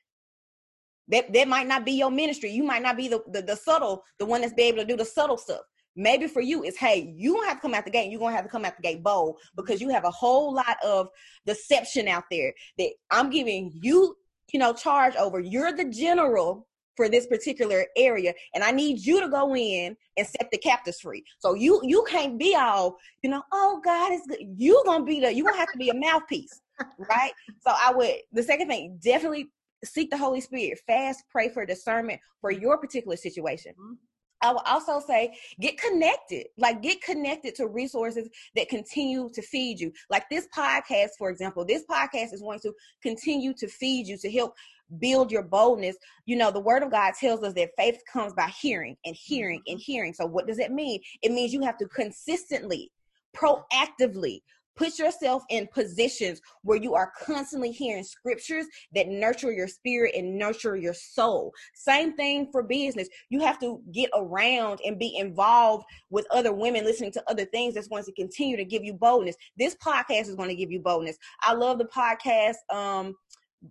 That 1.09 1.31
that 1.33 1.47
might 1.47 1.67
not 1.67 1.85
be 1.85 1.93
your 1.93 2.11
ministry. 2.11 2.51
You 2.51 2.63
might 2.63 2.81
not 2.81 2.97
be 2.97 3.07
the, 3.07 3.21
the, 3.31 3.41
the 3.41 3.55
subtle 3.55 4.03
the 4.17 4.25
one 4.25 4.41
that's 4.41 4.53
be 4.53 4.63
able 4.63 4.79
to 4.79 4.85
do 4.85 4.97
the 4.97 5.05
subtle 5.05 5.37
stuff. 5.37 5.61
Maybe 5.95 6.27
for 6.27 6.41
you 6.41 6.63
it's 6.63 6.77
hey 6.77 7.13
you 7.15 7.33
don't 7.33 7.45
have 7.45 7.57
to 7.57 7.61
come 7.61 7.73
out 7.73 7.85
the 7.85 7.91
gate 7.91 8.09
you're 8.09 8.19
gonna 8.19 8.35
have 8.35 8.45
to 8.45 8.51
come 8.51 8.65
out 8.65 8.75
the 8.77 8.83
gate 8.83 9.03
bold 9.03 9.39
because 9.55 9.81
you 9.81 9.89
have 9.89 10.05
a 10.05 10.11
whole 10.11 10.53
lot 10.53 10.77
of 10.85 11.09
deception 11.45 12.07
out 12.07 12.25
there 12.29 12.53
that 12.77 12.91
i'm 13.09 13.31
giving 13.31 13.71
you 13.81 14.15
you 14.53 14.59
know, 14.59 14.73
charge 14.73 15.15
over. 15.15 15.39
You're 15.39 15.73
the 15.73 15.85
general 15.85 16.67
for 16.97 17.07
this 17.07 17.27
particular 17.27 17.85
area 17.95 18.33
and 18.53 18.63
i 18.63 18.71
need 18.71 18.99
you 18.99 19.21
to 19.21 19.29
go 19.29 19.55
in 19.55 19.95
and 20.17 20.27
set 20.27 20.49
the 20.51 20.57
captives 20.57 20.99
free. 20.99 21.23
So 21.39 21.53
you 21.53 21.79
you 21.83 22.05
can't 22.09 22.37
be 22.37 22.55
all 22.55 22.97
you 23.23 23.29
know 23.29 23.43
oh 23.53 23.79
god 23.83 24.11
is 24.11 24.21
good. 24.27 24.39
You 24.57 24.81
gonna 24.85 25.05
be 25.05 25.21
the 25.21 25.33
you 25.33 25.45
gonna 25.45 25.57
have 25.57 25.71
to 25.71 25.77
be 25.77 25.89
a 25.89 25.93
mouthpiece 25.93 26.61
right? 26.97 27.31
So 27.61 27.71
i 27.71 27.93
would 27.93 28.15
the 28.33 28.43
second 28.43 28.67
thing 28.67 28.99
definitely 29.01 29.49
seek 29.83 30.09
the 30.09 30.17
holy 30.17 30.41
spirit. 30.41 30.79
Fast 30.87 31.23
pray 31.29 31.49
for 31.49 31.65
discernment 31.65 32.19
for 32.41 32.51
your 32.51 32.77
particular 32.77 33.15
situation. 33.15 33.73
Mm-hmm. 33.73 33.93
I 34.41 34.51
will 34.51 34.63
also 34.65 34.99
say 35.05 35.35
get 35.59 35.79
connected, 35.79 36.47
like 36.57 36.81
get 36.81 37.01
connected 37.01 37.55
to 37.55 37.67
resources 37.67 38.29
that 38.55 38.69
continue 38.69 39.29
to 39.33 39.41
feed 39.41 39.79
you. 39.79 39.91
Like 40.09 40.29
this 40.29 40.47
podcast, 40.55 41.11
for 41.17 41.29
example, 41.29 41.65
this 41.65 41.83
podcast 41.89 42.33
is 42.33 42.41
going 42.41 42.59
to 42.59 42.73
continue 43.01 43.53
to 43.55 43.67
feed 43.67 44.07
you 44.07 44.17
to 44.17 44.31
help 44.31 44.53
build 44.99 45.31
your 45.31 45.43
boldness. 45.43 45.97
You 46.25 46.37
know, 46.37 46.51
the 46.51 46.59
word 46.59 46.83
of 46.83 46.91
God 46.91 47.13
tells 47.19 47.43
us 47.43 47.53
that 47.53 47.71
faith 47.77 48.01
comes 48.11 48.33
by 48.33 48.47
hearing 48.47 48.95
and 49.05 49.15
hearing 49.15 49.61
and 49.67 49.77
mm-hmm. 49.77 49.91
hearing. 49.91 50.13
So, 50.13 50.25
what 50.25 50.47
does 50.47 50.59
it 50.59 50.71
mean? 50.71 51.01
It 51.21 51.31
means 51.31 51.53
you 51.53 51.61
have 51.61 51.77
to 51.77 51.87
consistently, 51.87 52.91
proactively 53.35 54.41
Put 54.77 54.99
yourself 54.99 55.43
in 55.49 55.67
positions 55.73 56.39
where 56.61 56.77
you 56.77 56.93
are 56.93 57.11
constantly 57.19 57.71
hearing 57.71 58.03
scriptures 58.03 58.65
that 58.93 59.07
nurture 59.07 59.51
your 59.51 59.67
spirit 59.67 60.13
and 60.15 60.37
nurture 60.37 60.75
your 60.75 60.93
soul. 60.93 61.51
Same 61.73 62.15
thing 62.15 62.49
for 62.51 62.63
business. 62.63 63.09
You 63.29 63.41
have 63.41 63.59
to 63.59 63.81
get 63.91 64.09
around 64.15 64.79
and 64.85 64.99
be 64.99 65.17
involved 65.17 65.85
with 66.09 66.27
other 66.31 66.53
women, 66.53 66.85
listening 66.85 67.11
to 67.13 67.23
other 67.27 67.45
things 67.45 67.73
that's 67.73 67.87
going 67.87 68.03
to 68.03 68.13
continue 68.13 68.55
to 68.55 68.65
give 68.65 68.83
you 68.83 68.93
boldness. 68.93 69.35
This 69.57 69.75
podcast 69.75 70.27
is 70.27 70.35
going 70.35 70.49
to 70.49 70.55
give 70.55 70.71
you 70.71 70.79
boldness. 70.79 71.17
I 71.41 71.53
love 71.53 71.79
the 71.79 71.85
podcast. 71.85 72.55
Um, 72.73 73.15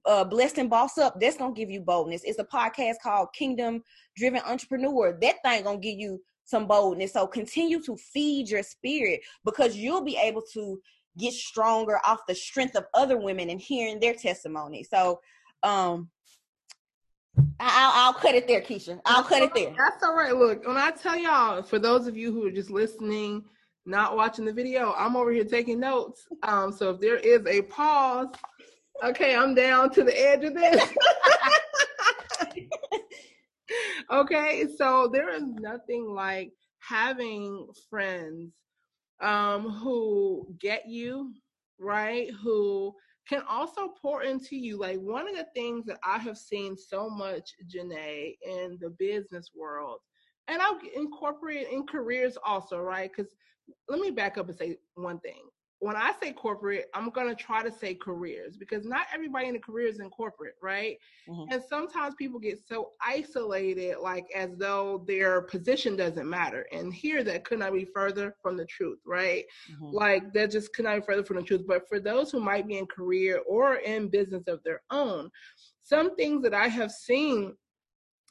uh, 0.05 0.25
Blessed 0.25 0.59
and 0.59 0.69
Boss 0.69 0.99
Up, 0.99 1.19
that's 1.21 1.37
gonna 1.37 1.55
give 1.55 1.71
you 1.71 1.81
boldness. 1.81 2.23
It's 2.25 2.40
a 2.40 2.45
podcast 2.45 2.97
called 3.03 3.29
Kingdom 3.33 3.83
Driven 4.16 4.42
Entrepreneur. 4.45 5.16
That 5.23 5.37
thing 5.45 5.62
gonna 5.62 5.79
give 5.79 5.97
you 5.97 6.21
some 6.45 6.66
boldness. 6.66 7.12
So 7.12 7.27
continue 7.27 7.83
to 7.83 7.97
feed 7.97 8.49
your 8.49 8.62
spirit 8.62 9.21
because 9.45 9.77
you'll 9.77 10.05
be 10.05 10.16
able 10.16 10.42
to 10.55 10.81
get 11.18 11.33
stronger 11.33 11.98
off 12.07 12.20
the 12.26 12.35
strength 12.35 12.76
of 12.76 12.85
other 12.94 13.16
women 13.16 13.50
and 13.50 13.61
hearing 13.61 14.00
their 14.00 14.14
testimony. 14.14 14.83
So 14.83 15.20
um 15.62 16.11
I'll, 17.61 17.92
I'll 17.94 18.14
cut 18.14 18.35
it 18.35 18.48
there, 18.48 18.61
Keisha. 18.61 19.00
I'll 19.05 19.22
cut 19.22 19.42
it 19.42 19.55
there. 19.55 19.74
That's 19.76 20.02
all 20.02 20.14
right. 20.14 20.35
Look, 20.35 20.66
when 20.66 20.76
I 20.76 20.90
tell 20.90 21.18
y'all, 21.18 21.62
for 21.62 21.79
those 21.79 22.07
of 22.07 22.16
you 22.16 22.33
who 22.33 22.46
are 22.46 22.50
just 22.50 22.70
listening, 22.70 23.44
not 23.85 24.16
watching 24.16 24.44
the 24.44 24.52
video, 24.52 24.94
I'm 24.96 25.16
over 25.16 25.33
here 25.33 25.44
taking 25.44 25.81
notes. 25.81 26.26
Um, 26.42 26.72
so 26.72 26.90
if 26.90 27.00
there 27.00 27.16
is 27.16 27.46
a 27.46 27.62
pause, 27.62 28.29
okay, 29.05 29.37
I'm 29.37 29.55
down 29.55 29.90
to 29.90 30.05
the 30.05 30.18
edge 30.18 30.44
of 30.44 30.55
this. 30.55 30.92
okay, 34.12 34.66
so 34.76 35.09
there 35.12 35.31
is 35.31 35.44
nothing 35.44 36.07
like 36.07 36.52
having 36.81 37.66
friends 37.90 38.52
um, 39.20 39.70
who 39.70 40.55
get 40.61 40.88
you, 40.88 41.33
right? 41.79 42.31
Who 42.42 42.94
can 43.29 43.42
also 43.48 43.88
pour 44.00 44.22
into 44.22 44.57
you. 44.57 44.79
Like 44.79 44.98
one 44.98 45.29
of 45.29 45.37
the 45.37 45.46
things 45.55 45.87
that 45.87 45.98
I 46.05 46.18
have 46.18 46.38
seen 46.38 46.76
so 46.76 47.11
much, 47.11 47.55
Janae, 47.68 48.37
in 48.46 48.79
the 48.81 48.90
business 48.98 49.50
world, 49.55 49.98
and 50.48 50.62
I'll 50.62 50.79
incorporate 50.94 51.68
in 51.68 51.87
careers 51.87 52.38
also, 52.44 52.79
right? 52.79 53.11
Because 53.14 53.35
let 53.88 54.00
me 54.00 54.11
back 54.11 54.38
up 54.38 54.48
and 54.48 54.57
say 54.57 54.76
one 54.94 55.18
thing 55.20 55.42
when 55.80 55.96
I 55.96 56.12
say 56.22 56.32
corporate, 56.32 56.86
I'm 56.94 57.10
going 57.10 57.28
to 57.28 57.34
try 57.34 57.62
to 57.62 57.70
say 57.70 57.94
careers 57.94 58.56
because 58.56 58.86
not 58.86 59.06
everybody 59.12 59.48
in 59.48 59.54
the 59.54 59.60
career 59.60 59.88
is 59.88 60.00
in 60.00 60.08
corporate, 60.08 60.54
right? 60.62 60.96
Mm-hmm. 61.28 61.52
And 61.52 61.62
sometimes 61.68 62.14
people 62.14 62.40
get 62.40 62.58
so 62.66 62.92
isolated, 63.00 63.96
like 64.00 64.26
as 64.34 64.56
though 64.56 65.04
their 65.06 65.42
position 65.42 65.94
doesn't 65.94 66.28
matter. 66.28 66.66
And 66.72 66.94
here, 66.94 67.22
that 67.24 67.44
could 67.44 67.58
not 67.58 67.74
be 67.74 67.84
further 67.84 68.34
from 68.42 68.56
the 68.56 68.64
truth, 68.64 69.00
right? 69.04 69.44
Mm-hmm. 69.70 69.94
Like 69.94 70.32
that 70.32 70.50
just 70.50 70.72
could 70.72 70.86
not 70.86 70.96
be 70.96 71.06
further 71.06 71.24
from 71.24 71.36
the 71.36 71.42
truth. 71.42 71.66
But 71.66 71.86
for 71.88 72.00
those 72.00 72.30
who 72.30 72.40
might 72.40 72.66
be 72.66 72.78
in 72.78 72.86
career 72.86 73.42
or 73.46 73.76
in 73.76 74.08
business 74.08 74.48
of 74.48 74.62
their 74.64 74.80
own, 74.90 75.30
some 75.82 76.16
things 76.16 76.42
that 76.42 76.54
I 76.54 76.68
have 76.68 76.90
seen 76.90 77.54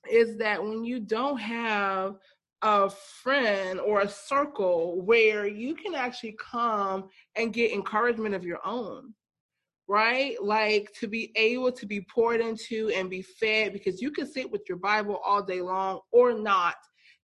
is 0.10 0.38
that 0.38 0.62
when 0.62 0.84
you 0.84 1.00
don't 1.00 1.40
have 1.40 2.16
a 2.66 2.90
friend 2.90 3.80
or 3.80 4.02
a 4.02 4.10
circle 4.10 5.00
where 5.04 5.46
you 5.46 5.76
can 5.76 5.94
actually 5.94 6.36
come 6.40 7.08
and 7.36 7.54
get 7.54 7.72
encouragement 7.72 8.34
of 8.34 8.44
your 8.44 8.60
own 8.66 9.14
right? 9.88 10.36
Like 10.42 10.92
to 11.00 11.08
be 11.08 11.32
able 11.36 11.72
to 11.74 11.86
be 11.86 12.02
poured 12.02 12.42
into 12.42 12.92
and 12.96 13.08
be 13.08 13.22
fed 13.22 13.72
because 13.72 14.02
you 14.02 14.10
can 14.10 14.26
sit 14.26 14.52
with 14.52 14.64
your 14.68 14.80
bible 14.80 15.22
all 15.24 15.44
day 15.44 15.62
long 15.62 16.00
or 16.12 16.34
not 16.34 16.74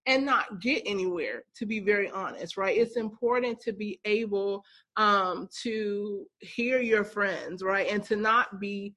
and 0.06 0.24
not 0.24 0.62
get 0.62 0.84
anywhere 0.86 1.44
to 1.56 1.66
be 1.66 1.80
very 1.80 2.12
honest 2.12 2.58
right? 2.58 2.78
It's 2.78 2.96
important 2.96 3.60
to 3.62 3.74
be 3.74 4.00
able 4.06 4.64
um 4.96 5.50
to 5.64 6.28
hear 6.40 6.80
your 6.82 7.04
friends 7.04 7.64
right? 7.64 7.92
And 7.92 8.04
to 8.04 8.16
not 8.16 8.60
be 8.60 8.94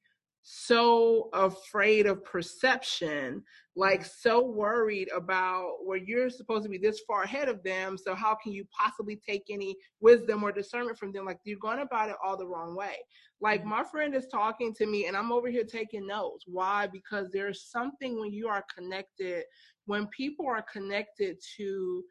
so 0.47 1.27
afraid 1.33 2.05
of 2.05 2.23
perception, 2.23 3.41
like 3.75 4.05
so 4.05 4.45
worried 4.45 5.09
about 5.13 5.77
where 5.83 5.97
you're 5.97 6.29
supposed 6.29 6.63
to 6.63 6.69
be 6.69 6.77
this 6.77 7.01
far 7.07 7.23
ahead 7.23 7.49
of 7.49 7.63
them. 7.63 7.97
So 7.97 8.13
how 8.13 8.35
can 8.35 8.53
you 8.53 8.63
possibly 8.69 9.19
take 9.27 9.45
any 9.49 9.75
wisdom 10.01 10.43
or 10.43 10.51
discernment 10.51 10.99
from 10.99 11.11
them? 11.11 11.25
Like 11.25 11.39
you're 11.45 11.57
going 11.57 11.79
about 11.79 12.11
it 12.11 12.15
all 12.23 12.37
the 12.37 12.45
wrong 12.45 12.75
way. 12.75 12.97
Like 13.41 13.61
mm-hmm. 13.61 13.69
my 13.69 13.83
friend 13.85 14.13
is 14.13 14.27
talking 14.27 14.71
to 14.75 14.85
me 14.85 15.07
and 15.07 15.17
I'm 15.17 15.31
over 15.31 15.49
here 15.49 15.63
taking 15.63 16.05
notes. 16.05 16.45
Why? 16.45 16.85
Because 16.85 17.31
there's 17.33 17.65
something 17.71 18.19
when 18.19 18.31
you 18.31 18.47
are 18.47 18.63
connected, 18.77 19.45
when 19.87 20.05
people 20.15 20.45
are 20.45 20.65
connected 20.71 21.37
to 21.57 22.03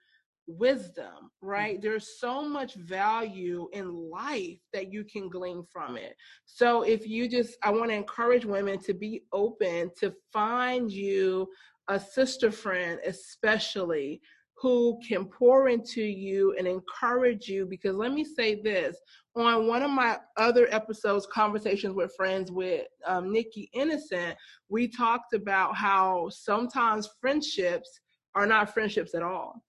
wisdom, 0.46 1.30
right? 1.40 1.76
Mm-hmm. 1.76 1.86
There's 1.86 2.18
so 2.18 2.42
much 2.42 2.74
value 2.74 3.68
in 3.72 4.10
life 4.10 4.58
that 4.72 4.92
you 4.92 5.04
can 5.04 5.28
glean 5.28 5.64
from 5.72 5.96
it. 5.96 6.14
So 6.44 6.82
if 6.82 7.06
you 7.06 7.28
just, 7.28 7.56
I 7.62 7.70
want 7.70 7.90
to 7.90 7.96
encourage 7.96 8.44
women 8.44 8.78
to 8.80 8.94
be 8.94 9.22
open 9.32 9.90
to 10.00 10.12
find 10.32 10.90
you 10.90 11.48
a 11.88 11.98
sister 11.98 12.50
friend, 12.50 12.98
especially 13.06 14.20
who 14.56 14.98
can 15.06 15.26
pour 15.26 15.68
into 15.68 16.02
you 16.02 16.54
and 16.58 16.66
encourage 16.66 17.48
you. 17.48 17.66
Because 17.66 17.96
let 17.96 18.12
me 18.12 18.24
say 18.24 18.62
this 18.62 18.96
on 19.36 19.66
one 19.66 19.82
of 19.82 19.90
my 19.90 20.18
other 20.36 20.68
episodes, 20.70 21.26
Conversations 21.26 21.94
with 21.94 22.14
Friends 22.16 22.52
with 22.52 22.86
um, 23.04 23.32
Nikki 23.32 23.68
Innocent, 23.72 24.36
we 24.68 24.88
talked 24.88 25.34
about 25.34 25.74
how 25.74 26.28
sometimes 26.30 27.10
friendships 27.20 28.00
are 28.36 28.46
not 28.46 28.72
friendships 28.72 29.14
at 29.14 29.22
all 29.22 29.63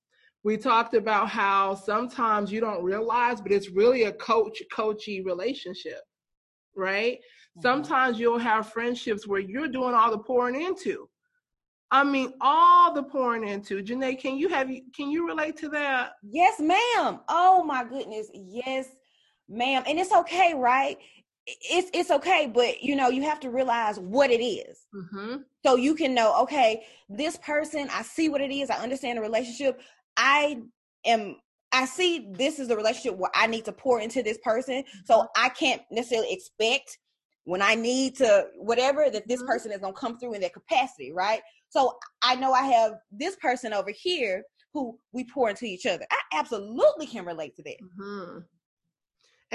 we 0.45 0.57
talked 0.57 0.93
about 0.93 1.27
how 1.27 1.73
sometimes 1.73 2.51
you 2.51 2.61
don't 2.61 2.83
realize, 2.83 3.41
but 3.41 3.51
it's 3.51 3.71
really 3.71 4.03
a 4.03 4.13
coach 4.13 4.61
coachy 4.71 5.21
relationship, 5.21 6.01
right? 6.77 7.15
Mm-hmm. 7.15 7.61
Sometimes 7.61 8.19
you'll 8.19 8.37
have 8.37 8.71
friendships 8.71 9.27
where 9.27 9.39
you're 9.39 9.67
doing 9.67 9.95
all 9.95 10.11
the 10.11 10.19
pouring 10.19 10.61
into. 10.61 11.09
I 11.89 12.03
mean, 12.03 12.33
all 12.41 12.93
the 12.93 13.01
pouring 13.01 13.47
into. 13.47 13.81
Janae, 13.81 14.19
can 14.19 14.37
you 14.37 14.47
have 14.49 14.69
can 14.95 15.09
you 15.09 15.25
relate 15.25 15.57
to 15.57 15.69
that? 15.69 16.11
Yes, 16.21 16.59
ma'am. 16.59 17.21
Oh 17.27 17.63
my 17.63 17.83
goodness, 17.83 18.29
yes, 18.33 18.89
ma'am. 19.49 19.81
And 19.87 19.99
it's 19.99 20.13
okay, 20.13 20.53
right? 20.53 20.97
It's 21.47 21.89
it's 21.91 22.11
okay, 22.11 22.51
but 22.53 22.83
you 22.83 22.95
know 22.95 23.09
you 23.09 23.23
have 23.23 23.39
to 23.41 23.49
realize 23.49 23.99
what 23.99 24.29
it 24.29 24.43
is. 24.43 24.85
Mm-hmm. 24.93 25.37
so 25.65 25.75
you 25.75 25.95
can 25.95 26.13
know. 26.13 26.39
Okay, 26.43 26.83
this 27.09 27.37
person, 27.37 27.89
I 27.91 28.03
see 28.03 28.29
what 28.29 28.41
it 28.41 28.51
is. 28.51 28.69
I 28.69 28.77
understand 28.77 29.17
the 29.17 29.21
relationship. 29.21 29.81
I 30.17 30.61
am 31.05 31.35
I 31.71 31.85
see 31.85 32.27
this 32.31 32.59
is 32.59 32.69
a 32.69 32.75
relationship 32.75 33.17
where 33.17 33.31
I 33.35 33.47
need 33.47 33.65
to 33.65 33.73
pour 33.73 33.99
into 33.99 34.23
this 34.23 34.37
person. 34.43 34.83
So 35.05 35.19
mm-hmm. 35.19 35.43
I 35.43 35.49
can't 35.49 35.81
necessarily 35.91 36.31
expect 36.31 36.97
when 37.43 37.61
I 37.61 37.75
need 37.75 38.15
to 38.17 38.47
whatever 38.57 39.09
that 39.09 39.27
this 39.27 39.39
mm-hmm. 39.39 39.47
person 39.47 39.71
is 39.71 39.79
gonna 39.79 39.93
come 39.93 40.17
through 40.17 40.33
in 40.33 40.41
their 40.41 40.49
capacity, 40.49 41.11
right? 41.11 41.41
So 41.69 41.97
I 42.21 42.35
know 42.35 42.53
I 42.53 42.63
have 42.63 42.93
this 43.11 43.35
person 43.37 43.73
over 43.73 43.91
here 43.91 44.43
who 44.73 44.97
we 45.11 45.25
pour 45.25 45.49
into 45.49 45.65
each 45.65 45.85
other. 45.85 46.05
I 46.11 46.37
absolutely 46.39 47.07
can 47.07 47.25
relate 47.25 47.55
to 47.57 47.63
that. 47.63 47.77
Mm-hmm. 47.81 48.39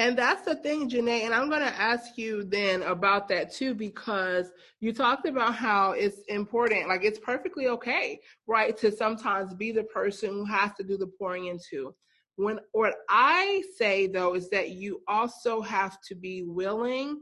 And 0.01 0.17
that's 0.17 0.47
the 0.47 0.55
thing, 0.55 0.89
Janae. 0.89 1.27
And 1.27 1.35
I'm 1.35 1.51
going 1.51 1.61
to 1.61 1.79
ask 1.79 2.17
you 2.17 2.43
then 2.43 2.81
about 2.85 3.29
that 3.29 3.53
too, 3.53 3.75
because 3.75 4.47
you 4.81 4.95
talked 4.95 5.29
about 5.29 5.55
how 5.55 5.93
it's 5.93 6.21
important, 6.29 6.89
like 6.89 7.05
it's 7.05 7.19
perfectly 7.19 7.69
okay, 7.69 8.19
right, 8.47 8.75
to 8.79 8.91
sometimes 8.91 9.53
be 9.53 9.73
the 9.73 9.83
person 9.85 10.31
who 10.31 10.45
has 10.47 10.73
to 10.79 10.85
do 10.85 10.97
the 10.97 11.07
pouring 11.19 11.49
into. 11.49 11.95
When 12.37 12.61
what 12.73 12.95
I 13.11 13.63
say 13.77 14.07
though 14.07 14.35
is 14.35 14.49
that 14.49 14.71
you 14.71 15.03
also 15.07 15.61
have 15.61 16.01
to 16.09 16.15
be 16.15 16.45
willing 16.45 17.21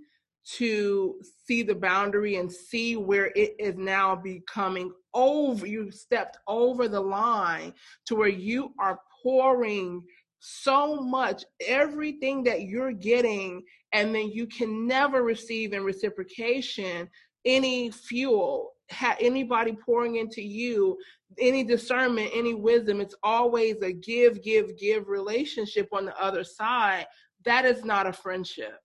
to 0.58 1.20
see 1.46 1.64
the 1.64 1.74
boundary 1.74 2.36
and 2.36 2.50
see 2.50 2.94
where 2.94 3.32
it 3.34 3.56
is 3.58 3.74
now 3.76 4.14
becoming 4.14 4.92
over. 5.14 5.66
You 5.66 5.90
stepped 5.90 6.38
over 6.46 6.86
the 6.86 7.00
line 7.00 7.74
to 8.06 8.14
where 8.14 8.28
you 8.28 8.72
are 8.78 9.00
pouring 9.20 10.04
so 10.40 10.96
much 10.96 11.44
everything 11.66 12.42
that 12.44 12.62
you're 12.62 12.92
getting 12.92 13.62
and 13.92 14.14
then 14.14 14.30
you 14.30 14.46
can 14.46 14.86
never 14.86 15.22
receive 15.22 15.72
in 15.72 15.82
reciprocation 15.82 17.08
any 17.44 17.90
fuel 17.90 18.72
ha- 18.90 19.16
anybody 19.20 19.72
pouring 19.72 20.16
into 20.16 20.42
you 20.42 20.96
any 21.38 21.62
discernment 21.64 22.30
any 22.34 22.54
wisdom. 22.54 23.00
It's 23.00 23.14
always 23.22 23.82
a 23.82 23.92
give 23.92 24.42
give 24.42 24.76
give 24.78 25.08
relationship 25.08 25.88
on 25.92 26.04
the 26.04 26.22
other 26.22 26.44
side. 26.44 27.06
That 27.44 27.64
is 27.64 27.84
not 27.84 28.06
a 28.06 28.12
friendship 28.12 28.78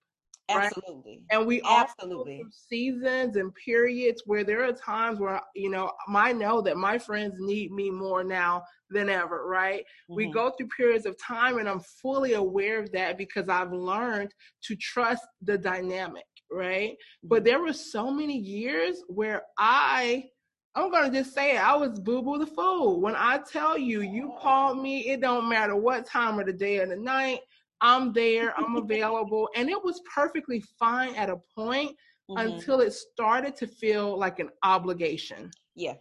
Absolutely. 0.50 1.22
Right? 1.32 1.40
And 1.40 1.48
we 1.48 1.62
absolutely 1.66 2.44
seasons 2.52 3.38
and 3.38 3.54
periods 3.56 4.24
where 4.26 4.44
there 4.44 4.64
are 4.66 4.74
times 4.74 5.20
where 5.20 5.42
you 5.56 5.70
know 5.70 5.92
I 6.14 6.34
know 6.34 6.62
that 6.62 6.78
my 6.78 6.98
friends 6.98 7.36
need 7.40 7.72
me 7.72 7.90
more 7.90 8.24
now 8.24 8.64
than 8.90 9.10
ever, 9.10 9.48
right? 9.48 9.82
Mm-hmm. 9.82 10.16
We 10.16 10.32
go 10.32 10.52
through 10.52 10.68
periods 10.68 11.06
of 11.06 11.18
time 11.18 11.60
and 11.60 11.70
I'm 11.70 11.80
fully 12.02 12.34
aware 12.34 12.80
of 12.82 12.92
that 12.92 13.18
because 13.18 13.48
I've 13.48 13.72
learned 13.72 14.34
to 14.64 14.76
trust 14.76 15.24
the 15.42 15.58
dynamic, 15.58 16.26
right? 16.52 16.92
Mm-hmm. 16.92 17.28
But 17.30 17.46
there 17.46 17.62
were 17.62 17.74
so 17.74 18.12
many 18.12 18.38
years 18.38 19.02
where 19.08 19.44
I 19.58 20.26
I'm 20.76 20.92
gonna 20.92 21.12
just 21.12 21.34
say 21.34 21.56
it. 21.56 21.64
I 21.64 21.76
was 21.76 22.00
boo 22.00 22.22
boo 22.24 22.40
the 22.40 22.48
fool. 22.48 23.00
When 23.00 23.16
I 23.16 23.40
tell 23.52 23.78
you, 23.78 24.02
you 24.02 24.34
call 24.42 24.74
me, 24.74 25.10
it 25.12 25.22
don't 25.22 25.48
matter 25.48 25.76
what 25.76 26.06
time 26.06 26.40
of 26.40 26.48
the 26.48 26.54
day 26.54 26.80
or 26.80 26.88
the 26.88 26.96
night. 26.96 27.40
I'm 27.84 28.14
there, 28.14 28.58
I'm 28.58 28.78
available. 28.78 29.50
And 29.56 29.70
it 29.70 29.84
was 29.84 30.02
perfectly 30.12 30.64
fine 30.80 31.14
at 31.16 31.30
a 31.30 31.38
point 31.54 31.92
mm-hmm. 32.32 32.38
until 32.38 32.80
it 32.80 32.94
started 32.94 33.56
to 33.58 33.68
feel 33.68 34.18
like 34.18 34.40
an 34.40 34.50
obligation. 34.64 35.52
Yeah. 35.76 35.96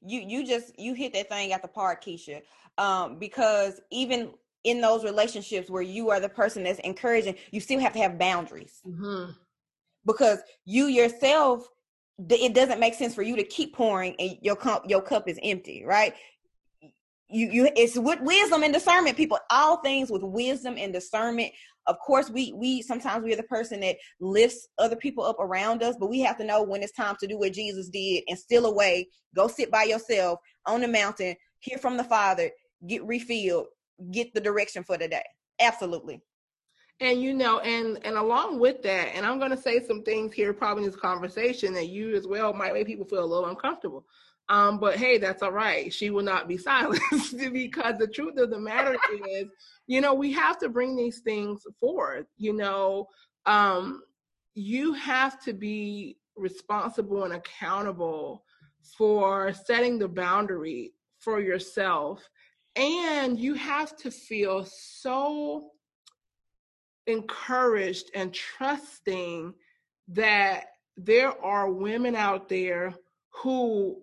You 0.00 0.20
you 0.20 0.46
just 0.46 0.78
you 0.78 0.94
hit 0.94 1.12
that 1.12 1.28
thing 1.28 1.52
at 1.52 1.60
the 1.60 1.68
park, 1.68 2.02
Keisha. 2.02 2.40
Um, 2.78 3.18
because 3.18 3.82
even 3.92 4.30
in 4.64 4.80
those 4.80 5.04
relationships 5.04 5.68
where 5.68 5.82
you 5.82 6.08
are 6.10 6.20
the 6.20 6.28
person 6.28 6.62
that's 6.64 6.78
encouraging, 6.80 7.34
you 7.50 7.60
still 7.60 7.78
have 7.80 7.92
to 7.92 7.98
have 7.98 8.18
boundaries. 8.18 8.80
Mm-hmm. 8.86 9.32
because 10.06 10.38
you 10.64 10.86
yourself 10.86 11.68
it 12.28 12.54
doesn't 12.54 12.80
make 12.80 12.94
sense 12.94 13.14
for 13.14 13.22
you 13.22 13.36
to 13.36 13.44
keep 13.44 13.74
pouring 13.74 14.14
and 14.18 14.36
your 14.42 14.56
cup 14.56 14.84
your 14.88 15.00
cup 15.00 15.28
is 15.28 15.38
empty 15.42 15.84
right 15.84 16.14
you 17.30 17.50
you 17.50 17.68
it's 17.76 17.98
with 17.98 18.20
wisdom 18.22 18.62
and 18.62 18.72
discernment 18.72 19.16
people. 19.16 19.38
All 19.50 19.78
things 19.78 20.10
with 20.10 20.22
wisdom 20.22 20.76
and 20.78 20.92
discernment. 20.92 21.52
Of 21.86 21.98
course 21.98 22.30
we 22.30 22.52
we 22.52 22.82
sometimes 22.82 23.24
we're 23.24 23.36
the 23.36 23.42
person 23.44 23.80
that 23.80 23.96
lifts 24.20 24.68
other 24.78 24.96
people 24.96 25.24
up 25.24 25.40
around 25.40 25.82
us 25.82 25.96
but 25.98 26.10
we 26.10 26.20
have 26.20 26.38
to 26.38 26.44
know 26.44 26.62
when 26.62 26.82
it's 26.82 26.92
time 26.92 27.16
to 27.20 27.26
do 27.26 27.38
what 27.38 27.52
jesus 27.52 27.88
did 27.88 28.24
and 28.28 28.38
steal 28.38 28.66
away. 28.66 29.08
Go 29.34 29.48
sit 29.48 29.70
by 29.70 29.84
yourself 29.84 30.38
on 30.66 30.80
the 30.80 30.88
mountain 30.88 31.34
hear 31.60 31.78
from 31.78 31.96
the 31.96 32.04
father 32.04 32.50
get 32.86 33.04
refilled 33.04 33.66
get 34.12 34.32
the 34.34 34.40
direction 34.40 34.82
for 34.82 34.96
the 34.96 35.08
day. 35.08 35.24
Absolutely. 35.60 36.20
And 37.00 37.22
you 37.22 37.34
know 37.34 37.60
and 37.60 37.98
and 38.04 38.16
along 38.16 38.60
with 38.60 38.82
that 38.82 39.08
and 39.14 39.24
i'm 39.24 39.38
going 39.38 39.50
to 39.50 39.56
say 39.56 39.82
some 39.82 40.02
things 40.02 40.34
here 40.34 40.52
probably 40.52 40.84
in 40.84 40.90
this 40.90 41.00
conversation 41.00 41.72
that 41.72 41.88
you 41.88 42.14
as 42.14 42.26
well 42.26 42.52
might 42.52 42.74
make 42.74 42.86
people 42.86 43.06
feel 43.06 43.24
a 43.24 43.24
little 43.24 43.48
uncomfortable 43.48 44.04
um, 44.50 44.78
but 44.78 44.96
hey 44.96 45.16
that's 45.16 45.42
all 45.42 45.52
right. 45.52 45.92
She 45.92 46.10
will 46.10 46.24
not 46.24 46.48
be 46.48 46.58
silenced 46.70 47.36
because 47.52 47.98
the 47.98 48.08
truth 48.08 48.36
of 48.36 48.50
the 48.50 48.58
matter 48.58 48.96
is 49.30 49.46
you 49.86 50.00
know 50.00 50.12
we 50.12 50.32
have 50.32 50.58
to 50.58 50.68
bring 50.68 50.94
these 50.96 51.20
things 51.20 51.62
forth 51.80 52.26
you 52.36 52.52
know? 52.52 53.08
Um, 53.46 54.02
you 54.54 54.92
have 54.92 55.40
to 55.44 55.54
be 55.54 56.18
responsible 56.36 57.24
and 57.24 57.34
accountable 57.34 58.44
for 58.96 59.52
setting 59.52 59.98
the 59.98 60.08
boundary 60.08 60.92
for 61.18 61.40
yourself. 61.40 62.28
And 62.76 63.38
you 63.38 63.54
have 63.54 63.96
to 63.98 64.10
feel 64.10 64.64
so 64.64 65.70
encouraged 67.06 68.10
and 68.14 68.32
trusting 68.32 69.54
that 70.08 70.64
there 70.96 71.40
are 71.44 71.70
women 71.70 72.14
out 72.14 72.48
there 72.48 72.94
who 73.30 74.00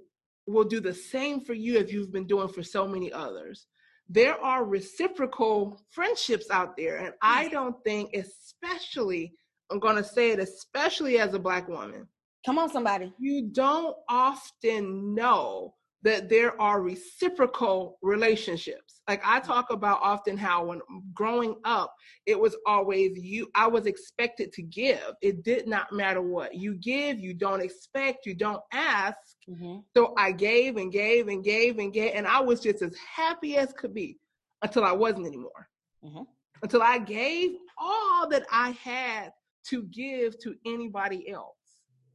will 0.48 0.64
do 0.64 0.80
the 0.80 0.94
same 0.94 1.42
for 1.42 1.54
you 1.54 1.78
as 1.78 1.92
you've 1.92 2.12
been 2.12 2.28
doing 2.28 2.48
for 2.48 2.64
so 2.64 2.88
many 2.88 3.12
others. 3.12 3.68
There 4.10 4.42
are 4.42 4.66
reciprocal 4.66 5.82
friendships 5.92 6.50
out 6.50 6.78
there. 6.78 6.98
And 6.98 7.14
I 7.22 7.50
don't 7.50 7.76
think, 7.84 8.16
especially, 8.16 9.34
I'm 9.70 9.80
going 9.80 9.98
to 9.98 10.04
say 10.04 10.32
it, 10.32 10.40
especially 10.40 11.20
as 11.20 11.34
a 11.34 11.40
Black 11.40 11.68
woman. 11.68 12.08
Come 12.46 12.58
on, 12.58 12.70
somebody. 12.70 13.12
You 13.20 13.50
don't 13.52 13.96
often 14.08 15.14
know 15.14 15.74
that 16.04 16.30
there 16.30 16.60
are 16.62 16.82
reciprocal 16.82 17.98
relationships. 18.02 19.02
Like 19.10 19.22
I 19.26 19.42
mm. 19.42 19.44
talk 19.44 19.72
about 19.72 20.00
often 20.02 20.38
how 20.38 20.66
when 20.66 20.80
growing 21.14 21.56
up, 21.66 21.94
it 22.26 22.40
was 22.40 22.56
always 22.66 23.18
you, 23.18 23.50
I 23.56 23.68
was 23.68 23.88
expected 23.88 24.54
to 24.54 24.62
give. 24.62 25.14
It 25.22 25.44
did 25.44 25.68
not 25.68 25.92
matter 25.92 26.22
what. 26.22 26.56
You 26.56 26.76
give, 26.76 27.20
you 27.20 27.34
don't 27.34 27.62
expect, 27.62 28.26
you 28.26 28.36
don't 28.36 28.62
ask. 28.72 29.18
Mm-hmm. 29.50 29.80
So 29.96 30.14
I 30.18 30.32
gave 30.32 30.78
and 30.78 30.92
gave 30.92 31.28
and 31.28 31.44
gave 31.44 31.80
and 31.80 31.94
gave. 31.94 32.14
And 32.16 32.28
I 32.28 32.40
was 32.42 32.60
just 32.60 32.82
as 32.82 32.96
happy 32.98 33.58
as 33.58 33.74
could 33.74 33.94
be 33.94 34.18
until 34.62 34.84
I 34.84 34.92
wasn't 34.92 35.28
anymore. 35.28 35.70
Mm-hmm. 36.04 36.24
Until 36.64 36.82
I 36.82 36.98
gave 36.98 37.52
all 37.78 38.28
that 38.30 38.46
I 38.52 38.72
had 38.72 39.32
to 39.68 39.84
give 39.84 40.40
to 40.40 40.56
anybody 40.66 41.30
else. 41.30 41.56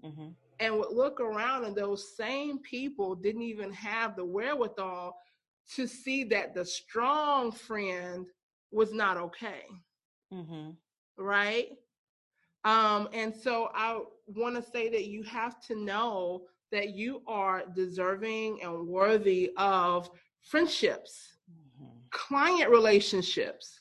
Mm-hmm 0.05 0.29
and 0.63 0.79
would 0.79 0.93
look 0.93 1.21
around 1.21 1.65
and 1.65 1.75
those 1.75 2.15
same 2.17 2.59
people 2.61 3.17
didn't 3.17 3.43
even 3.43 3.73
have 3.73 4.15
the 4.15 4.25
wherewithal 4.25 5.17
to 5.75 5.89
see 5.89 6.23
that 6.23 6.55
the 6.55 6.65
strong 6.65 7.51
friend 7.51 8.27
was 8.71 8.93
not 8.93 9.17
okay 9.17 9.65
mm-hmm. 10.33 10.71
right 11.19 11.71
um 12.65 13.09
and 13.13 13.35
so 13.35 13.71
i 13.75 13.99
want 14.27 14.55
to 14.55 14.71
say 14.71 14.89
that 14.89 15.07
you 15.07 15.25
have 15.25 15.61
to 15.61 15.75
know 15.75 16.43
that 16.73 16.95
you 16.95 17.23
are 17.27 17.63
deserving 17.75 18.61
and 18.63 18.89
worthy 18.89 19.53
of 19.57 20.11
friendships 20.43 21.37
mm-hmm. 21.51 21.87
client 22.11 22.71
relationships 22.71 23.81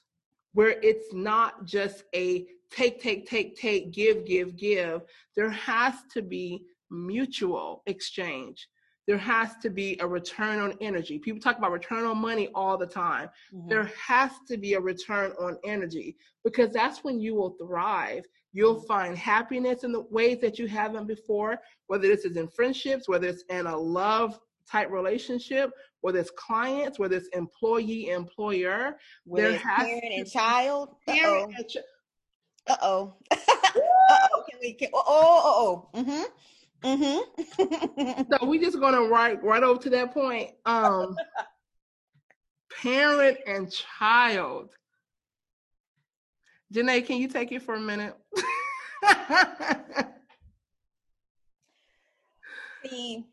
where 0.54 0.76
it's 0.82 1.14
not 1.14 1.66
just 1.66 2.04
a 2.14 2.46
take, 2.72 3.02
take, 3.02 3.28
take, 3.28 3.56
take, 3.56 3.92
give, 3.92 4.26
give, 4.26 4.56
give. 4.56 5.02
There 5.36 5.50
has 5.50 5.96
to 6.14 6.22
be 6.22 6.66
mutual 6.90 7.84
exchange. 7.86 8.68
There 9.08 9.18
has 9.18 9.58
to 9.62 9.70
be 9.70 9.98
a 10.00 10.08
return 10.08 10.60
on 10.60 10.74
energy. 10.80 11.20
People 11.20 11.42
talk 11.42 11.58
about 11.58 11.72
return 11.72 12.06
on 12.06 12.18
money 12.18 12.50
all 12.54 12.78
the 12.78 12.86
time. 12.86 13.30
Mm-hmm. 13.54 13.70
There 13.70 13.90
has 14.08 14.32
to 14.48 14.58
be 14.58 14.76
a 14.76 14.80
return 14.80 15.32
on 15.40 15.58
energy 15.66 16.16
because 16.44 16.72
that's 16.72 17.04
when 17.04 17.20
you 17.20 17.36
will 17.36 17.56
thrive. 17.62 18.24
You'll 18.54 18.82
find 18.82 19.18
happiness 19.18 19.84
in 19.84 19.92
the 19.92 20.02
ways 20.12 20.40
that 20.42 20.60
you 20.60 20.68
haven't 20.68 21.08
before, 21.08 21.60
whether 21.88 22.08
this 22.08 22.26
is 22.26 22.38
in 22.38 22.48
friendships, 22.50 23.08
whether 23.08 23.28
it's 23.28 23.44
in 23.50 23.66
a 23.66 23.78
love 23.78 24.38
type 24.70 24.90
relationship, 24.92 25.72
whether 26.02 26.20
it's 26.20 26.32
clients, 26.32 27.00
whether 27.00 27.16
it's 27.16 27.30
employee 27.30 28.10
employer. 28.10 28.98
Whether 29.26 29.52
there 29.52 29.60
has 29.60 29.88
parent 29.88 30.14
and 30.14 30.30
child. 30.30 30.96
Parent 31.08 31.54
and 31.58 31.70
child 31.70 31.86
uh 32.70 32.78
oh. 32.82 33.14
uh 33.32 33.38
oh. 34.12 34.44
Can 34.50 34.60
we? 34.62 34.74
Can, 34.74 34.90
oh. 34.94 35.04
Oh. 35.08 35.90
oh. 35.94 36.00
Mm-hmm. 36.00 36.24
Mm-hmm. 36.84 38.24
so 38.32 38.46
we 38.46 38.60
just 38.60 38.80
gonna 38.80 39.04
right 39.04 39.42
right 39.44 39.64
over 39.64 39.80
to 39.84 39.90
that 39.92 40.14
point. 40.14 40.52
Um, 40.66 41.16
parent 42.82 43.38
and 43.46 43.72
child. 43.72 44.70
Janae, 46.72 47.06
can 47.06 47.18
you 47.18 47.28
take 47.28 47.52
it 47.52 47.62
for 47.62 47.76
a 47.76 47.80
minute? 47.80 48.16
See, 52.86 53.26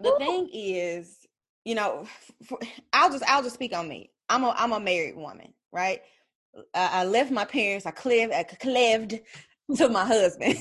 the 0.00 0.14
thing 0.18 0.48
is, 0.52 1.26
you 1.64 1.74
know, 1.74 2.06
for, 2.44 2.58
I'll 2.92 3.10
just 3.10 3.24
I'll 3.28 3.42
just 3.42 3.54
speak 3.54 3.74
on 3.76 3.88
me. 3.88 4.10
I'm 4.28 4.44
a 4.44 4.54
I'm 4.56 4.72
a 4.72 4.80
married 4.80 5.16
woman, 5.16 5.52
right? 5.72 6.02
I 6.74 7.04
left 7.04 7.30
my 7.30 7.44
parents. 7.44 7.86
I 7.86 7.90
cleaved, 7.90 8.32
I 8.32 8.44
cleaved 8.44 9.20
to 9.76 9.88
my 9.88 10.04
husband, 10.04 10.58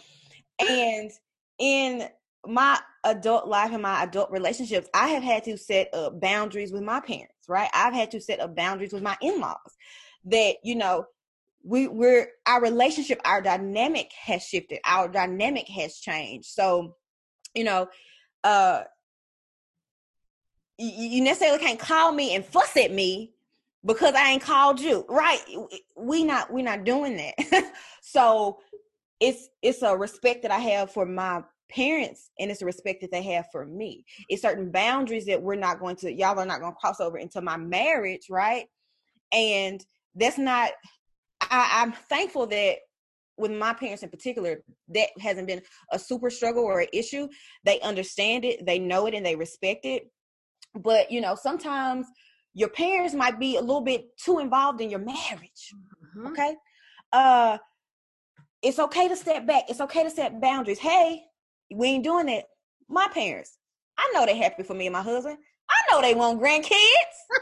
and 0.68 1.10
in 1.58 2.08
my 2.46 2.78
adult 3.04 3.46
life 3.46 3.72
and 3.72 3.82
my 3.82 4.02
adult 4.02 4.30
relationships, 4.30 4.88
I 4.92 5.08
have 5.08 5.22
had 5.22 5.44
to 5.44 5.56
set 5.56 5.94
up 5.94 6.20
boundaries 6.20 6.72
with 6.72 6.82
my 6.82 7.00
parents. 7.00 7.34
Right, 7.48 7.70
I've 7.72 7.94
had 7.94 8.10
to 8.12 8.20
set 8.20 8.40
up 8.40 8.54
boundaries 8.54 8.92
with 8.92 9.02
my 9.02 9.16
in-laws. 9.20 9.76
That 10.24 10.56
you 10.62 10.76
know, 10.76 11.06
we 11.64 11.88
we're 11.88 12.28
our 12.46 12.60
relationship, 12.60 13.20
our 13.24 13.40
dynamic 13.40 14.10
has 14.20 14.42
shifted. 14.42 14.80
Our 14.86 15.08
dynamic 15.08 15.68
has 15.68 15.98
changed. 15.98 16.48
So, 16.48 16.96
you 17.54 17.64
know, 17.64 17.88
uh, 18.44 18.82
you 20.78 21.22
necessarily 21.22 21.58
can't 21.58 21.78
call 21.78 22.12
me 22.12 22.34
and 22.34 22.44
fuss 22.44 22.76
at 22.76 22.92
me 22.92 23.32
because 23.84 24.14
I 24.14 24.30
ain't 24.30 24.42
called 24.42 24.80
you. 24.80 25.04
Right. 25.08 25.40
We 25.96 26.24
not 26.24 26.52
we 26.52 26.62
not 26.62 26.84
doing 26.84 27.16
that. 27.16 27.72
so 28.02 28.58
it's 29.20 29.48
it's 29.62 29.82
a 29.82 29.96
respect 29.96 30.42
that 30.42 30.50
I 30.50 30.58
have 30.58 30.90
for 30.92 31.06
my 31.06 31.42
parents 31.70 32.30
and 32.38 32.50
it's 32.50 32.62
a 32.62 32.66
respect 32.66 33.00
that 33.00 33.10
they 33.10 33.22
have 33.22 33.46
for 33.52 33.64
me. 33.64 34.04
It's 34.28 34.42
certain 34.42 34.70
boundaries 34.70 35.26
that 35.26 35.42
we're 35.42 35.54
not 35.54 35.80
going 35.80 35.96
to 35.96 36.12
y'all 36.12 36.38
are 36.38 36.46
not 36.46 36.60
going 36.60 36.72
to 36.72 36.78
cross 36.78 37.00
over 37.00 37.18
into 37.18 37.40
my 37.40 37.56
marriage, 37.56 38.26
right? 38.28 38.66
And 39.32 39.84
that's 40.14 40.38
not 40.38 40.72
I, 41.50 41.82
I'm 41.82 41.92
thankful 41.92 42.46
that 42.48 42.76
with 43.38 43.50
my 43.50 43.72
parents 43.72 44.02
in 44.02 44.10
particular, 44.10 44.62
that 44.88 45.08
hasn't 45.20 45.46
been 45.46 45.62
a 45.90 45.98
super 45.98 46.30
struggle 46.30 46.64
or 46.64 46.80
an 46.80 46.88
issue. 46.92 47.28
They 47.64 47.80
understand 47.80 48.44
it, 48.44 48.64
they 48.66 48.78
know 48.78 49.06
it, 49.06 49.14
and 49.14 49.24
they 49.24 49.36
respect 49.36 49.84
it. 49.84 50.10
But 50.74 51.10
you 51.10 51.20
know, 51.20 51.34
sometimes 51.34 52.06
your 52.54 52.68
parents 52.68 53.14
might 53.14 53.38
be 53.38 53.56
a 53.56 53.60
little 53.60 53.80
bit 53.80 54.06
too 54.18 54.38
involved 54.38 54.80
in 54.80 54.90
your 54.90 55.00
marriage. 55.00 55.72
Mm-hmm. 56.16 56.26
Okay. 56.28 56.56
Uh 57.12 57.58
it's 58.62 58.78
okay 58.78 59.08
to 59.08 59.16
step 59.16 59.44
back. 59.46 59.64
It's 59.68 59.80
okay 59.80 60.04
to 60.04 60.10
set 60.10 60.40
boundaries. 60.40 60.78
Hey, 60.78 61.22
we 61.74 61.88
ain't 61.88 62.04
doing 62.04 62.26
that. 62.26 62.44
My 62.88 63.08
parents, 63.12 63.58
I 63.98 64.10
know 64.14 64.24
they're 64.24 64.36
happy 64.36 64.62
for 64.62 64.74
me 64.74 64.86
and 64.86 64.92
my 64.92 65.02
husband. 65.02 65.38
I 65.72 65.92
know 65.92 66.02
they 66.02 66.14
want 66.14 66.40
grandkids. 66.40 66.76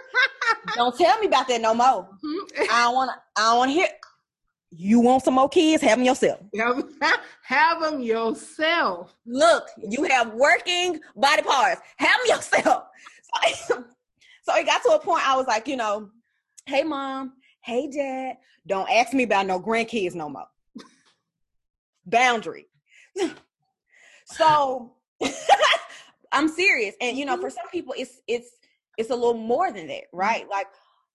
don't 0.77 0.97
tell 0.97 1.19
me 1.19 1.27
about 1.27 1.49
that 1.49 1.61
no 1.61 1.75
more. 1.75 2.09
Mm-hmm. 2.25 2.62
I 2.71 2.83
don't 2.85 2.95
want 2.95 3.11
to. 3.11 3.40
I 3.40 3.45
don't 3.47 3.59
want 3.59 3.71
to 3.71 3.75
hear. 3.75 3.88
You 4.73 5.01
want 5.01 5.25
some 5.25 5.35
more 5.35 5.49
kids? 5.49 5.83
Have 5.83 5.99
them 5.99 6.07
yourself. 6.07 6.40
Have, 6.57 7.21
have 7.43 7.83
them 7.83 8.01
yourself. 8.01 9.12
Look, 9.27 9.64
you 9.77 10.05
have 10.05 10.33
working 10.35 11.01
body 11.16 11.43
parts. 11.43 11.81
Have 11.97 12.21
them 12.21 12.37
yourself. 12.37 12.85
So, 13.66 13.85
So 14.51 14.57
it 14.57 14.66
got 14.66 14.83
to 14.83 14.90
a 14.90 14.99
point 14.99 15.27
I 15.29 15.37
was 15.37 15.47
like, 15.47 15.69
you 15.69 15.77
know, 15.77 16.11
hey 16.66 16.83
mom, 16.83 17.35
hey 17.62 17.88
dad, 17.88 18.37
don't 18.66 18.90
ask 18.90 19.12
me 19.12 19.25
about 19.25 19.47
no 19.47 19.61
grandkids 19.61 20.14
no 20.14 20.29
more. 20.29 20.47
Boundary. 22.07 22.66
so 24.25 24.95
I'm 26.33 26.49
serious. 26.49 26.95
And 27.01 27.16
you 27.16 27.25
know, 27.25 27.37
for 27.37 27.49
mm-hmm. 27.49 27.57
some 27.57 27.71
people 27.73 27.95
it's 27.97 28.21
it's 28.27 28.51
it's 28.99 29.11
a 29.11 29.14
little 29.14 29.35
more 29.35 29.73
than 29.73 29.87
that, 29.88 30.05
right? 30.12 30.49
Like, 30.49 30.66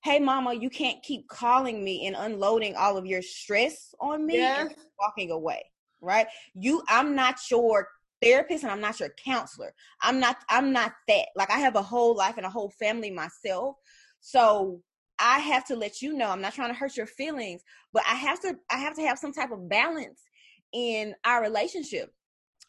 hey 0.04 0.20
mama, 0.20 0.54
you 0.54 0.70
can't 0.70 1.02
keep 1.04 1.28
calling 1.28 1.84
me 1.84 2.08
and 2.08 2.16
unloading 2.16 2.76
all 2.76 2.98
of 2.98 3.06
your 3.06 3.22
stress 3.22 3.94
on 4.00 4.26
me 4.26 4.36
yes. 4.36 4.60
and 4.62 4.76
walking 5.00 5.32
away. 5.32 5.64
right? 6.02 6.28
You, 6.54 6.84
I'm 6.88 7.16
not 7.16 7.38
your 7.50 7.88
therapist 8.22 8.64
and 8.64 8.72
I'm 8.72 8.82
not 8.82 9.00
your 9.00 9.14
counselor. 9.24 9.74
I'm 10.02 10.20
not, 10.20 10.38
I'm 10.50 10.72
not 10.72 10.94
that. 11.08 11.28
Like 11.36 11.52
I 11.52 11.60
have 11.60 11.76
a 11.76 11.82
whole 11.82 12.16
life 12.16 12.38
and 12.38 12.46
a 12.46 12.50
whole 12.50 12.70
family 12.80 13.12
myself. 13.12 13.76
So 14.22 14.82
I 15.20 15.40
have 15.40 15.66
to 15.68 15.76
let 15.76 16.02
you 16.02 16.14
know 16.14 16.30
I'm 16.30 16.42
not 16.42 16.54
trying 16.54 16.70
to 16.70 16.80
hurt 16.80 16.98
your 16.98 17.08
feelings, 17.08 17.62
but 17.94 18.04
I 18.10 18.16
have 18.16 18.42
to 18.42 18.56
I 18.70 18.78
have 18.78 18.96
to 18.96 19.02
have 19.02 19.18
some 19.18 19.34
type 19.34 19.52
of 19.52 19.70
balance 19.70 20.22
in 20.74 21.16
our 21.24 21.42
relationship. 21.42 22.12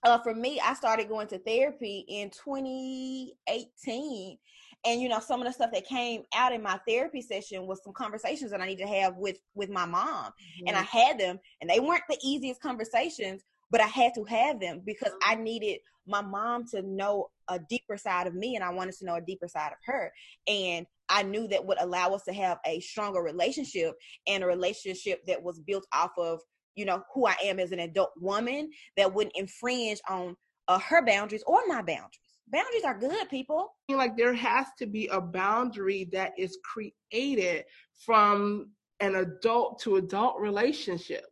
Uh, 0.04 0.18
for 0.18 0.34
me, 0.34 0.60
I 0.60 0.74
started 0.74 1.08
going 1.08 1.28
to 1.28 1.38
therapy 1.38 2.04
in 2.08 2.30
2018, 2.30 4.38
and 4.84 5.00
you 5.00 5.08
know 5.08 5.20
some 5.20 5.40
of 5.40 5.46
the 5.46 5.52
stuff 5.52 5.70
that 5.72 5.86
came 5.86 6.22
out 6.34 6.52
in 6.52 6.62
my 6.62 6.78
therapy 6.86 7.22
session 7.22 7.66
was 7.66 7.82
some 7.82 7.92
conversations 7.92 8.50
that 8.50 8.60
I 8.60 8.66
need 8.66 8.78
to 8.78 8.86
have 8.86 9.16
with 9.16 9.38
with 9.54 9.70
my 9.70 9.86
mom, 9.86 10.26
mm-hmm. 10.26 10.68
and 10.68 10.76
I 10.76 10.82
mm-hmm. 10.82 10.98
had 10.98 11.18
them, 11.18 11.38
and 11.60 11.70
they 11.70 11.80
weren't 11.80 12.04
the 12.08 12.18
easiest 12.22 12.60
conversations, 12.60 13.42
but 13.70 13.80
I 13.80 13.86
had 13.86 14.14
to 14.14 14.24
have 14.24 14.60
them 14.60 14.82
because 14.84 15.12
I 15.24 15.34
mm-hmm. 15.34 15.44
needed 15.44 15.78
my 16.06 16.22
mom 16.22 16.66
to 16.68 16.82
know 16.82 17.28
a 17.48 17.58
deeper 17.58 17.96
side 17.96 18.26
of 18.26 18.34
me, 18.34 18.54
and 18.54 18.64
I 18.64 18.72
wanted 18.72 18.96
to 18.98 19.06
know 19.06 19.16
a 19.16 19.20
deeper 19.20 19.48
side 19.48 19.72
of 19.72 19.78
her, 19.86 20.12
and 20.46 20.86
I 21.08 21.22
knew 21.22 21.46
that 21.48 21.64
would 21.64 21.80
allow 21.80 22.14
us 22.14 22.22
to 22.24 22.32
have 22.32 22.58
a 22.66 22.80
stronger 22.80 23.22
relationship 23.22 23.94
and 24.26 24.42
a 24.42 24.46
relationship 24.46 25.24
that 25.26 25.42
was 25.42 25.60
built 25.60 25.86
off 25.92 26.12
of, 26.18 26.40
you 26.76 26.84
know, 26.84 27.02
who 27.12 27.26
I 27.26 27.34
am 27.44 27.58
as 27.58 27.72
an 27.72 27.80
adult 27.80 28.12
woman 28.20 28.70
that 28.96 29.12
wouldn't 29.12 29.36
infringe 29.36 30.00
on 30.08 30.36
uh, 30.68 30.78
her 30.78 31.04
boundaries 31.04 31.42
or 31.46 31.60
my 31.66 31.82
boundaries. 31.82 32.20
Boundaries 32.48 32.84
are 32.84 32.96
good, 32.96 33.28
people. 33.28 33.74
Like 33.88 34.16
there 34.16 34.34
has 34.34 34.66
to 34.78 34.86
be 34.86 35.08
a 35.08 35.20
boundary 35.20 36.08
that 36.12 36.32
is 36.38 36.58
created 36.62 37.64
from 38.04 38.70
an 39.00 39.16
adult 39.16 39.80
to 39.82 39.96
adult 39.96 40.38
relationship, 40.38 41.24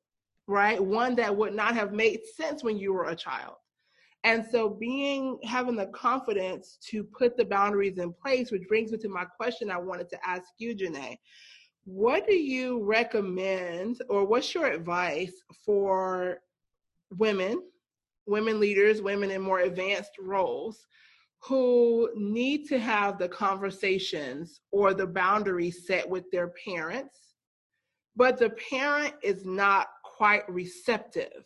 right? 0.49 0.83
One 0.83 1.15
that 1.17 1.37
would 1.37 1.55
not 1.55 1.75
have 1.75 1.93
made 1.93 2.21
sense 2.37 2.65
when 2.65 2.79
you 2.79 2.93
were 2.93 3.07
a 3.07 3.17
child. 3.17 3.55
And 4.25 4.45
so 4.51 4.71
being 4.71 5.39
having 5.45 5.77
the 5.77 5.87
confidence 5.89 6.79
to 6.89 7.05
put 7.05 7.37
the 7.37 7.45
boundaries 7.45 7.99
in 7.99 8.13
place, 8.13 8.51
which 8.51 8.67
brings 8.69 8.91
me 8.91 8.99
to 8.99 9.09
my 9.09 9.25
question 9.25 9.71
I 9.71 9.79
wanted 9.79 10.09
to 10.11 10.19
ask 10.27 10.45
you, 10.59 10.75
Janae. 10.75 11.19
What 11.85 12.27
do 12.27 12.35
you 12.35 12.83
recommend 12.83 14.03
or 14.09 14.25
what's 14.25 14.55
your 14.55 14.67
advice 14.67 15.35
for 15.65 16.39
women, 17.11 17.63
women 18.27 18.59
leaders, 18.59 19.03
women 19.03 19.31
in 19.31 19.43
more 19.43 19.61
advanced 19.61 20.13
roles 20.21 20.87
who 21.43 22.11
need 22.17 22.67
to 22.69 22.79
have 22.79 23.19
the 23.19 23.29
conversations 23.29 24.61
or 24.73 24.95
the 24.95 25.07
boundaries 25.07 25.87
set 25.87 26.09
with 26.09 26.25
their 26.31 26.53
parents, 26.65 27.35
but 28.17 28.39
the 28.39 28.51
parent 28.71 29.15
is 29.23 29.45
not 29.45 29.89
quite 30.03 30.49
receptive 30.49 31.45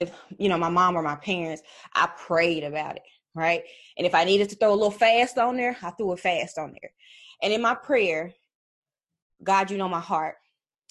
if 0.00 0.10
you 0.38 0.48
know 0.48 0.58
my 0.58 0.70
mom 0.70 0.96
or 0.96 1.02
my 1.02 1.14
parents, 1.16 1.62
I 1.94 2.08
prayed 2.16 2.64
about 2.64 2.96
it, 2.96 3.02
right? 3.34 3.62
And 3.96 4.06
if 4.06 4.14
I 4.14 4.24
needed 4.24 4.48
to 4.48 4.56
throw 4.56 4.72
a 4.72 4.74
little 4.74 4.90
fast 4.90 5.38
on 5.38 5.56
there, 5.56 5.76
I 5.82 5.90
threw 5.90 6.12
a 6.12 6.16
fast 6.16 6.58
on 6.58 6.74
there. 6.80 6.90
And 7.42 7.52
in 7.52 7.62
my 7.62 7.74
prayer, 7.74 8.32
God, 9.42 9.70
you 9.70 9.78
know 9.78 9.88
my 9.88 10.00
heart. 10.00 10.36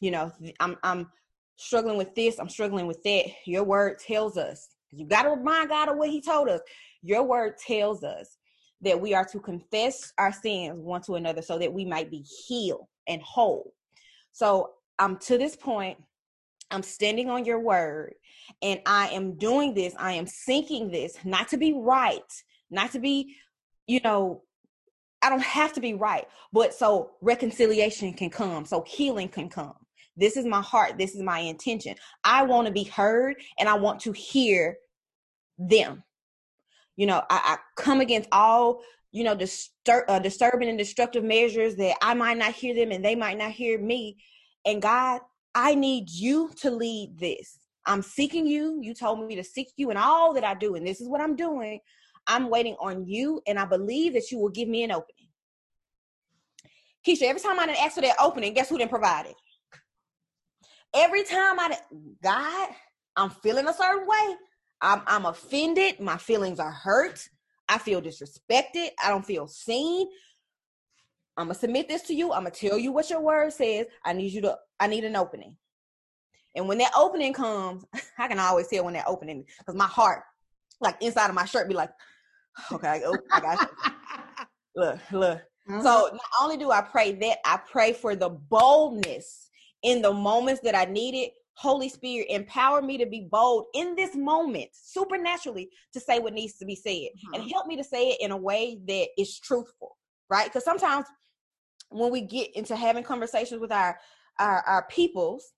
You 0.01 0.11
know, 0.11 0.31
I'm 0.59 0.77
I'm 0.83 1.09
struggling 1.57 1.97
with 1.97 2.15
this, 2.15 2.39
I'm 2.39 2.49
struggling 2.49 2.87
with 2.87 3.03
that. 3.03 3.25
Your 3.45 3.63
word 3.63 3.99
tells 3.99 4.37
us. 4.37 4.69
You 4.91 5.05
got 5.05 5.23
to 5.23 5.29
remind 5.29 5.69
God 5.69 5.89
of 5.89 5.97
what 5.97 6.09
He 6.09 6.21
told 6.21 6.49
us. 6.49 6.61
Your 7.01 7.23
word 7.23 7.57
tells 7.57 8.03
us 8.03 8.37
that 8.81 8.99
we 8.99 9.13
are 9.13 9.25
to 9.25 9.39
confess 9.39 10.13
our 10.17 10.31
sins 10.31 10.79
one 10.79 11.01
to 11.01 11.15
another 11.15 11.41
so 11.41 11.57
that 11.59 11.71
we 11.71 11.85
might 11.85 12.09
be 12.09 12.25
healed 12.47 12.87
and 13.07 13.21
whole. 13.21 13.73
So 14.31 14.71
I'm 14.97 15.17
to 15.19 15.37
this 15.37 15.55
point, 15.55 15.97
I'm 16.71 16.83
standing 16.83 17.29
on 17.29 17.45
your 17.45 17.59
word 17.59 18.13
and 18.61 18.79
I 18.85 19.09
am 19.09 19.37
doing 19.37 19.73
this. 19.73 19.93
I 19.97 20.13
am 20.13 20.27
seeking 20.27 20.89
this, 20.89 21.17
not 21.23 21.49
to 21.49 21.57
be 21.57 21.73
right, 21.73 22.21
not 22.69 22.91
to 22.93 22.99
be, 22.99 23.35
you 23.87 23.99
know, 24.03 24.43
I 25.21 25.29
don't 25.29 25.43
have 25.43 25.73
to 25.73 25.81
be 25.81 25.93
right, 25.93 26.27
but 26.53 26.73
so 26.73 27.11
reconciliation 27.21 28.13
can 28.13 28.29
come, 28.29 28.65
so 28.65 28.83
healing 28.87 29.27
can 29.27 29.49
come. 29.49 29.73
This 30.15 30.37
is 30.37 30.45
my 30.45 30.61
heart. 30.61 30.97
This 30.97 31.15
is 31.15 31.21
my 31.21 31.39
intention. 31.39 31.95
I 32.23 32.43
want 32.43 32.67
to 32.67 32.73
be 32.73 32.83
heard 32.83 33.37
and 33.57 33.69
I 33.69 33.75
want 33.75 34.01
to 34.01 34.11
hear 34.11 34.77
them. 35.57 36.03
You 36.97 37.07
know, 37.07 37.23
I, 37.29 37.55
I 37.55 37.57
come 37.81 38.01
against 38.01 38.27
all, 38.31 38.81
you 39.11 39.23
know, 39.23 39.35
distur- 39.35 40.03
uh, 40.09 40.19
disturbing 40.19 40.67
and 40.67 40.77
destructive 40.77 41.23
measures 41.23 41.75
that 41.75 41.95
I 42.01 42.13
might 42.13 42.37
not 42.37 42.53
hear 42.53 42.75
them 42.75 42.91
and 42.91 43.03
they 43.03 43.15
might 43.15 43.37
not 43.37 43.51
hear 43.51 43.79
me. 43.79 44.17
And 44.65 44.81
God, 44.81 45.21
I 45.55 45.75
need 45.75 46.09
you 46.09 46.51
to 46.57 46.69
lead 46.69 47.17
this. 47.17 47.57
I'm 47.85 48.01
seeking 48.01 48.45
you. 48.45 48.79
You 48.81 48.93
told 48.93 49.25
me 49.25 49.35
to 49.37 49.43
seek 49.43 49.69
you 49.77 49.89
in 49.89 49.97
all 49.97 50.33
that 50.33 50.43
I 50.43 50.53
do, 50.53 50.75
and 50.75 50.85
this 50.85 51.01
is 51.01 51.07
what 51.07 51.21
I'm 51.21 51.35
doing. 51.35 51.79
I'm 52.27 52.49
waiting 52.49 52.75
on 52.79 53.05
you, 53.07 53.41
and 53.47 53.59
I 53.59 53.65
believe 53.65 54.13
that 54.13 54.31
you 54.31 54.37
will 54.39 54.49
give 54.49 54.67
me 54.67 54.83
an 54.83 54.91
opening. 54.91 55.27
Keisha, 57.05 57.23
every 57.23 57.41
time 57.41 57.59
I 57.59 57.65
didn't 57.65 57.83
ask 57.83 57.95
for 57.95 58.01
that 58.01 58.17
opening, 58.21 58.53
guess 58.53 58.69
who 58.69 58.77
didn't 58.77 58.91
provide 58.91 59.27
it? 59.27 59.35
Every 60.93 61.23
time 61.23 61.59
I, 61.59 61.77
God, 62.21 62.69
I'm 63.15 63.29
feeling 63.29 63.67
a 63.67 63.73
certain 63.73 64.07
way. 64.07 64.35
I'm, 64.81 65.01
I'm 65.07 65.25
offended. 65.25 65.99
My 65.99 66.17
feelings 66.17 66.59
are 66.59 66.71
hurt. 66.71 67.27
I 67.67 67.77
feel 67.77 68.01
disrespected. 68.01 68.89
I 69.03 69.09
don't 69.09 69.25
feel 69.25 69.47
seen. 69.47 70.07
I'm 71.37 71.45
gonna 71.45 71.55
submit 71.55 71.87
this 71.87 72.01
to 72.03 72.13
you. 72.13 72.33
I'm 72.33 72.43
gonna 72.43 72.51
tell 72.51 72.77
you 72.77 72.91
what 72.91 73.09
your 73.09 73.21
word 73.21 73.53
says. 73.53 73.85
I 74.03 74.13
need 74.13 74.33
you 74.33 74.41
to, 74.41 74.57
I 74.79 74.87
need 74.87 75.03
an 75.03 75.15
opening. 75.15 75.55
And 76.55 76.67
when 76.67 76.79
that 76.79 76.91
opening 76.97 77.33
comes, 77.33 77.85
I 78.17 78.27
can 78.27 78.39
always 78.39 78.67
tell 78.67 78.83
when 78.85 78.95
that 78.95 79.07
opening, 79.07 79.45
because 79.59 79.75
my 79.75 79.87
heart, 79.87 80.23
like 80.81 80.97
inside 81.01 81.29
of 81.29 81.35
my 81.35 81.45
shirt, 81.45 81.67
be 81.67 81.73
like, 81.73 81.91
okay, 82.71 82.87
I 82.87 83.01
oh, 83.05 83.17
I 83.31 83.39
got 83.39 83.61
you. 83.61 83.93
look, 84.75 84.99
look. 85.11 85.41
Mm-hmm. 85.69 85.81
So 85.81 86.09
not 86.11 86.21
only 86.41 86.57
do 86.57 86.71
I 86.71 86.81
pray 86.81 87.13
that, 87.13 87.37
I 87.45 87.59
pray 87.71 87.93
for 87.93 88.15
the 88.15 88.29
boldness 88.29 89.49
in 89.83 90.01
the 90.01 90.13
moments 90.13 90.61
that 90.63 90.75
I 90.75 90.85
need 90.85 91.15
it. 91.15 91.33
Holy 91.53 91.89
Spirit, 91.89 92.27
empower 92.29 92.81
me 92.81 92.97
to 92.97 93.05
be 93.05 93.27
bold 93.29 93.65
in 93.73 93.93
this 93.95 94.15
moment, 94.15 94.69
supernaturally, 94.71 95.69
to 95.91 95.99
say 95.99 96.19
what 96.19 96.33
needs 96.33 96.55
to 96.57 96.65
be 96.65 96.75
said, 96.75 96.91
mm-hmm. 96.91 97.33
and 97.33 97.51
help 97.51 97.67
me 97.67 97.75
to 97.75 97.83
say 97.83 98.11
it 98.11 98.21
in 98.21 98.31
a 98.31 98.37
way 98.37 98.79
that 98.87 99.07
is 99.17 99.37
truthful, 99.39 99.97
right? 100.29 100.45
Because 100.45 100.63
sometimes 100.63 101.05
when 101.89 102.11
we 102.11 102.21
get 102.21 102.55
into 102.55 102.75
having 102.75 103.03
conversations 103.03 103.59
with 103.59 103.71
our 103.71 103.99
our, 104.39 104.61
our 104.61 104.87
peoples, 104.87 105.51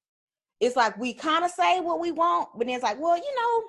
it's 0.60 0.76
like 0.76 0.98
we 0.98 1.14
kind 1.14 1.46
of 1.46 1.52
say 1.52 1.80
what 1.82 2.00
we 2.00 2.12
want, 2.12 2.50
but 2.58 2.66
then 2.66 2.76
it's 2.76 2.84
like, 2.84 3.00
well, 3.00 3.16
you 3.16 3.36
know, 3.36 3.64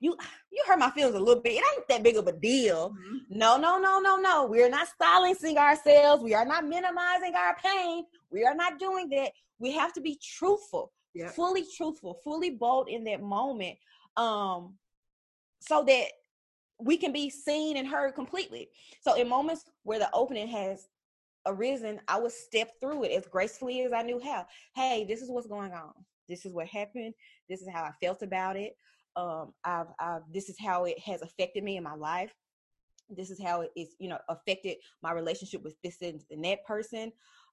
you 0.00 0.16
you 0.50 0.64
hurt 0.66 0.78
my 0.78 0.90
feelings 0.90 1.14
a 1.14 1.20
little 1.20 1.42
bit. 1.42 1.52
It 1.52 1.64
ain't 1.76 1.88
that 1.88 2.02
big 2.02 2.16
of 2.16 2.26
a 2.26 2.32
deal. 2.32 2.90
Mm-hmm. 2.90 3.38
No, 3.38 3.56
no, 3.56 3.78
no, 3.78 4.00
no, 4.00 4.16
no. 4.16 4.46
We're 4.46 4.70
not 4.70 4.88
silencing 5.00 5.58
ourselves. 5.58 6.22
We 6.22 6.34
are 6.34 6.44
not 6.44 6.66
minimizing 6.66 7.34
our 7.34 7.56
pain. 7.56 8.04
We 8.30 8.44
are 8.44 8.54
not 8.54 8.78
doing 8.78 9.08
that. 9.10 9.32
We 9.58 9.72
have 9.72 9.92
to 9.92 10.00
be 10.00 10.18
truthful, 10.22 10.92
yep. 11.14 11.30
fully 11.30 11.64
truthful, 11.76 12.18
fully 12.24 12.50
bold 12.50 12.88
in 12.88 13.04
that 13.04 13.22
moment, 13.22 13.76
um, 14.16 14.74
so 15.60 15.84
that 15.84 16.06
we 16.78 16.96
can 16.96 17.12
be 17.12 17.28
seen 17.28 17.76
and 17.76 17.86
heard 17.86 18.14
completely. 18.14 18.68
So 19.02 19.14
in 19.14 19.28
moments 19.28 19.64
where 19.82 19.98
the 19.98 20.08
opening 20.14 20.48
has 20.48 20.88
arisen, 21.46 22.00
I 22.08 22.18
would 22.18 22.32
step 22.32 22.70
through 22.80 23.04
it 23.04 23.12
as 23.12 23.26
gracefully 23.26 23.82
as 23.82 23.92
I 23.92 24.02
knew 24.02 24.18
how. 24.18 24.46
Hey, 24.74 25.04
this 25.06 25.20
is 25.20 25.30
what's 25.30 25.46
going 25.46 25.72
on. 25.72 25.92
This 26.26 26.46
is 26.46 26.54
what 26.54 26.68
happened. 26.68 27.12
This 27.50 27.60
is 27.60 27.68
how 27.70 27.82
I 27.82 27.92
felt 28.00 28.22
about 28.22 28.56
it. 28.56 28.76
Um, 29.16 29.52
I've, 29.64 29.88
I've, 29.98 30.22
this 30.32 30.48
is 30.48 30.56
how 30.58 30.84
it 30.84 30.98
has 31.00 31.22
affected 31.22 31.64
me 31.64 31.76
in 31.76 31.82
my 31.82 31.94
life. 31.94 32.32
This 33.08 33.30
is 33.30 33.42
how 33.42 33.62
it 33.62 33.70
is, 33.76 33.94
you 33.98 34.08
know, 34.08 34.18
affected 34.28 34.76
my 35.02 35.12
relationship 35.12 35.62
with 35.64 35.74
this 35.82 35.96
and, 36.00 36.22
that 36.44 36.64
person. 36.64 37.12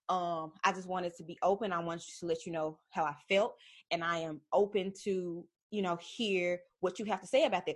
Um, 0.09 0.53
I 0.63 0.71
just 0.71 0.87
wanted 0.87 1.15
to 1.17 1.23
be 1.23 1.37
open. 1.41 1.73
I 1.73 1.79
wanted 1.79 2.05
to 2.19 2.25
let 2.25 2.45
you 2.45 2.51
know 2.51 2.79
how 2.91 3.03
I 3.03 3.15
felt, 3.27 3.55
and 3.91 4.03
I 4.03 4.19
am 4.19 4.39
open 4.53 4.93
to, 5.03 5.43
you 5.71 5.81
know, 5.81 5.97
hear 5.97 6.59
what 6.79 6.99
you 6.99 7.05
have 7.05 7.21
to 7.21 7.27
say 7.27 7.43
about 7.45 7.65
that 7.65 7.75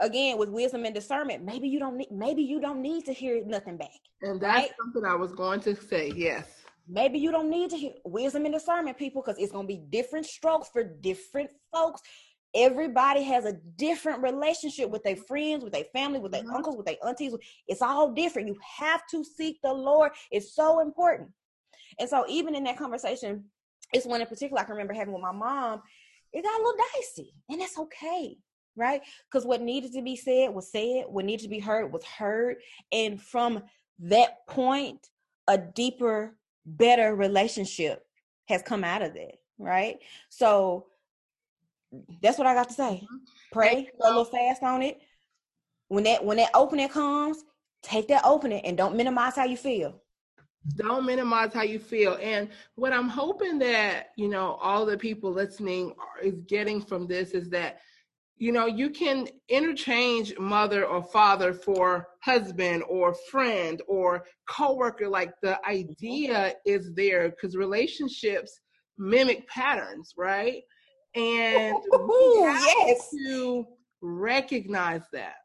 again 0.00 0.38
with 0.38 0.48
wisdom 0.50 0.84
and 0.84 0.94
discernment 0.94 1.42
maybe 1.42 1.68
you 1.68 1.78
don't 1.78 1.96
need 1.96 2.10
maybe 2.10 2.42
you 2.42 2.60
don't 2.60 2.82
need 2.82 3.04
to 3.04 3.12
hear 3.12 3.42
nothing 3.46 3.76
back 3.76 3.88
and 4.22 4.40
that's 4.40 4.60
right? 4.60 4.70
something 4.78 5.04
i 5.04 5.14
was 5.14 5.32
going 5.32 5.60
to 5.60 5.74
say 5.74 6.12
yes 6.14 6.64
maybe 6.88 7.18
you 7.18 7.32
don't 7.32 7.50
need 7.50 7.70
to 7.70 7.76
hear 7.76 7.92
wisdom 8.04 8.44
and 8.44 8.54
discernment 8.54 8.96
people 8.98 9.22
because 9.22 9.40
it's 9.40 9.52
going 9.52 9.66
to 9.66 9.74
be 9.74 9.82
different 9.90 10.26
strokes 10.26 10.68
for 10.72 10.84
different 10.84 11.50
folks 11.72 12.02
everybody 12.56 13.22
has 13.22 13.44
a 13.44 13.52
different 13.76 14.22
relationship 14.22 14.90
with 14.90 15.02
their 15.02 15.16
friends 15.16 15.62
with 15.62 15.72
their 15.72 15.84
family 15.92 16.18
with 16.18 16.32
their 16.32 16.42
mm-hmm. 16.42 16.56
uncles 16.56 16.76
with 16.76 16.86
their 16.86 16.96
aunties 17.06 17.34
it's 17.68 17.82
all 17.82 18.12
different 18.12 18.48
you 18.48 18.56
have 18.78 19.02
to 19.10 19.22
seek 19.24 19.60
the 19.62 19.72
lord 19.72 20.10
it's 20.30 20.54
so 20.54 20.80
important 20.80 21.28
and 21.98 22.08
so 22.08 22.24
even 22.28 22.54
in 22.54 22.64
that 22.64 22.78
conversation 22.78 23.44
it's 23.92 24.06
one 24.06 24.20
in 24.20 24.26
particular 24.26 24.60
i 24.60 24.64
can 24.64 24.72
remember 24.72 24.94
having 24.94 25.12
with 25.12 25.22
my 25.22 25.32
mom 25.32 25.80
it 26.32 26.42
got 26.42 26.60
a 26.60 26.62
little 26.62 26.80
dicey 26.94 27.32
and 27.48 27.60
that's 27.60 27.78
okay 27.78 28.36
right? 28.76 29.00
Because 29.30 29.46
what 29.46 29.62
needed 29.62 29.92
to 29.94 30.02
be 30.02 30.16
said 30.16 30.54
was 30.54 30.70
said, 30.70 31.04
what 31.08 31.24
needed 31.24 31.44
to 31.44 31.48
be 31.48 31.58
heard 31.58 31.92
was 31.92 32.04
heard. 32.04 32.56
And 32.92 33.20
from 33.20 33.62
that 34.00 34.46
point, 34.46 35.08
a 35.48 35.58
deeper, 35.58 36.36
better 36.64 37.14
relationship 37.14 38.04
has 38.48 38.62
come 38.62 38.84
out 38.84 39.02
of 39.02 39.14
that, 39.14 39.38
right? 39.58 39.96
So 40.28 40.86
That's 42.22 42.38
what 42.38 42.46
I 42.46 42.54
got 42.54 42.68
to 42.68 42.74
say. 42.74 43.02
Mm-hmm. 43.04 43.16
Pray, 43.52 43.88
go 44.00 44.08
a 44.08 44.10
little 44.10 44.24
fast 44.24 44.62
on 44.62 44.82
it. 44.82 45.00
When 45.88 46.04
that 46.04 46.24
when 46.24 46.38
that 46.38 46.50
opening 46.54 46.88
comes, 46.88 47.44
take 47.82 48.08
that 48.08 48.22
opening 48.24 48.64
and 48.64 48.76
don't 48.76 48.96
minimize 48.96 49.36
how 49.36 49.44
you 49.44 49.56
feel. 49.56 50.00
Don't 50.74 51.06
minimize 51.06 51.54
how 51.54 51.62
you 51.62 51.78
feel. 51.78 52.18
And 52.20 52.48
what 52.74 52.92
I'm 52.92 53.08
hoping 53.08 53.58
that, 53.60 54.08
you 54.16 54.28
know, 54.28 54.58
all 54.60 54.84
the 54.84 54.98
people 54.98 55.30
listening 55.30 55.94
are, 55.98 56.24
is 56.24 56.40
getting 56.48 56.82
from 56.82 57.06
this 57.06 57.30
is 57.30 57.48
that 57.50 57.78
you 58.38 58.52
know 58.52 58.66
you 58.66 58.90
can 58.90 59.26
interchange 59.48 60.36
mother 60.38 60.84
or 60.84 61.02
father 61.02 61.54
for 61.54 62.08
husband 62.20 62.82
or 62.88 63.14
friend 63.30 63.80
or 63.88 64.24
coworker 64.46 65.08
like 65.08 65.32
the 65.42 65.58
idea 65.66 66.54
is 66.66 66.92
there 66.94 67.30
because 67.30 67.56
relationships 67.56 68.60
mimic 68.98 69.48
patterns 69.48 70.12
right 70.18 70.62
and 71.16 71.76
Ooh, 71.94 72.34
yes. 72.40 73.10
to 73.10 73.66
recognize 74.00 75.02
that 75.12 75.36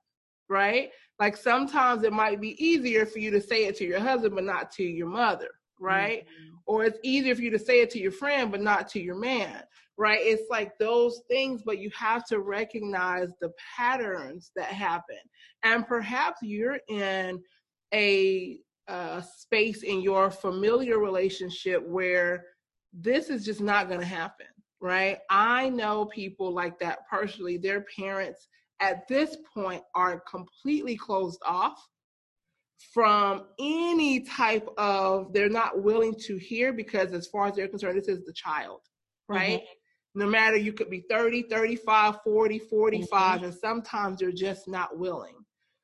right 0.49 0.91
like 1.19 1.38
sometimes 1.38 2.03
it 2.03 2.13
might 2.13 2.41
be 2.41 2.61
easier 2.63 3.05
for 3.05 3.19
you 3.19 3.32
to 3.32 3.41
say 3.41 3.65
it 3.65 3.76
to 3.78 3.86
your 3.86 3.99
husband 3.99 4.36
but 4.36 4.43
not 4.43 4.72
to 4.72 4.84
your 4.84 5.07
mother 5.07 5.49
right 5.80 6.26
mm-hmm. 6.26 6.55
or 6.67 6.84
it's 6.84 6.99
easier 7.03 7.34
for 7.34 7.41
you 7.41 7.49
to 7.49 7.59
say 7.59 7.82
it 7.82 7.89
to 7.89 7.99
your 7.99 8.11
friend 8.11 8.51
but 8.51 8.61
not 8.61 8.88
to 8.89 8.99
your 8.99 9.15
man 9.15 9.63
right? 10.01 10.19
It's 10.24 10.49
like 10.49 10.78
those 10.80 11.22
things, 11.30 11.61
but 11.63 11.78
you 11.78 11.91
have 11.95 12.26
to 12.28 12.39
recognize 12.39 13.30
the 13.39 13.51
patterns 13.78 14.51
that 14.55 14.65
happen. 14.65 15.19
And 15.61 15.86
perhaps 15.86 16.39
you're 16.41 16.80
in 16.89 17.39
a, 17.93 18.57
a 18.88 19.24
space 19.38 19.84
in 19.84 20.01
your 20.01 20.32
familiar 20.32 20.97
relationship 20.97 21.88
where 21.88 22.45
this 22.91 23.30
is 23.30 23.45
just 23.45 23.61
not 23.61 23.89
going 23.89 23.99
to 23.99 24.05
happen, 24.05 24.47
right? 24.82 25.20
I 25.30 25.70
know 25.70 26.06
people 26.06 26.54
like 26.54 26.80
that 26.80 27.08
personally. 27.10 27.58
Their 27.58 27.86
parents 27.98 28.48
at 28.80 29.08
this 29.08 29.38
point 29.54 29.84
are 29.96 30.20
completely 30.22 30.98
closed 30.98 31.42
off 31.46 31.88
from 32.94 33.46
any 33.60 34.22
type 34.22 34.68
of 34.78 35.32
they're 35.34 35.50
not 35.50 35.84
willing 35.84 36.16
to 36.16 36.38
hear 36.38 36.74
because 36.74 37.14
as 37.14 37.28
far 37.28 37.48
as 37.48 37.56
they're 37.56 37.68
concerned 37.68 37.96
this 37.96 38.08
is 38.08 38.26
the 38.26 38.34
child 38.34 38.82
right 39.30 39.60
mm-hmm 39.60 39.74
no 40.14 40.28
matter 40.28 40.58
you 40.58 40.74
could 40.74 40.90
be 40.90 41.04
30 41.10 41.44
35 41.44 42.18
40 42.24 42.60
45 42.60 43.10
mm-hmm. 43.10 43.46
and 43.46 43.54
sometimes 43.54 44.20
they're 44.20 44.32
just 44.32 44.68
not 44.68 44.98
willing 44.98 45.36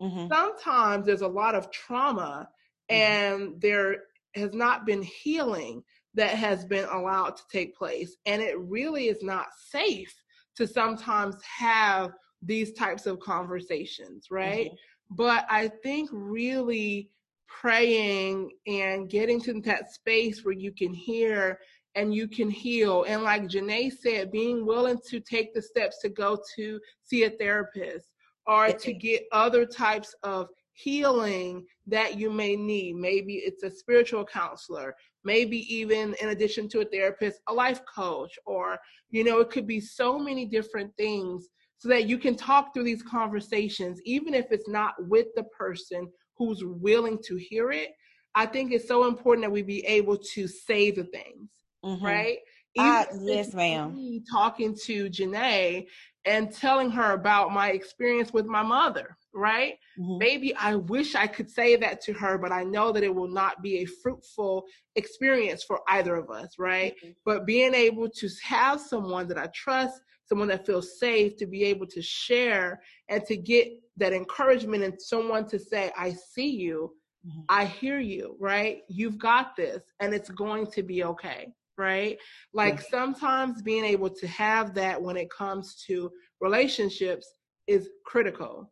mm-hmm. 0.02 0.28
sometimes 0.28 1.06
there's 1.06 1.22
a 1.22 1.28
lot 1.28 1.56
of 1.56 1.72
trauma 1.72 2.48
mm-hmm. 2.91 2.95
and 2.95 3.62
there 3.62 4.04
has 4.36 4.54
not 4.54 4.86
been 4.86 5.02
healing 5.02 5.84
that 6.14 6.32
has 6.32 6.66
been 6.66 6.88
allowed 6.89 7.36
to 7.36 7.43
take 7.51 7.76
place 7.76 8.16
and 8.26 8.41
it 8.41 8.60
really 8.60 9.08
is 9.08 9.22
not 9.22 9.47
safe 9.70 10.14
to 10.55 10.66
sometimes 10.66 11.36
have 11.43 12.12
these 12.41 12.74
types 12.74 13.05
of 13.05 13.20
conversations 13.20 14.28
right 14.32 14.68
mm-hmm. 14.68 15.16
but 15.16 15.45
i 15.49 15.68
think 15.84 16.10
really 16.12 17.10
praying 17.47 18.51
and 18.68 19.10
getting 19.10 19.39
to 19.41 19.60
that 19.62 19.91
space 19.91 20.43
where 20.43 20.53
you 20.53 20.72
can 20.72 20.93
hear 20.93 21.58
and 21.97 22.14
you 22.14 22.28
can 22.28 22.49
heal. 22.49 23.05
And 23.08 23.24
like 23.24 23.43
Janae 23.43 23.91
said, 23.91 24.32
being 24.32 24.66
willing 24.66 24.99
to 25.10 25.20
take 25.20 25.53
the 25.53 25.62
steps 25.62 25.99
to 26.01 26.10
go 26.10 26.38
to 26.55 26.80
see 27.03 27.24
a 27.24 27.32
therapist 27.32 28.14
or 28.45 28.72
to 28.72 28.93
get 28.93 29.24
other 29.32 29.66
types 29.66 30.14
of 30.24 30.47
healing 30.74 31.66
that 31.88 32.18
you 32.18 32.30
may 32.30 32.55
need. 32.55 32.95
Maybe 32.95 33.38
it's 33.38 33.64
a 33.64 33.72
spiritual 33.72 34.24
counselor, 34.26 34.95
maybe 35.34 35.59
even 35.73 36.15
in 36.21 36.30
addition 36.30 36.67
to 36.69 36.80
a 36.80 36.86
therapist, 36.86 37.39
a 37.47 37.53
life 37.53 37.82
coach, 37.93 38.34
or, 38.45 38.80
you 39.09 39.23
know, 39.23 39.39
it 39.39 39.51
could 39.51 39.67
be 39.67 39.80
so 39.80 40.17
many 40.17 40.45
different 40.45 40.91
things 40.97 41.49
so 41.78 41.89
that 41.89 42.07
you 42.07 42.17
can 42.17 42.36
talk 42.36 42.73
through 42.73 42.86
these 42.86 43.03
conversations, 43.03 44.01
even 44.05 44.34
if 44.34 44.51
it's 44.51 44.69
not 44.69 44.93
with 45.07 45.28
the 45.36 45.43
person 45.63 46.07
who's 46.38 46.63
willing 46.63 47.19
to 47.23 47.36
hear 47.36 47.71
it. 47.71 47.89
I 48.34 48.45
think 48.45 48.71
it's 48.71 48.88
so 48.88 49.07
important 49.07 49.43
that 49.45 49.51
we 49.51 49.61
be 49.61 49.86
able 49.86 50.17
to 50.36 50.47
say 50.47 50.91
the 50.91 51.03
things 51.03 51.49
mm-hmm. 51.84 52.05
right? 52.05 52.38
Uh, 52.78 53.05
yes, 53.21 53.53
ma'am. 53.53 54.23
Talking 54.32 54.75
to 54.86 55.09
Janae 55.09 55.88
and 56.25 56.53
telling 56.53 56.91
her 56.91 57.13
about 57.13 57.51
my 57.51 57.71
experience 57.71 58.34
with 58.34 58.45
my 58.45 58.61
mother, 58.61 59.17
right? 59.38 59.75
Mm-hmm. 59.99 60.17
Maybe 60.17 60.55
I 60.55 60.75
wish 60.75 61.15
I 61.15 61.27
could 61.27 61.49
say 61.49 61.75
that 61.77 62.01
to 62.01 62.13
her, 62.13 62.38
but 62.38 62.51
I 62.51 62.63
know 62.63 62.91
that 62.91 63.03
it 63.03 63.13
will 63.13 63.29
not 63.29 63.61
be 63.61 63.77
a 63.77 63.85
fruitful 63.85 64.65
experience 64.95 65.63
for 65.63 65.81
either 65.88 66.15
of 66.15 66.29
us, 66.29 66.55
right? 66.57 66.95
Mm-hmm. 66.95 67.11
But 67.23 67.45
being 67.45 67.73
able 67.73 68.09
to 68.09 68.29
have 68.43 68.81
someone 68.81 69.27
that 69.27 69.38
I 69.38 69.47
trust, 69.53 70.01
someone 70.25 70.47
that 70.49 70.65
feels 70.65 70.99
safe 70.99 71.38
to 71.38 71.45
be 71.45 71.63
able 71.65 71.85
to 71.88 72.01
share 72.01 72.81
and 73.09 73.23
to 73.25 73.38
get 73.38 73.69
that 73.97 74.11
encouragement 74.11 74.83
and 74.83 74.99
someone 74.99 75.47
to 75.49 75.59
say, 75.59 75.91
I 75.97 76.11
see 76.11 76.49
you, 76.49 76.93
mm-hmm. 77.25 77.41
I 77.47 77.65
hear 77.65 77.99
you, 77.99 78.35
right? 78.39 78.79
You've 78.89 79.19
got 79.19 79.55
this, 79.55 79.83
and 79.99 80.13
it's 80.13 80.29
going 80.29 80.67
to 80.71 80.83
be 80.83 81.03
okay 81.03 81.53
right? 81.79 82.17
Like 82.53 82.81
sometimes 82.81 83.61
being 83.61 83.85
able 83.85 84.09
to 84.09 84.27
have 84.27 84.73
that 84.73 84.99
when 84.99 85.15
it 85.15 85.29
comes 85.29 85.75
to 85.85 86.09
relationships 86.41 87.31
is 87.67 87.89
critical. 88.03 88.71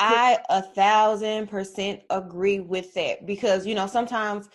I 0.00 0.38
a 0.48 0.62
thousand 0.62 1.48
percent 1.48 2.02
agree 2.10 2.60
with 2.60 2.94
that 2.94 3.26
because 3.26 3.66
you 3.66 3.74
know 3.74 3.86
sometimes 3.86 4.48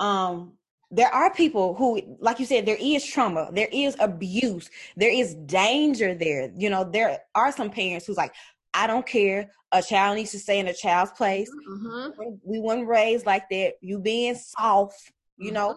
um 0.00 0.52
there 0.90 1.08
are 1.08 1.32
people 1.32 1.74
who 1.74 2.16
like 2.20 2.38
you 2.38 2.46
said 2.46 2.66
there 2.66 2.78
is 2.80 3.04
trauma 3.04 3.48
there 3.52 3.68
is 3.72 3.96
abuse 4.00 4.70
there 4.96 5.10
is 5.10 5.34
danger 5.34 6.14
there 6.14 6.50
you 6.56 6.70
know 6.70 6.84
there 6.84 7.18
are 7.34 7.50
some 7.50 7.70
parents 7.70 8.06
who's 8.06 8.16
like 8.16 8.32
i 8.74 8.86
don't 8.86 9.06
care 9.06 9.50
a 9.72 9.82
child 9.82 10.16
needs 10.16 10.30
to 10.30 10.38
stay 10.38 10.58
in 10.58 10.68
a 10.68 10.74
child's 10.74 11.10
place 11.12 11.50
mm-hmm. 11.68 12.34
we 12.44 12.60
weren't 12.60 12.86
raised 12.86 13.26
like 13.26 13.48
that 13.48 13.72
you 13.80 13.98
being 13.98 14.34
soft 14.34 15.12
you 15.36 15.46
mm-hmm. 15.46 15.54
know 15.54 15.76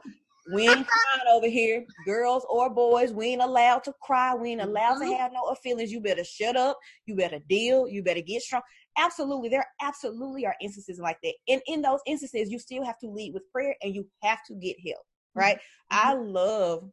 we 0.52 0.64
ain't 0.68 0.88
crying 0.88 1.28
over 1.32 1.48
here, 1.48 1.86
girls 2.06 2.46
or 2.50 2.70
boys. 2.70 3.12
We 3.12 3.28
ain't 3.28 3.42
allowed 3.42 3.84
to 3.86 3.94
cry. 4.02 4.34
We 4.34 4.52
ain't 4.52 4.62
allowed 4.62 4.96
mm-hmm. 4.96 5.12
to 5.12 5.18
have 5.18 5.32
no 5.34 5.54
feelings. 5.62 5.92
You 5.92 6.02
better 6.02 6.24
shut 6.24 6.56
up. 6.56 6.78
You 7.06 7.16
better 7.16 7.40
deal. 7.50 7.88
You 7.88 8.04
better 8.04 8.22
get 8.22 8.42
strong. 8.42 8.62
Absolutely, 8.98 9.50
there 9.50 9.66
absolutely 9.82 10.46
are 10.46 10.56
instances 10.62 11.00
like 11.00 11.18
that. 11.24 11.34
And 11.48 11.62
in 11.68 11.82
those 11.82 12.00
instances, 12.08 12.50
you 12.50 12.60
still 12.60 12.84
have 12.84 12.98
to 13.00 13.08
lead 13.08 13.34
with 13.34 13.44
prayer 13.52 13.76
and 13.82 13.94
you 13.94 14.08
have 14.24 14.40
to 14.48 14.56
get 14.56 14.78
help. 14.86 15.06
Right? 15.36 15.58
Mm-hmm. 15.92 16.10
I 16.10 16.14
love. 16.14 16.90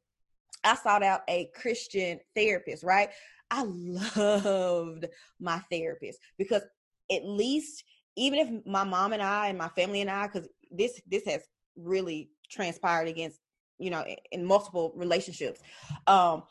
I 0.65 0.75
sought 0.77 1.03
out 1.03 1.21
a 1.29 1.51
Christian 1.55 2.21
therapist. 2.35 2.83
Right? 2.83 3.11
I 3.51 3.65
loved 3.65 5.07
my 5.41 5.61
therapist 5.71 6.19
because 6.39 6.63
at 7.13 7.25
least 7.25 7.85
even 8.17 8.39
if 8.39 8.67
my 8.67 8.85
mom 8.85 9.13
and 9.13 9.23
I 9.23 9.49
and 9.49 9.59
my 9.59 9.69
family 9.69 10.01
and 10.01 10.11
I, 10.11 10.27
because 10.27 10.49
this 10.71 11.01
this 11.07 11.25
has 11.27 11.43
really 11.77 12.31
transpired 12.51 13.09
against 13.09 13.39
you 13.79 13.91
know 13.91 14.05
in 14.33 14.45
multiple 14.45 14.93
relationships 14.97 15.61
um 16.07 16.43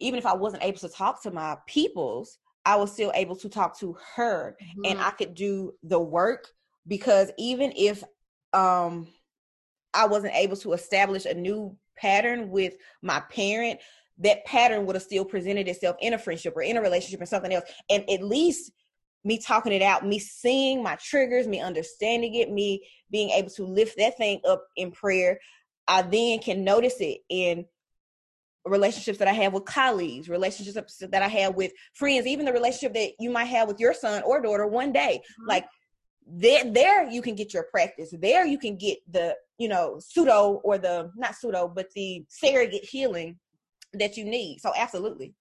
even 0.00 0.18
if 0.18 0.26
i 0.26 0.34
wasn't 0.34 0.62
able 0.62 0.78
to 0.78 0.88
talk 0.88 1.22
to 1.22 1.30
my 1.30 1.56
peoples 1.66 2.38
i 2.64 2.76
was 2.76 2.92
still 2.92 3.12
able 3.14 3.36
to 3.36 3.48
talk 3.48 3.78
to 3.78 3.96
her 4.14 4.56
mm-hmm. 4.62 4.82
and 4.84 5.00
i 5.00 5.10
could 5.10 5.34
do 5.34 5.72
the 5.82 5.98
work 5.98 6.48
because 6.86 7.30
even 7.38 7.72
if 7.76 8.02
um 8.52 9.06
i 9.94 10.06
wasn't 10.06 10.34
able 10.34 10.56
to 10.56 10.72
establish 10.72 11.24
a 11.24 11.34
new 11.34 11.76
pattern 11.96 12.50
with 12.50 12.74
my 13.02 13.20
parent 13.30 13.80
that 14.20 14.44
pattern 14.44 14.84
would 14.84 14.96
have 14.96 15.02
still 15.02 15.24
presented 15.24 15.68
itself 15.68 15.96
in 16.00 16.14
a 16.14 16.18
friendship 16.18 16.56
or 16.56 16.62
in 16.62 16.76
a 16.76 16.82
relationship 16.82 17.20
or 17.20 17.26
something 17.26 17.52
else 17.52 17.70
and 17.90 18.08
at 18.10 18.22
least 18.22 18.72
me 19.24 19.38
talking 19.38 19.72
it 19.72 19.82
out 19.82 20.06
me 20.06 20.18
seeing 20.18 20.82
my 20.82 20.96
triggers 20.96 21.46
me 21.46 21.60
understanding 21.60 22.34
it 22.34 22.50
me 22.50 22.82
being 23.10 23.30
able 23.30 23.50
to 23.50 23.64
lift 23.64 23.96
that 23.96 24.16
thing 24.16 24.40
up 24.48 24.64
in 24.76 24.90
prayer 24.90 25.38
I 25.88 26.02
then 26.02 26.38
can 26.38 26.62
notice 26.64 27.00
it 27.00 27.20
in 27.28 27.64
relationships 28.64 29.18
that 29.18 29.28
I 29.28 29.32
have 29.32 29.54
with 29.54 29.64
colleagues, 29.64 30.28
relationships 30.28 31.02
that 31.10 31.22
I 31.22 31.28
have 31.28 31.54
with 31.54 31.72
friends, 31.94 32.26
even 32.26 32.44
the 32.44 32.52
relationship 32.52 32.94
that 32.94 33.12
you 33.18 33.30
might 33.30 33.46
have 33.46 33.66
with 33.66 33.80
your 33.80 33.94
son 33.94 34.22
or 34.22 34.40
daughter 34.40 34.66
one 34.66 34.92
day. 34.92 35.22
Mm-hmm. 35.22 35.48
Like 35.48 35.66
there, 36.26 36.70
there 36.70 37.10
you 37.10 37.22
can 37.22 37.34
get 37.34 37.54
your 37.54 37.64
practice. 37.64 38.12
There 38.12 38.44
you 38.44 38.58
can 38.58 38.76
get 38.76 38.98
the, 39.10 39.34
you 39.58 39.68
know, 39.68 39.98
pseudo 39.98 40.60
or 40.62 40.76
the 40.78 41.10
not 41.16 41.34
pseudo, 41.34 41.72
but 41.74 41.90
the 41.94 42.24
surrogate 42.28 42.84
healing 42.84 43.38
that 43.94 44.16
you 44.16 44.24
need. 44.24 44.60
So 44.60 44.72
absolutely. 44.76 45.34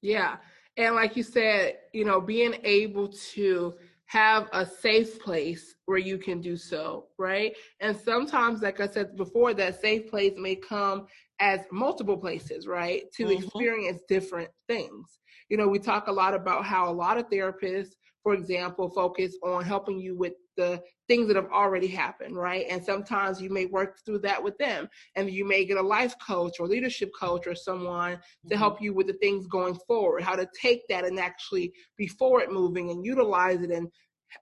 Yeah. 0.00 0.36
And 0.76 0.94
like 0.94 1.16
you 1.16 1.22
said, 1.22 1.76
you 1.92 2.04
know, 2.04 2.20
being 2.20 2.56
able 2.64 3.08
to 3.34 3.74
have 4.12 4.46
a 4.52 4.66
safe 4.66 5.18
place 5.20 5.74
where 5.86 5.96
you 5.96 6.18
can 6.18 6.42
do 6.42 6.54
so, 6.54 7.06
right? 7.18 7.56
And 7.80 7.96
sometimes, 7.96 8.60
like 8.60 8.78
I 8.78 8.86
said 8.86 9.16
before, 9.16 9.54
that 9.54 9.80
safe 9.80 10.10
place 10.10 10.34
may 10.36 10.54
come 10.54 11.06
as 11.40 11.60
multiple 11.72 12.18
places, 12.18 12.66
right? 12.66 13.10
To 13.14 13.24
mm-hmm. 13.24 13.42
experience 13.42 14.02
different 14.10 14.50
things. 14.68 15.18
You 15.48 15.56
know, 15.56 15.66
we 15.66 15.78
talk 15.78 16.08
a 16.08 16.12
lot 16.12 16.34
about 16.34 16.66
how 16.66 16.90
a 16.90 16.92
lot 16.92 17.16
of 17.16 17.30
therapists, 17.30 17.92
for 18.22 18.34
example, 18.34 18.90
focus 18.90 19.34
on 19.42 19.64
helping 19.64 19.98
you 19.98 20.14
with 20.14 20.34
the 20.56 20.82
things 21.08 21.26
that 21.28 21.36
have 21.36 21.50
already 21.52 21.86
happened, 21.86 22.36
right? 22.36 22.66
And 22.68 22.84
sometimes 22.84 23.40
you 23.40 23.50
may 23.50 23.66
work 23.66 23.98
through 24.04 24.20
that 24.20 24.42
with 24.42 24.56
them, 24.58 24.88
and 25.16 25.30
you 25.30 25.46
may 25.46 25.64
get 25.64 25.78
a 25.78 25.82
life 25.82 26.14
coach 26.24 26.60
or 26.60 26.66
leadership 26.66 27.10
coach 27.18 27.46
or 27.46 27.54
someone 27.54 28.14
mm-hmm. 28.14 28.48
to 28.48 28.56
help 28.56 28.80
you 28.80 28.94
with 28.94 29.06
the 29.06 29.14
things 29.14 29.46
going 29.46 29.78
forward, 29.86 30.22
how 30.22 30.36
to 30.36 30.48
take 30.60 30.86
that 30.88 31.04
and 31.04 31.18
actually 31.18 31.72
be 31.96 32.06
forward 32.06 32.50
moving 32.50 32.90
and 32.90 33.04
utilize 33.04 33.62
it 33.62 33.70
and 33.70 33.88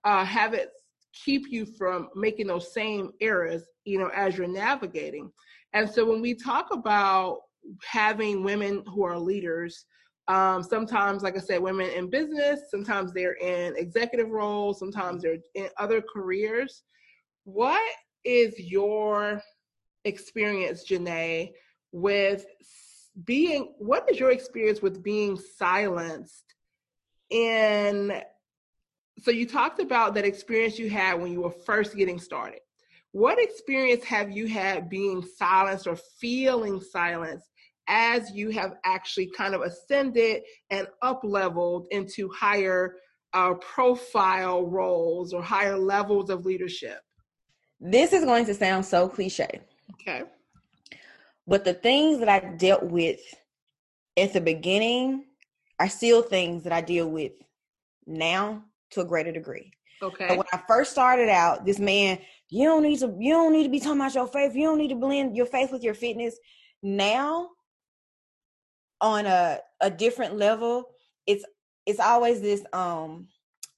uh, 0.04 0.24
have 0.24 0.54
it 0.54 0.70
keep 1.12 1.50
you 1.50 1.66
from 1.66 2.08
making 2.14 2.46
those 2.46 2.72
same 2.72 3.10
errors, 3.20 3.64
you 3.84 3.98
know, 3.98 4.10
as 4.14 4.36
you're 4.36 4.46
navigating. 4.46 5.30
And 5.72 5.88
so 5.88 6.04
when 6.04 6.20
we 6.20 6.34
talk 6.34 6.68
about 6.72 7.40
having 7.84 8.42
women 8.42 8.82
who 8.86 9.04
are 9.04 9.18
leaders, 9.18 9.84
um, 10.30 10.62
sometimes, 10.62 11.24
like 11.24 11.36
I 11.36 11.40
said, 11.40 11.60
women 11.60 11.90
in 11.90 12.08
business, 12.08 12.60
sometimes 12.70 13.12
they're 13.12 13.34
in 13.34 13.74
executive 13.76 14.28
roles, 14.30 14.78
sometimes 14.78 15.22
they're 15.22 15.38
in 15.56 15.68
other 15.76 16.00
careers. 16.00 16.84
What 17.42 17.82
is 18.24 18.54
your 18.56 19.42
experience, 20.04 20.84
Janae, 20.88 21.50
with 21.90 22.46
being, 23.24 23.74
what 23.78 24.08
is 24.08 24.20
your 24.20 24.30
experience 24.30 24.80
with 24.80 25.02
being 25.02 25.36
silenced 25.36 26.54
in 27.30 28.22
so 29.18 29.32
you 29.32 29.46
talked 29.46 29.80
about 29.80 30.14
that 30.14 30.24
experience 30.24 30.78
you 30.78 30.88
had 30.88 31.20
when 31.20 31.32
you 31.32 31.42
were 31.42 31.50
first 31.50 31.94
getting 31.94 32.18
started. 32.18 32.60
What 33.12 33.38
experience 33.38 34.02
have 34.04 34.30
you 34.30 34.46
had 34.46 34.88
being 34.88 35.22
silenced 35.36 35.86
or 35.86 35.96
feeling 36.20 36.80
silenced 36.80 37.49
as 37.90 38.30
you 38.30 38.50
have 38.50 38.76
actually 38.84 39.28
kind 39.36 39.54
of 39.54 39.60
ascended 39.60 40.42
and 40.70 40.86
up 41.02 41.20
leveled 41.24 41.88
into 41.90 42.30
higher 42.30 42.94
uh, 43.34 43.54
profile 43.54 44.64
roles 44.66 45.34
or 45.34 45.42
higher 45.42 45.76
levels 45.76 46.30
of 46.30 46.46
leadership? 46.46 47.00
This 47.80 48.12
is 48.12 48.24
going 48.24 48.46
to 48.46 48.54
sound 48.54 48.86
so 48.86 49.08
cliche. 49.08 49.60
Okay. 49.94 50.22
But 51.46 51.64
the 51.64 51.74
things 51.74 52.20
that 52.20 52.28
I 52.28 52.54
dealt 52.56 52.84
with 52.84 53.20
at 54.16 54.32
the 54.32 54.40
beginning 54.40 55.24
are 55.80 55.88
still 55.88 56.22
things 56.22 56.62
that 56.62 56.72
I 56.72 56.80
deal 56.80 57.10
with 57.10 57.32
now 58.06 58.62
to 58.90 59.00
a 59.00 59.04
greater 59.04 59.32
degree. 59.32 59.72
Okay. 60.02 60.26
But 60.28 60.38
when 60.38 60.46
I 60.52 60.60
first 60.68 60.92
started 60.92 61.28
out, 61.28 61.64
this 61.64 61.78
man, 61.78 62.18
you 62.48 62.66
don't 62.66 62.82
need 62.82 62.98
to 63.00 63.14
you 63.18 63.32
don't 63.32 63.52
need 63.52 63.64
to 63.64 63.68
be 63.68 63.80
talking 63.80 64.00
about 64.00 64.14
your 64.14 64.26
faith. 64.28 64.54
You 64.54 64.64
don't 64.64 64.78
need 64.78 64.88
to 64.88 64.94
blend 64.94 65.36
your 65.36 65.46
faith 65.46 65.72
with 65.72 65.82
your 65.82 65.94
fitness. 65.94 66.36
Now, 66.82 67.50
on 69.00 69.26
a 69.26 69.58
a 69.80 69.90
different 69.90 70.36
level, 70.36 70.90
it's 71.26 71.44
it's 71.86 72.00
always 72.00 72.40
this 72.40 72.62
um 72.72 73.28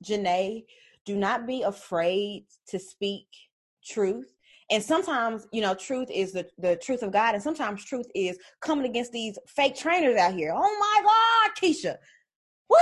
Janae, 0.02 0.64
do 1.04 1.16
not 1.16 1.46
be 1.46 1.62
afraid 1.62 2.46
to 2.68 2.78
speak 2.78 3.26
truth. 3.84 4.34
And 4.70 4.82
sometimes, 4.82 5.46
you 5.52 5.60
know, 5.60 5.74
truth 5.74 6.10
is 6.10 6.32
the, 6.32 6.46
the 6.58 6.76
truth 6.76 7.02
of 7.02 7.12
God, 7.12 7.34
and 7.34 7.42
sometimes 7.42 7.84
truth 7.84 8.06
is 8.14 8.38
coming 8.60 8.86
against 8.86 9.12
these 9.12 9.38
fake 9.46 9.76
trainers 9.76 10.16
out 10.16 10.32
here. 10.32 10.52
Oh 10.54 10.78
my 10.80 11.02
God, 11.02 11.60
Keisha. 11.60 11.96
What? 12.68 12.80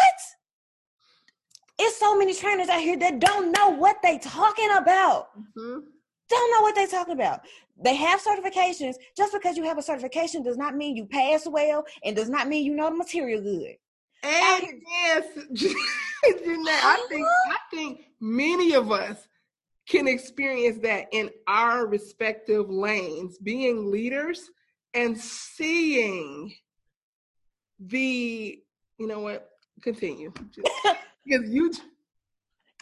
It's 1.78 1.98
so 1.98 2.16
many 2.16 2.34
trainers 2.34 2.68
out 2.68 2.80
here 2.80 2.98
that 2.98 3.18
don't 3.18 3.52
know 3.52 3.70
what 3.70 3.96
they 4.02 4.18
talking 4.18 4.70
about. 4.76 5.30
Mm-hmm. 5.36 5.80
Don't 6.28 6.52
know 6.52 6.60
what 6.60 6.76
they 6.76 6.86
talking 6.86 7.14
about. 7.14 7.40
They 7.82 7.94
have 7.94 8.22
certifications. 8.22 8.94
Just 9.16 9.32
because 9.32 9.56
you 9.56 9.64
have 9.64 9.78
a 9.78 9.82
certification 9.82 10.42
does 10.42 10.56
not 10.56 10.76
mean 10.76 10.96
you 10.96 11.06
pass 11.06 11.46
well 11.46 11.84
and 12.04 12.14
does 12.14 12.28
not 12.28 12.48
mean 12.48 12.64
you 12.64 12.74
know 12.74 12.90
the 12.90 12.96
material 12.96 13.40
good. 13.40 13.76
And 14.22 14.82
yes, 14.86 15.24
Jeanette, 15.54 16.84
I 16.84 17.06
think 17.08 17.26
I 17.26 17.56
think 17.70 18.00
many 18.20 18.74
of 18.74 18.92
us 18.92 19.26
can 19.88 20.06
experience 20.06 20.78
that 20.82 21.06
in 21.12 21.30
our 21.46 21.86
respective 21.86 22.68
lanes, 22.68 23.38
being 23.38 23.90
leaders 23.90 24.50
and 24.94 25.18
seeing 25.18 26.54
the, 27.78 28.62
you 28.98 29.06
know 29.06 29.20
what, 29.20 29.48
continue. 29.82 30.32
because 31.24 31.48
you 31.48 31.72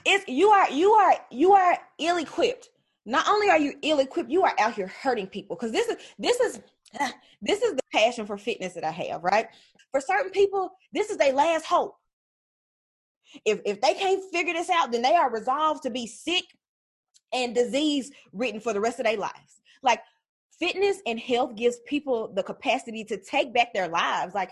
it's 0.05 0.28
you 0.28 0.49
are 0.49 0.70
you 0.70 0.92
are 0.92 1.14
you 1.30 1.53
are 1.53 1.78
ill 1.99 2.18
equipped. 2.18 2.70
Not 3.09 3.27
only 3.27 3.49
are 3.49 3.59
you 3.59 3.73
ill 3.81 4.01
equipped, 4.01 4.31
you 4.31 4.43
are 4.43 4.53
out 4.59 4.75
here 4.75 4.87
hurting 4.87 5.29
people. 5.29 5.57
Because 5.57 5.73
this 5.73 5.89
is 5.89 5.97
this 6.19 6.39
is 6.41 6.61
this 7.43 7.63
is 7.63 7.75
the 7.75 7.83
passion 7.91 8.27
for 8.27 8.37
fitness 8.37 8.75
that 8.75 8.85
I 8.85 8.91
have, 8.91 9.25
right? 9.25 9.47
For 9.91 10.01
certain 10.01 10.31
people, 10.31 10.73
this 10.93 11.09
is 11.09 11.17
their 11.17 11.33
last 11.33 11.65
hope. 11.65 11.97
If 13.47 13.61
if 13.65 13.81
they 13.81 13.95
can't 13.95 14.23
figure 14.31 14.53
this 14.53 14.69
out, 14.69 14.93
then 14.93 15.01
they 15.01 15.15
are 15.15 15.31
resolved 15.31 15.85
to 15.85 15.91
be 15.91 16.07
sick 16.07 16.45
and 17.33 17.55
disease 17.55 18.11
written 18.33 18.61
for 18.61 18.75
the 18.75 18.81
rest 18.81 19.01
of 19.01 19.07
their 19.07 19.17
lives. 19.17 19.63
Like 19.83 20.03
fitness 20.59 20.99
and 21.07 21.19
health 21.19 21.57
gives 21.57 21.79
people 21.87 22.31
the 22.35 22.43
capacity 22.43 23.05
to 23.05 23.17
take 23.17 23.55
back 23.55 23.73
their 23.73 23.89
lives. 23.89 24.35
Like 24.35 24.51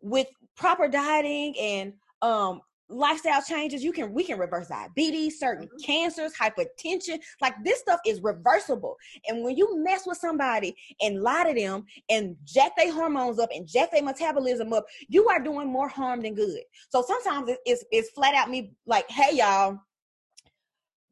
with 0.00 0.28
proper 0.56 0.88
dieting 0.88 1.58
and 1.58 1.92
um 2.22 2.62
lifestyle 2.92 3.42
changes 3.42 3.82
you 3.82 3.92
can 3.92 4.12
we 4.12 4.24
can 4.24 4.38
reverse 4.38 4.68
diabetes 4.68 5.38
certain 5.38 5.66
mm-hmm. 5.66 5.84
cancers 5.84 6.32
hypertension 6.38 7.18
like 7.40 7.54
this 7.64 7.80
stuff 7.80 8.00
is 8.06 8.20
reversible. 8.22 8.96
And 9.26 9.42
when 9.42 9.56
you 9.56 9.82
mess 9.82 10.02
with 10.06 10.18
somebody 10.18 10.76
and 11.00 11.22
lie 11.22 11.44
to 11.44 11.58
them 11.58 11.84
and 12.08 12.36
jack 12.44 12.72
their 12.76 12.92
hormones 12.92 13.38
up 13.38 13.50
and 13.54 13.66
jack 13.66 13.90
their 13.92 14.02
metabolism 14.02 14.72
up 14.72 14.84
you 15.08 15.28
are 15.28 15.42
doing 15.42 15.68
more 15.68 15.88
harm 15.88 16.22
than 16.22 16.34
good. 16.34 16.60
So 16.90 17.02
sometimes 17.06 17.50
it's, 17.64 17.84
it's 17.90 18.10
flat 18.10 18.34
out 18.34 18.50
me 18.50 18.72
like 18.86 19.08
hey 19.10 19.36
y'all 19.36 19.78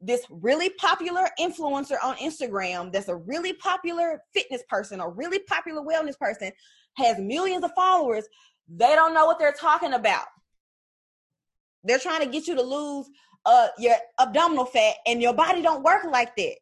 this 0.03 0.25
really 0.29 0.69
popular 0.71 1.27
influencer 1.39 1.97
on 2.03 2.15
Instagram 2.15 2.91
that's 2.91 3.07
a 3.07 3.15
really 3.15 3.53
popular 3.53 4.21
fitness 4.33 4.63
person 4.67 4.99
or 4.99 5.13
really 5.13 5.39
popular 5.39 5.81
wellness 5.81 6.17
person 6.17 6.51
has 6.97 7.19
millions 7.19 7.63
of 7.63 7.71
followers 7.75 8.25
they 8.67 8.95
don't 8.95 9.13
know 9.13 9.25
what 9.25 9.37
they're 9.39 9.53
talking 9.53 9.93
about 9.93 10.25
they're 11.83 11.99
trying 11.99 12.21
to 12.21 12.29
get 12.29 12.47
you 12.47 12.55
to 12.55 12.61
lose 12.61 13.07
uh 13.45 13.67
your 13.77 13.95
abdominal 14.19 14.65
fat 14.65 14.95
and 15.07 15.21
your 15.21 15.33
body 15.33 15.61
don't 15.61 15.83
work 15.83 16.03
like 16.05 16.35
that. 16.35 16.55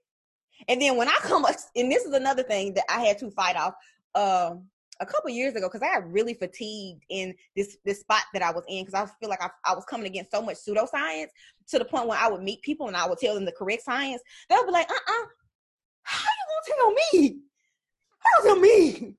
And 0.68 0.82
then 0.82 0.98
when 0.98 1.08
I 1.08 1.18
come 1.22 1.46
and 1.76 1.92
this 1.92 2.06
is 2.06 2.14
another 2.14 2.44
thing 2.44 2.74
that 2.76 2.86
I 2.90 3.02
had 3.02 3.18
to 3.20 3.32
fight 3.32 3.56
off 3.56 3.74
um 4.16 4.66
a 5.02 5.06
couple 5.06 5.30
years 5.30 5.56
ago 5.56 5.68
because 5.68 5.82
I 5.82 5.94
got 5.94 6.12
really 6.12 6.34
fatigued 6.34 7.04
in 7.10 7.34
this 7.56 7.78
this 7.86 8.02
spot 8.02 8.24
that 8.34 8.42
I 8.42 8.52
was 8.52 8.64
in 8.68 8.86
because 8.86 8.94
I 8.94 9.06
feel 9.20 9.30
like 9.30 9.42
I, 9.42 9.50
I 9.66 9.74
was 9.74 9.86
coming 9.86 10.08
against 10.08 10.32
so 10.32 10.42
much 10.42 10.58
pseudoscience 10.58 11.28
to 11.70 11.80
the 11.80 11.86
point 11.86 12.08
where 12.08 12.20
I 12.20 12.30
would 12.30 12.42
meet 12.42 12.62
people 12.62 12.88
and 12.88 12.98
I 12.98 13.08
would 13.08 13.18
tell 13.18 13.36
them 13.36 13.46
the 13.46 13.52
correct 13.52 13.84
science. 13.84 14.22
They'll 14.50 14.66
be 14.66 14.72
like, 14.72 14.90
uh-uh, 14.90 15.26
how 16.04 16.28
you 16.28 16.76
gonna 16.76 16.78
tell 16.78 17.20
me? 17.22 17.40
How 18.20 18.44
you 18.44 18.50
tell 18.50 18.60
me? 18.60 19.14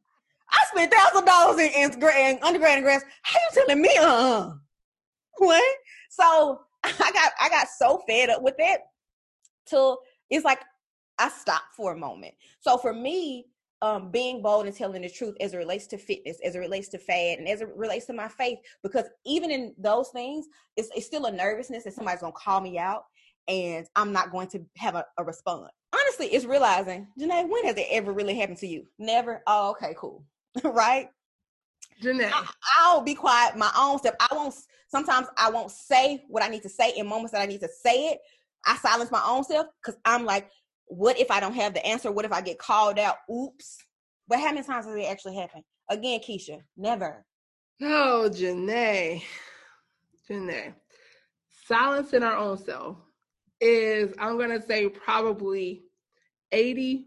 I 0.50 0.64
spent 0.70 0.92
thousand 0.92 1.24
dollars 1.24 1.60
in, 1.60 1.92
in, 1.92 2.38
undergrad 2.42 2.74
and 2.74 2.82
grad. 2.82 3.02
How 3.22 3.38
you 3.38 3.62
telling 3.66 3.80
me 3.80 3.96
uh-uh? 3.98 4.52
What? 5.38 5.76
So 6.10 6.60
I 6.84 7.10
got 7.12 7.32
I 7.40 7.48
got 7.48 7.68
so 7.68 8.02
fed 8.08 8.30
up 8.30 8.42
with 8.42 8.56
it 8.58 8.80
till 9.66 9.98
it's 10.28 10.44
like 10.44 10.60
I 11.18 11.28
stopped 11.28 11.74
for 11.76 11.92
a 11.92 11.98
moment. 11.98 12.34
So 12.60 12.78
for 12.78 12.94
me, 12.94 13.46
um, 13.82 14.10
being 14.10 14.42
bold 14.42 14.66
and 14.66 14.74
telling 14.74 15.02
the 15.02 15.10
truth 15.10 15.36
as 15.40 15.54
it 15.54 15.58
relates 15.58 15.86
to 15.88 15.98
fitness, 15.98 16.38
as 16.44 16.54
it 16.54 16.58
relates 16.58 16.88
to 16.88 16.98
fad, 16.98 17.38
and 17.38 17.48
as 17.48 17.60
it 17.60 17.68
relates 17.74 18.06
to 18.06 18.12
my 18.12 18.28
faith, 18.28 18.58
because 18.82 19.06
even 19.24 19.50
in 19.50 19.74
those 19.78 20.08
things, 20.10 20.46
it's, 20.76 20.90
it's 20.94 21.06
still 21.06 21.26
a 21.26 21.32
nervousness 21.32 21.84
that 21.84 21.94
somebody's 21.94 22.20
gonna 22.20 22.32
call 22.32 22.60
me 22.60 22.78
out 22.78 23.04
and 23.48 23.86
I'm 23.96 24.12
not 24.12 24.30
going 24.30 24.48
to 24.48 24.64
have 24.76 24.94
a, 24.94 25.04
a 25.18 25.24
response. 25.24 25.70
Honestly, 25.92 26.28
it's 26.28 26.44
realizing, 26.44 27.08
Janae, 27.18 27.48
when 27.48 27.64
has 27.64 27.76
it 27.76 27.86
ever 27.90 28.12
really 28.12 28.38
happened 28.38 28.58
to 28.58 28.66
you? 28.66 28.84
Never. 28.98 29.42
Oh, 29.46 29.70
okay, 29.70 29.94
cool. 29.98 30.24
right? 30.64 31.08
Janae. 32.02 32.30
I, 32.32 32.48
I'll 32.78 33.02
be 33.02 33.14
quiet 33.14 33.56
my 33.56 33.70
own 33.76 33.98
self. 33.98 34.14
I 34.20 34.34
won't 34.34 34.54
sometimes 34.88 35.28
I 35.36 35.50
won't 35.50 35.70
say 35.70 36.24
what 36.28 36.42
I 36.42 36.48
need 36.48 36.62
to 36.62 36.68
say 36.68 36.92
in 36.96 37.06
moments 37.06 37.32
that 37.32 37.42
I 37.42 37.46
need 37.46 37.60
to 37.60 37.68
say 37.68 38.08
it. 38.08 38.18
I 38.66 38.76
silence 38.76 39.10
my 39.10 39.22
own 39.26 39.44
self 39.44 39.66
because 39.82 39.98
I'm 40.04 40.24
like, 40.24 40.50
what 40.86 41.18
if 41.18 41.30
I 41.30 41.40
don't 41.40 41.54
have 41.54 41.74
the 41.74 41.84
answer? 41.86 42.10
What 42.10 42.24
if 42.24 42.32
I 42.32 42.40
get 42.40 42.58
called 42.58 42.98
out? 42.98 43.16
Oops. 43.30 43.78
But 44.28 44.38
how 44.40 44.46
many 44.46 44.62
times 44.62 44.86
has 44.86 44.94
it 44.94 45.10
actually 45.10 45.36
happened? 45.36 45.64
Again, 45.88 46.20
Keisha, 46.20 46.60
never. 46.76 47.24
Oh, 47.82 48.28
Janae. 48.32 49.22
Janae. 50.28 50.74
Silencing 51.66 52.22
our 52.22 52.36
own 52.36 52.58
self 52.58 52.98
is, 53.60 54.12
I'm 54.18 54.36
going 54.36 54.50
to 54.50 54.62
say, 54.64 54.88
probably 54.88 55.84
80 56.52 57.06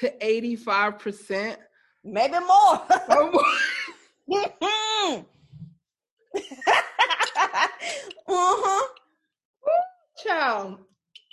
to 0.00 0.12
85%. 0.22 1.56
Maybe 2.10 2.38
more. 2.40 2.82
uh-huh. 8.28 8.86
Child, 10.24 10.78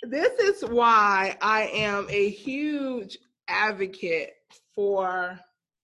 this 0.02 0.38
is 0.38 0.62
why 0.62 1.36
I 1.40 1.62
am 1.68 2.06
a 2.10 2.30
huge 2.30 3.18
advocate 3.48 4.34
for 4.74 5.40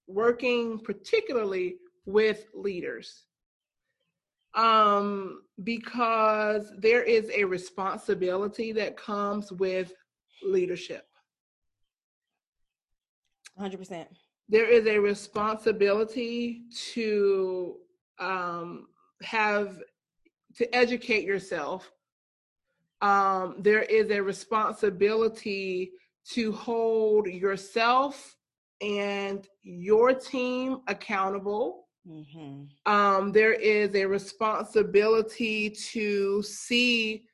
working 0.07 0.79
particularly 0.79 1.77
with 2.07 2.47
leaders. 2.55 3.25
um, 4.55 5.43
because 5.65 6.71
there 6.79 7.03
is 7.03 7.31
a 7.35 7.45
responsibility 7.45 8.73
that 8.73 8.97
comes 8.97 9.51
with 9.51 9.93
leadership. 10.43 11.07
100%. 13.59 14.07
There 14.53 14.69
is 14.69 14.87
a 14.87 14.99
responsibility 14.99 16.65
to 16.93 17.77
um, 18.19 18.89
have 19.23 19.79
to 20.57 20.77
educate 20.77 21.25
yourself. 21.25 21.91
Um, 23.01 23.57
there 23.61 23.81
is 23.81 24.11
a 24.11 24.21
responsibility 24.21 25.93
to 26.33 26.53
hold 26.53 27.29
yourself 27.29 28.37
and 28.83 29.49
your 29.63 30.13
team 30.13 30.81
accountable. 30.87 31.89
Mm-hmm. 32.07 32.93
Um, 32.93 33.33
there 33.33 33.55
is 33.55 33.95
a 33.95 34.05
responsibility 34.05 35.71
to 35.93 36.43
see 36.43 37.25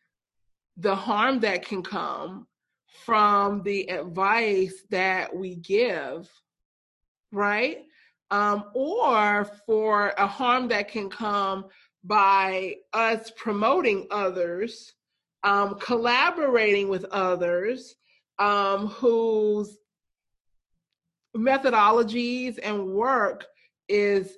the 0.77 0.95
harm 0.95 1.41
that 1.41 1.67
can 1.67 1.83
come 1.83 2.47
from 3.05 3.65
the 3.65 3.91
advice 3.91 4.85
that 4.91 5.35
we 5.35 5.57
give, 5.57 6.31
right? 7.33 7.85
Um, 8.31 8.65
or 8.75 9.45
for 9.67 10.13
a 10.19 10.27
harm 10.27 10.69
that 10.69 10.89
can 10.89 11.09
come 11.09 11.67
by 12.05 12.77
us 12.93 13.33
promoting 13.37 14.07
others, 14.11 14.93
um, 15.45 15.77
collaborating 15.79 16.89
with 16.89 17.05
others 17.07 17.97
um, 18.39 18.89
whose 18.89 19.79
methodologies 21.37 22.59
and 22.63 22.89
work 22.89 23.47
is 23.89 24.37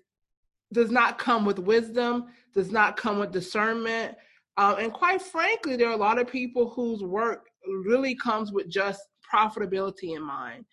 does 0.73 0.91
not 0.91 1.19
come 1.19 1.45
with 1.45 1.59
wisdom, 1.59 2.27
does 2.55 2.71
not 2.71 2.97
come 2.97 3.19
with 3.19 3.33
discernment. 3.33 4.17
Um, 4.57 4.77
and 4.79 4.93
quite 4.93 5.21
frankly, 5.21 5.77
there 5.77 5.89
are 5.89 5.95
a 5.95 5.97
lot 5.97 6.21
of 6.21 6.29
people 6.29 6.71
whose 6.71 7.03
work 7.03 7.47
really 7.85 8.15
comes 8.15 8.53
with 8.53 8.69
just 8.69 9.01
profitability 9.33 10.17
in 10.17 10.23
mind. 10.23 10.65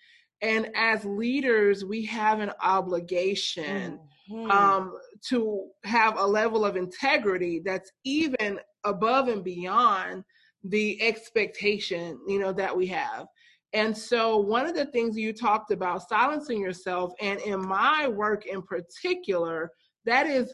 And 0.42 0.70
as 0.76 1.04
leaders, 1.04 1.84
we 1.84 2.06
have 2.06 2.40
an 2.40 2.52
obligation 2.62 4.00
mm-hmm. 4.30 4.52
um, 4.52 4.94
to 5.30 5.68
have 5.84 6.18
a 6.18 6.26
level 6.26 6.64
of 6.64 6.76
integrity 6.76 7.62
that's 7.64 7.92
even 8.04 8.60
above 8.84 9.28
and 9.30 9.44
beyond 9.44 10.24
the 10.64 11.02
expectation, 11.02 12.20
you 12.28 12.40
know, 12.40 12.52
that 12.54 12.76
we 12.76 12.88
have. 12.88 13.28
And 13.74 13.98
so, 13.98 14.38
one 14.38 14.66
of 14.66 14.76
the 14.76 14.86
things 14.86 15.18
you 15.18 15.34
talked 15.34 15.72
about, 15.72 16.08
silencing 16.08 16.62
yourself, 16.62 17.12
and 17.20 17.40
in 17.42 17.66
my 17.68 18.08
work 18.08 18.46
in 18.46 18.62
particular, 18.62 19.72
that 20.06 20.26
is 20.26 20.54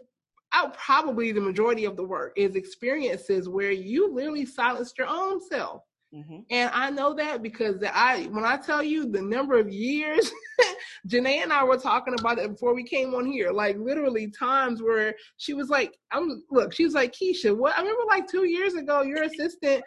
out 0.53 0.77
probably 0.77 1.31
the 1.31 1.41
majority 1.41 1.85
of 1.85 1.95
the 1.95 2.03
work 2.03 2.33
is 2.35 2.55
experiences 2.55 3.49
where 3.49 3.71
you 3.71 4.13
literally 4.13 4.45
silenced 4.45 4.97
your 4.97 5.07
own 5.07 5.41
self. 5.41 5.83
Mm-hmm. 6.13 6.39
And 6.51 6.69
I 6.73 6.91
know 6.91 7.15
that 7.15 7.41
because 7.41 7.77
I, 7.91 8.27
when 8.29 8.45
I 8.45 8.57
tell 8.57 8.83
you 8.83 9.09
the 9.09 9.21
number 9.21 9.57
of 9.57 9.69
years, 9.69 10.31
Janae 11.07 11.41
and 11.41 11.51
I 11.51 11.63
were 11.63 11.77
talking 11.77 12.13
about 12.19 12.37
it 12.37 12.51
before 12.51 12.75
we 12.75 12.83
came 12.83 13.15
on 13.15 13.25
here. 13.25 13.51
Like 13.51 13.77
literally 13.77 14.29
times 14.29 14.81
where 14.81 15.15
she 15.37 15.55
was 15.55 15.69
like, 15.69 15.97
"I'm 16.11 16.43
look," 16.51 16.71
she 16.71 16.85
was 16.85 16.93
like, 16.93 17.13
"Keisha, 17.13 17.55
what?" 17.57 17.75
I 17.75 17.81
remember 17.81 18.03
like 18.07 18.27
two 18.29 18.47
years 18.47 18.75
ago, 18.75 19.01
your 19.01 19.23
assistant, 19.23 19.83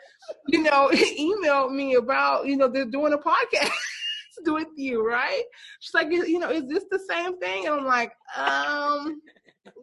you 0.48 0.62
know, 0.62 0.90
emailed 0.92 1.72
me 1.72 1.94
about 1.94 2.46
you 2.46 2.56
know 2.56 2.68
they're 2.68 2.84
doing 2.84 3.12
a 3.12 3.18
podcast 3.18 3.70
with 4.46 4.68
you, 4.74 5.06
right? 5.06 5.44
She's 5.78 5.94
like, 5.94 6.10
you 6.10 6.40
know, 6.40 6.50
is 6.50 6.66
this 6.66 6.84
the 6.90 7.00
same 7.08 7.38
thing? 7.38 7.66
And 7.66 7.76
I'm 7.76 7.86
like, 7.86 8.12
um, 8.36 9.20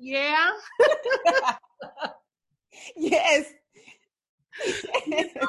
yeah. 0.01 0.51
yes 2.95 3.45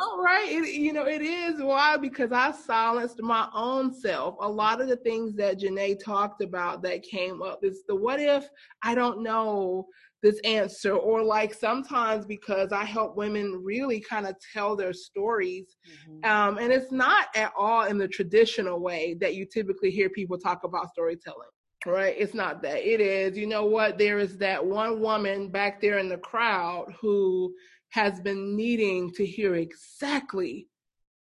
all 0.00 0.22
right. 0.22 0.46
It, 0.48 0.74
you 0.74 0.92
know 0.92 1.06
it 1.06 1.22
is. 1.22 1.60
Why? 1.60 1.96
Because 1.96 2.32
i 2.32 2.52
silenced 2.52 3.20
my 3.22 3.48
own 3.54 3.92
self. 3.92 4.36
A 4.40 4.48
lot 4.48 4.80
of 4.80 4.88
the 4.88 4.96
things 4.96 5.34
that 5.36 5.58
janae 5.58 6.02
talked 6.02 6.42
about 6.42 6.82
that 6.82 7.02
came 7.02 7.42
up 7.42 7.60
is 7.62 7.82
the 7.88 7.94
what 7.94 8.20
if 8.20 8.48
i 8.82 8.94
don't 8.94 9.22
know 9.22 9.86
this 10.22 10.40
answer 10.44 10.92
or 10.92 11.22
like 11.22 11.52
sometimes 11.52 12.24
because 12.24 12.72
i 12.72 12.84
help 12.84 13.16
women 13.16 13.60
really 13.62 14.00
kind 14.00 14.26
of 14.26 14.34
tell 14.52 14.74
their 14.74 14.92
stories 14.92 15.76
mm-hmm. 16.08 16.30
um, 16.30 16.58
and 16.58 16.72
it's 16.72 16.90
not 16.90 17.26
at 17.36 17.52
all 17.58 17.84
in 17.84 17.98
the 17.98 18.08
traditional 18.08 18.80
way 18.80 19.14
that 19.20 19.34
you 19.34 19.44
typically 19.44 19.90
hear 19.90 20.08
people 20.08 20.38
talk 20.38 20.64
about 20.64 20.90
storytelling 20.90 21.48
right? 21.86 22.14
It's 22.18 22.32
not 22.32 22.62
that. 22.62 22.78
It 22.78 23.00
is 23.00 23.36
you 23.36 23.46
know 23.46 23.66
what? 23.66 23.98
There 23.98 24.18
is 24.18 24.38
that 24.38 24.64
one 24.64 25.00
woman 25.00 25.50
back 25.50 25.82
there 25.82 25.98
in 25.98 26.08
the 26.08 26.16
crowd 26.16 26.86
who 26.98 27.54
has 27.94 28.18
been 28.18 28.56
needing 28.56 29.08
to 29.08 29.24
hear 29.24 29.54
exactly 29.54 30.66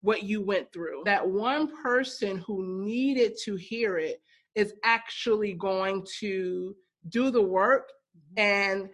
what 0.01 0.23
you 0.23 0.41
went 0.41 0.71
through. 0.73 1.01
That 1.05 1.25
one 1.25 1.71
person 1.81 2.39
who 2.39 2.83
needed 2.83 3.37
to 3.45 3.55
hear 3.55 3.97
it 3.97 4.21
is 4.53 4.73
actually 4.83 5.53
going 5.53 6.05
to 6.19 6.75
do 7.07 7.31
the 7.31 7.41
work 7.41 7.89
mm-hmm. 8.17 8.41
and 8.41 8.89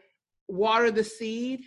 water 0.48 0.92
the 0.92 1.04
seed. 1.04 1.62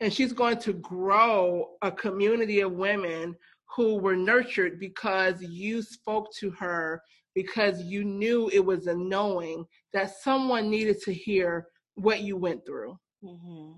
And 0.00 0.12
she's 0.12 0.32
going 0.32 0.58
to 0.58 0.72
grow 0.72 1.68
a 1.80 1.92
community 1.92 2.58
of 2.58 2.72
women 2.72 3.36
who 3.76 4.00
were 4.00 4.16
nurtured 4.16 4.80
because 4.80 5.40
you 5.42 5.80
spoke 5.80 6.26
to 6.40 6.50
her, 6.58 7.00
because 7.36 7.80
you 7.82 8.02
knew 8.02 8.48
it 8.48 8.64
was 8.64 8.88
a 8.88 8.96
knowing 8.96 9.64
that 9.92 10.10
someone 10.22 10.68
needed 10.68 11.00
to 11.02 11.14
hear 11.14 11.68
what 11.94 12.22
you 12.22 12.36
went 12.36 12.66
through. 12.66 12.98
Mm-hmm. 13.22 13.74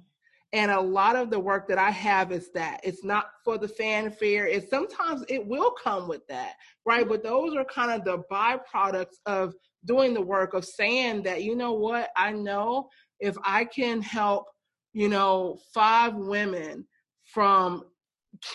And 0.55 0.71
a 0.71 0.81
lot 0.81 1.17
of 1.17 1.31
the 1.31 1.41
work 1.41 1.67
that 1.67 1.79
I 1.79 1.91
have 1.91 2.31
is 2.31 2.53
that 2.53 2.79
it's 2.85 3.03
not 3.03 3.27
for 3.45 3.59
the 3.59 3.67
fanfare. 3.67 4.47
It's 4.47 4.71
sometimes 4.71 5.25
it 5.29 5.45
will 5.45 5.73
come 5.73 6.07
with 6.07 6.25
that, 6.29 6.53
right? 6.87 7.07
But 7.09 7.25
those 7.25 7.57
are 7.57 7.65
kind 7.65 7.91
of 7.91 8.05
the 8.05 8.23
byproducts 8.31 9.17
of 9.27 9.53
doing 9.85 10.15
the 10.15 10.23
work 10.23 10.55
of 10.55 10.65
saying 10.65 11.25
that, 11.25 11.43
you 11.43 11.57
know 11.57 11.73
what, 11.73 12.11
I 12.17 12.31
know 12.31 12.89
if 13.19 13.37
I 13.45 13.65
can 13.65 14.01
help, 14.01 14.47
you 14.93 15.09
know, 15.09 15.59
five 15.75 16.15
women 16.15 16.87
from 17.25 17.83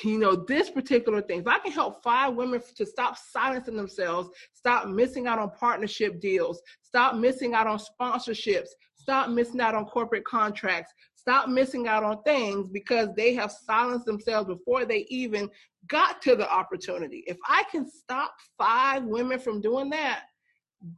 you 0.04 0.20
know 0.20 0.36
this 0.36 0.70
particular 0.70 1.22
thing 1.22 1.40
if 1.40 1.48
i 1.48 1.58
can 1.58 1.72
help 1.72 2.04
five 2.04 2.36
women 2.36 2.62
to 2.76 2.86
stop 2.86 3.18
silencing 3.18 3.78
themselves 3.78 4.30
stop 4.52 4.90
missing 4.90 5.26
out 5.26 5.40
on 5.40 5.50
partnership 5.52 6.20
deals 6.20 6.62
stop 6.82 7.16
missing 7.16 7.54
out 7.54 7.66
on 7.66 7.80
sponsorships 7.80 8.68
stop 8.96 9.30
missing 9.30 9.62
out 9.62 9.74
on 9.74 9.86
corporate 9.86 10.26
contracts 10.26 10.92
stop 11.20 11.50
missing 11.50 11.88
out 11.88 12.04
on 12.04 12.22
things 12.24 12.70
because 12.70 13.10
they 13.16 13.34
have 13.34 13.52
silenced 13.52 14.06
themselves 14.06 14.48
before 14.48 14.86
they 14.86 15.06
even 15.10 15.50
got 15.88 16.22
to 16.22 16.36
the 16.36 16.50
opportunity. 16.52 17.24
If 17.28 17.38
I 17.48 17.64
can 17.72 17.90
stop 17.90 18.34
five 18.58 19.04
women 19.04 19.40
from 19.40 19.62
doing 19.62 19.90
that, 19.92 20.24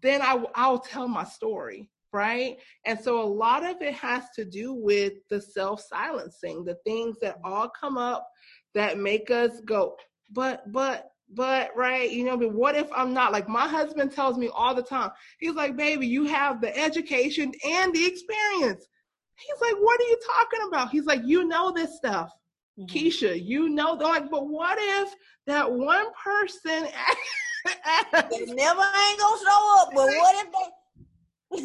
then 0.02 0.22
I, 0.22 0.44
I'll 0.56 0.80
tell 0.80 1.08
my 1.08 1.24
story, 1.24 1.90
right? 2.14 2.58
And 2.86 3.00
so 3.00 3.22
a 3.22 3.24
lot 3.26 3.66
of 3.66 3.82
it 3.82 3.94
has 3.96 4.26
to 4.36 4.46
do 4.46 4.74
with 4.74 5.14
the 5.30 5.42
self 5.42 5.82
silencing, 5.82 6.64
the 6.64 6.78
things 6.86 7.18
that 7.22 7.40
all 7.44 7.70
come 7.70 7.98
up 7.98 8.28
that 8.74 9.00
make 9.00 9.32
us 9.32 9.60
go, 9.66 9.96
but, 10.32 10.72
but, 10.72 11.08
but 11.34 11.72
right 11.78 12.12
you 12.12 12.26
know 12.26 12.36
but 12.36 12.52
what 12.52 12.76
if 12.76 12.90
i'm 12.94 13.14
not 13.14 13.32
like 13.32 13.48
my 13.48 13.66
husband 13.66 14.12
tells 14.12 14.38
me 14.38 14.50
all 14.54 14.76
the 14.76 14.84
time 14.84 15.10
he's 15.40 15.56
like 15.56 15.78
baby 15.78 16.06
you 16.06 16.26
have 16.26 16.60
the 16.60 16.78
education 16.78 17.54
and 17.66 17.94
the 17.94 18.06
experience 18.06 18.86
He's 19.46 19.62
like, 19.62 19.76
what 19.82 20.00
are 20.00 20.04
you 20.04 20.20
talking 20.36 20.68
about? 20.68 20.92
He's 20.92 21.06
like, 21.06 21.22
you 21.26 21.46
know 21.46 21.72
this 21.72 21.96
stuff. 21.98 22.32
Mm-hmm. 22.80 22.96
Keisha, 22.96 23.44
you 23.44 23.70
know, 23.70 23.96
they're 23.96 24.08
like, 24.08 24.30
but 24.30 24.48
what 24.48 24.78
if 24.80 25.14
that 25.48 25.72
one 25.72 26.08
person 26.24 26.64
they 28.30 28.46
never 28.46 28.82
ain't 28.82 29.20
gonna 29.20 29.42
show 29.46 29.76
up, 29.80 29.90
but 29.94 30.08
what 30.08 30.46
if 30.46 31.64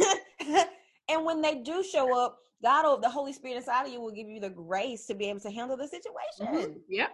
they 0.49 0.65
and 1.09 1.25
when 1.25 1.41
they 1.41 1.57
do 1.57 1.83
show 1.83 2.19
up, 2.19 2.39
God 2.63 2.85
will 2.85 2.99
the 2.99 3.09
Holy 3.09 3.33
Spirit 3.33 3.59
inside 3.59 3.87
of 3.87 3.93
you 3.93 4.01
will 4.01 4.11
give 4.11 4.29
you 4.29 4.41
the 4.41 4.51
grace 4.51 5.07
to 5.07 5.15
be 5.15 5.27
able 5.27 5.41
to 5.41 5.51
handle 5.51 5.77
the 5.77 5.87
situation. 5.87 6.47
Mm-hmm. 6.47 6.79
Yep 6.89 7.13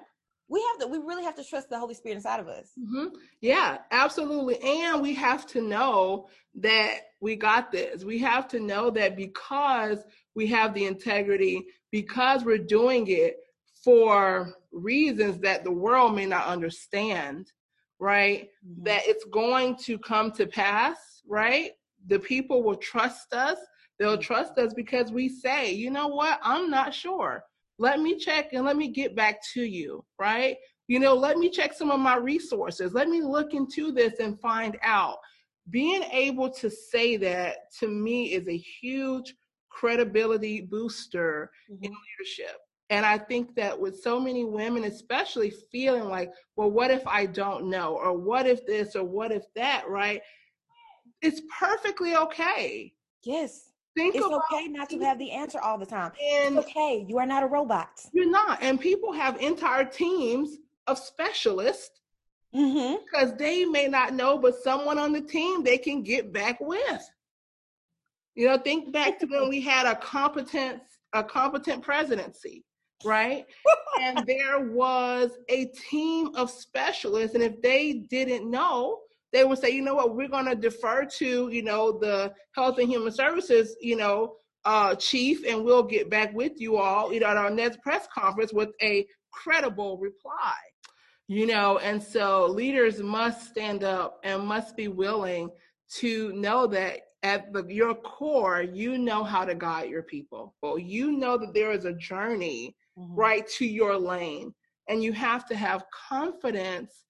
we 0.52 0.62
have 0.70 0.80
to 0.80 0.86
we 0.86 0.98
really 0.98 1.24
have 1.24 1.34
to 1.34 1.44
trust 1.44 1.70
the 1.70 1.78
holy 1.78 1.94
spirit 1.94 2.16
inside 2.16 2.38
of 2.38 2.46
us 2.46 2.72
mm-hmm. 2.78 3.06
yeah 3.40 3.78
absolutely 3.90 4.58
and 4.62 5.00
we 5.00 5.14
have 5.14 5.46
to 5.46 5.62
know 5.62 6.28
that 6.54 6.98
we 7.20 7.34
got 7.34 7.72
this 7.72 8.04
we 8.04 8.18
have 8.18 8.46
to 8.46 8.60
know 8.60 8.90
that 8.90 9.16
because 9.16 10.04
we 10.34 10.46
have 10.46 10.74
the 10.74 10.86
integrity 10.86 11.66
because 11.90 12.44
we're 12.44 12.58
doing 12.58 13.06
it 13.08 13.36
for 13.84 14.54
reasons 14.72 15.38
that 15.40 15.64
the 15.64 15.70
world 15.70 16.14
may 16.14 16.26
not 16.26 16.46
understand 16.46 17.52
right 17.98 18.48
mm-hmm. 18.66 18.84
that 18.84 19.02
it's 19.04 19.24
going 19.26 19.76
to 19.76 19.98
come 19.98 20.30
to 20.30 20.46
pass 20.46 21.22
right 21.26 21.72
the 22.08 22.18
people 22.18 22.62
will 22.62 22.76
trust 22.76 23.32
us 23.32 23.58
they'll 23.98 24.12
mm-hmm. 24.12 24.22
trust 24.22 24.58
us 24.58 24.72
because 24.74 25.12
we 25.12 25.28
say 25.28 25.72
you 25.72 25.90
know 25.90 26.08
what 26.08 26.40
i'm 26.42 26.70
not 26.70 26.94
sure 26.94 27.44
let 27.82 28.00
me 28.00 28.16
check 28.16 28.52
and 28.52 28.64
let 28.64 28.76
me 28.76 28.88
get 28.88 29.16
back 29.16 29.40
to 29.54 29.62
you, 29.62 30.04
right? 30.16 30.56
You 30.86 31.00
know, 31.00 31.14
let 31.14 31.36
me 31.36 31.50
check 31.50 31.72
some 31.72 31.90
of 31.90 31.98
my 31.98 32.16
resources. 32.16 32.92
Let 32.92 33.08
me 33.08 33.22
look 33.22 33.54
into 33.54 33.90
this 33.90 34.20
and 34.20 34.38
find 34.40 34.78
out. 34.82 35.16
Being 35.70 36.04
able 36.12 36.48
to 36.50 36.70
say 36.70 37.16
that 37.16 37.56
to 37.80 37.88
me 37.88 38.34
is 38.34 38.46
a 38.48 38.56
huge 38.56 39.34
credibility 39.72 40.60
booster 40.60 41.50
mm-hmm. 41.70 41.84
in 41.84 41.90
leadership. 41.90 42.58
And 42.90 43.06
I 43.06 43.16
think 43.16 43.54
that 43.56 43.78
with 43.78 44.02
so 44.02 44.20
many 44.20 44.44
women, 44.44 44.84
especially 44.84 45.52
feeling 45.70 46.04
like, 46.04 46.30
well, 46.56 46.70
what 46.70 46.90
if 46.90 47.06
I 47.06 47.24
don't 47.24 47.70
know? 47.70 47.96
Or 47.96 48.16
what 48.16 48.46
if 48.46 48.66
this? 48.66 48.94
Or 48.94 49.04
what 49.04 49.32
if 49.32 49.44
that? 49.54 49.88
Right? 49.88 50.20
It's 51.22 51.40
perfectly 51.58 52.16
okay. 52.16 52.92
Yes. 53.24 53.70
Think 53.96 54.14
it's 54.14 54.24
okay 54.24 54.68
not 54.68 54.88
to 54.90 54.98
have 55.00 55.18
the 55.18 55.30
answer 55.30 55.58
all 55.60 55.78
the 55.78 55.86
time. 55.86 56.12
And 56.22 56.58
it's 56.58 56.66
okay. 56.66 57.04
You 57.08 57.18
are 57.18 57.26
not 57.26 57.42
a 57.42 57.46
robot. 57.46 57.88
You're 58.12 58.30
not. 58.30 58.62
And 58.62 58.80
people 58.80 59.12
have 59.12 59.40
entire 59.40 59.84
teams 59.84 60.56
of 60.86 60.98
specialists 60.98 62.00
mm-hmm. 62.54 62.96
because 63.04 63.34
they 63.36 63.64
may 63.64 63.88
not 63.88 64.14
know, 64.14 64.38
but 64.38 64.56
someone 64.62 64.98
on 64.98 65.12
the 65.12 65.20
team 65.20 65.62
they 65.62 65.78
can 65.78 66.02
get 66.02 66.32
back 66.32 66.58
with. 66.60 67.10
You 68.34 68.48
know, 68.48 68.58
think 68.58 68.92
back 68.92 69.18
to 69.20 69.26
when 69.26 69.48
we 69.48 69.60
had 69.60 69.86
a 69.86 69.94
competent 69.94 70.80
a 71.12 71.22
competent 71.22 71.82
presidency, 71.82 72.64
right? 73.04 73.44
and 74.00 74.24
there 74.26 74.70
was 74.70 75.30
a 75.48 75.66
team 75.66 76.34
of 76.34 76.50
specialists, 76.50 77.34
and 77.34 77.44
if 77.44 77.60
they 77.60 78.04
didn't 78.10 78.50
know, 78.50 79.00
they 79.32 79.44
would 79.44 79.58
say, 79.58 79.70
you 79.70 79.82
know 79.82 79.94
what, 79.94 80.14
we're 80.14 80.28
going 80.28 80.46
to 80.46 80.54
defer 80.54 81.04
to, 81.04 81.48
you 81.50 81.62
know, 81.62 81.98
the 81.98 82.32
Health 82.54 82.78
and 82.78 82.88
Human 82.88 83.12
Services, 83.12 83.76
you 83.80 83.96
know, 83.96 84.36
uh, 84.64 84.94
chief, 84.94 85.44
and 85.46 85.64
we'll 85.64 85.82
get 85.82 86.10
back 86.10 86.32
with 86.34 86.60
you 86.60 86.76
all, 86.76 87.12
you 87.12 87.20
know, 87.20 87.26
at 87.26 87.36
our 87.36 87.50
next 87.50 87.80
press 87.82 88.06
conference 88.14 88.52
with 88.52 88.70
a 88.82 89.06
credible 89.32 89.98
reply. 89.98 90.54
You 91.28 91.46
know, 91.46 91.78
and 91.78 92.02
so 92.02 92.46
leaders 92.46 93.00
must 93.00 93.48
stand 93.48 93.84
up 93.84 94.20
and 94.22 94.42
must 94.42 94.76
be 94.76 94.88
willing 94.88 95.50
to 95.96 96.32
know 96.32 96.66
that 96.66 97.00
at 97.22 97.52
the, 97.52 97.64
your 97.68 97.94
core, 97.94 98.62
you 98.62 98.98
know 98.98 99.22
how 99.22 99.44
to 99.44 99.54
guide 99.54 99.88
your 99.88 100.02
people. 100.02 100.54
Well, 100.62 100.78
you 100.78 101.12
know 101.12 101.38
that 101.38 101.54
there 101.54 101.72
is 101.72 101.84
a 101.84 101.92
journey 101.92 102.74
mm-hmm. 102.98 103.14
right 103.14 103.46
to 103.58 103.66
your 103.66 103.96
lane, 103.96 104.52
and 104.88 105.02
you 105.02 105.12
have 105.12 105.46
to 105.46 105.54
have 105.54 105.84
confidence 106.08 107.04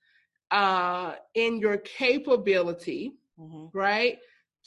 uh, 0.51 1.15
in 1.35 1.59
your 1.59 1.79
capability, 1.79 3.15
mm-hmm. 3.39 3.67
right, 3.77 4.19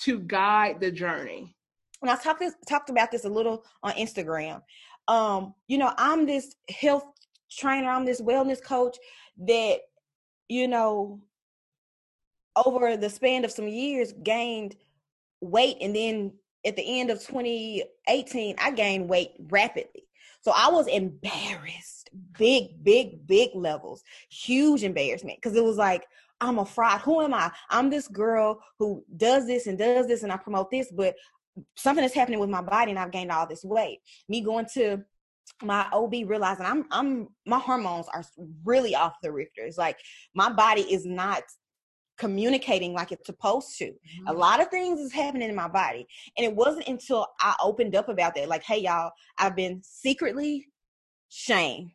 to 0.01 0.19
guide 0.19 0.79
the 0.79 0.91
journey. 0.91 1.55
And 2.01 2.09
I 2.09 2.15
talked 2.15 2.39
this, 2.39 2.55
talked 2.67 2.89
about 2.89 3.11
this 3.11 3.25
a 3.25 3.29
little 3.29 3.63
on 3.83 3.93
Instagram. 3.93 4.61
Um, 5.07 5.53
you 5.67 5.77
know, 5.77 5.93
I'm 5.97 6.25
this 6.25 6.55
health 6.69 7.05
trainer, 7.51 7.89
I'm 7.89 8.05
this 8.05 8.21
wellness 8.21 8.61
coach 8.63 8.97
that, 9.45 9.79
you 10.49 10.67
know, 10.67 11.21
over 12.65 12.97
the 12.97 13.09
span 13.09 13.45
of 13.45 13.51
some 13.51 13.67
years 13.67 14.13
gained 14.23 14.75
weight 15.45 15.77
and 15.81 15.95
then 15.95 16.33
at 16.65 16.75
the 16.75 16.99
end 16.99 17.09
of 17.09 17.19
2018 17.25 18.55
I 18.57 18.71
gained 18.71 19.09
weight 19.09 19.31
rapidly. 19.49 20.03
So 20.41 20.51
I 20.55 20.69
was 20.69 20.87
embarrassed, 20.87 22.09
big, 22.37 22.83
big, 22.83 23.25
big 23.25 23.49
levels, 23.55 24.03
huge 24.29 24.83
embarrassment 24.83 25.39
because 25.41 25.57
it 25.57 25.63
was 25.63 25.77
like, 25.77 26.05
I'm 26.41 26.59
a 26.59 26.65
fraud. 26.65 27.01
Who 27.01 27.21
am 27.21 27.33
I? 27.33 27.51
I'm 27.69 27.89
this 27.89 28.07
girl 28.07 28.61
who 28.77 29.03
does 29.17 29.47
this 29.47 29.67
and 29.67 29.77
does 29.77 30.07
this 30.07 30.23
and 30.23 30.31
I 30.31 30.37
promote 30.37 30.69
this, 30.69 30.91
but 30.91 31.15
something 31.75 32.03
is 32.03 32.13
happening 32.13 32.39
with 32.39 32.49
my 32.49 32.61
body 32.61 32.91
and 32.91 32.99
I've 32.99 33.11
gained 33.11 33.31
all 33.31 33.47
this 33.47 33.63
weight. 33.63 33.99
Me 34.29 34.41
going 34.41 34.67
to 34.73 35.03
my 35.63 35.87
OB 35.93 36.13
realizing 36.25 36.65
I'm 36.65 36.85
I'm 36.91 37.27
my 37.45 37.59
hormones 37.59 38.07
are 38.13 38.23
really 38.63 38.95
off 38.95 39.15
the 39.21 39.29
rifters. 39.29 39.77
Like 39.77 39.97
my 40.33 40.51
body 40.51 40.81
is 40.81 41.05
not 41.05 41.43
communicating 42.17 42.93
like 42.93 43.11
it's 43.11 43.25
supposed 43.25 43.77
to. 43.77 43.85
Mm-hmm. 43.85 44.27
A 44.27 44.33
lot 44.33 44.61
of 44.61 44.69
things 44.69 44.99
is 44.99 45.11
happening 45.11 45.49
in 45.49 45.55
my 45.55 45.67
body. 45.67 46.07
And 46.37 46.45
it 46.45 46.55
wasn't 46.55 46.87
until 46.87 47.27
I 47.39 47.55
opened 47.61 47.95
up 47.95 48.09
about 48.09 48.35
that, 48.35 48.49
like, 48.49 48.63
hey, 48.63 48.79
y'all, 48.79 49.11
I've 49.37 49.55
been 49.55 49.81
secretly 49.83 50.67
shamed. 51.29 51.91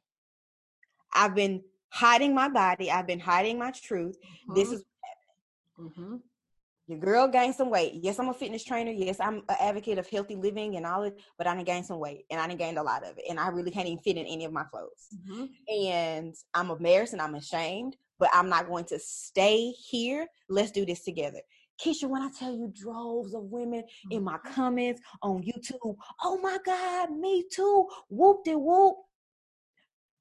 I've 1.13 1.35
been 1.35 1.63
hiding 1.91 2.35
my 2.35 2.49
body. 2.49 2.91
I've 2.91 3.07
been 3.07 3.21
hiding 3.21 3.59
my 3.59 3.73
truth. 3.73 4.17
Mm-hmm. 4.17 4.55
This 4.55 4.73
is 4.73 4.85
mm-hmm. 5.79 6.17
Your 6.91 6.99
girl 6.99 7.29
gained 7.29 7.55
some 7.55 7.71
weight. 7.71 8.01
Yes, 8.03 8.19
I'm 8.19 8.31
a 8.31 8.35
fitness 8.35 8.65
trainer. 8.65 8.91
Yes, 8.91 9.21
I'm 9.21 9.45
an 9.49 9.57
advocate 9.61 9.99
of 9.99 10.09
healthy 10.09 10.35
living 10.35 10.75
and 10.75 10.85
all 10.85 11.05
it, 11.05 11.21
but 11.39 11.47
I 11.47 11.55
didn't 11.55 11.69
gain 11.69 11.85
some 11.85 12.01
weight 12.01 12.25
and 12.33 12.41
I 12.41 12.49
didn't 12.49 12.59
gain 12.59 12.79
a 12.79 12.83
lot 12.83 13.05
of 13.05 13.17
it. 13.17 13.27
And 13.31 13.39
I 13.39 13.47
really 13.47 13.71
can't 13.71 13.87
even 13.87 14.03
fit 14.03 14.17
in 14.17 14.27
any 14.27 14.45
of 14.45 14.53
my 14.53 14.65
clothes. 14.65 15.07
Mm-hmm. 15.15 15.45
And 15.85 16.35
I'm 16.53 16.69
embarrassed 16.69 17.13
and 17.13 17.23
I'm 17.23 17.37
ashamed, 17.37 17.95
but 18.21 18.29
I'm 18.33 18.49
not 18.49 18.69
going 18.69 18.85
to 18.85 18.99
stay 19.01 19.71
here. 19.71 20.27
Let's 20.49 20.71
do 20.71 20.87
this 20.87 21.03
together. 21.03 21.41
Keisha, 21.83 22.09
when 22.09 22.23
I 22.23 22.29
tell 22.39 22.53
you 22.53 22.73
droves 22.75 23.35
of 23.35 23.45
women 23.45 23.83
in 24.11 24.23
my 24.23 24.37
mm-hmm. 24.37 24.53
comments 24.53 25.01
on 25.23 25.43
YouTube, 25.43 25.97
oh 26.23 26.39
my 26.43 26.59
God, 26.65 27.11
me 27.11 27.47
too, 27.51 27.89
whoop 28.11 28.45
de 28.45 28.57
whoop. 28.57 28.97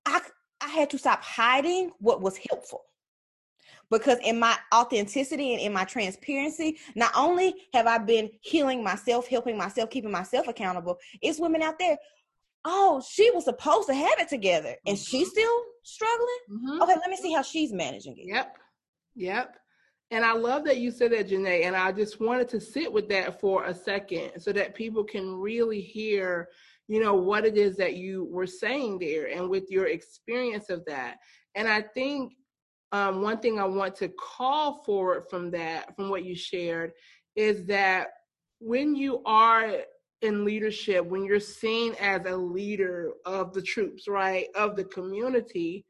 I, 0.06 0.22
I 0.62 0.70
had 0.70 0.90
to 0.92 0.98
stop 0.98 1.22
hiding 1.22 1.92
what 2.00 2.22
was 2.22 2.40
helpful. 2.50 2.82
Because 3.92 4.20
in 4.24 4.40
my 4.40 4.56
authenticity 4.74 5.54
and 5.54 5.62
in 5.62 5.74
my 5.74 5.84
transparency, 5.84 6.78
not 6.96 7.12
only 7.16 7.56
have 7.74 7.88
I 7.88 7.98
been 7.98 8.30
healing 8.42 8.84
myself, 8.84 9.28
helping 9.28 9.58
myself, 9.58 9.90
keeping 9.90 10.12
myself 10.12 10.48
accountable, 10.48 11.00
it's 11.22 11.40
women 11.40 11.64
out 11.64 11.80
there 11.80 11.98
oh, 12.66 13.02
she 13.10 13.32
was 13.32 13.46
supposed 13.46 13.88
to 13.88 13.94
have 13.94 14.20
it 14.20 14.30
together 14.30 14.76
and 14.86 14.98
mm-hmm. 14.98 15.04
she's 15.04 15.30
still 15.30 15.64
struggling. 15.84 16.28
Mm-hmm. 16.52 16.82
Okay, 16.82 16.96
let 16.96 17.10
me 17.10 17.18
see 17.18 17.34
how 17.34 17.42
she's 17.42 17.72
managing 17.72 18.18
it. 18.18 18.28
Yep. 18.28 18.58
Yep. 19.16 19.56
And 20.12 20.26
I 20.26 20.34
love 20.34 20.64
that 20.66 20.78
you 20.78 20.92
said 20.92 21.12
that, 21.12 21.30
Janae. 21.30 21.66
And 21.66 21.76
I 21.76 21.92
just 21.92 22.20
wanted 22.20 22.50
to 22.50 22.60
sit 22.60 22.92
with 22.92 23.10
that 23.10 23.40
for 23.40 23.66
a 23.66 23.74
second 23.74 24.32
so 24.40 24.52
that 24.54 24.74
people 24.74 25.04
can 25.04 25.36
really 25.36 25.82
hear, 25.82 26.50
you 26.88 27.00
know, 27.00 27.14
what 27.14 27.46
it 27.46 27.58
is 27.58 27.78
that 27.78 27.96
you 27.96 28.28
were 28.32 28.48
saying 28.48 29.00
there 29.00 29.28
and 29.28 29.50
with 29.50 29.70
your 29.70 29.88
experience 29.88 30.70
of 30.70 30.84
that. 30.86 31.18
And 31.54 31.68
I 31.68 31.82
think 31.82 32.34
um, 32.92 33.22
one 33.22 33.38
thing 33.38 33.60
I 33.60 33.66
want 33.66 33.96
to 33.98 34.10
call 34.10 34.84
forward 34.84 35.26
from 35.30 35.52
that, 35.52 35.96
from 35.96 36.10
what 36.10 36.26
you 36.26 36.36
shared, 36.36 36.94
is 37.36 37.66
that 37.66 38.08
when 38.60 38.96
you 38.96 39.22
are 39.26 39.76
in 40.22 40.44
leadership, 40.44 41.06
when 41.06 41.24
you're 41.24 41.40
seen 41.40 41.96
as 42.00 42.26
a 42.26 42.36
leader 42.36 43.12
of 43.26 43.54
the 43.54 43.62
troops, 43.62 44.08
right, 44.08 44.48
of 44.56 44.76
the 44.76 44.84
community, 44.84 45.86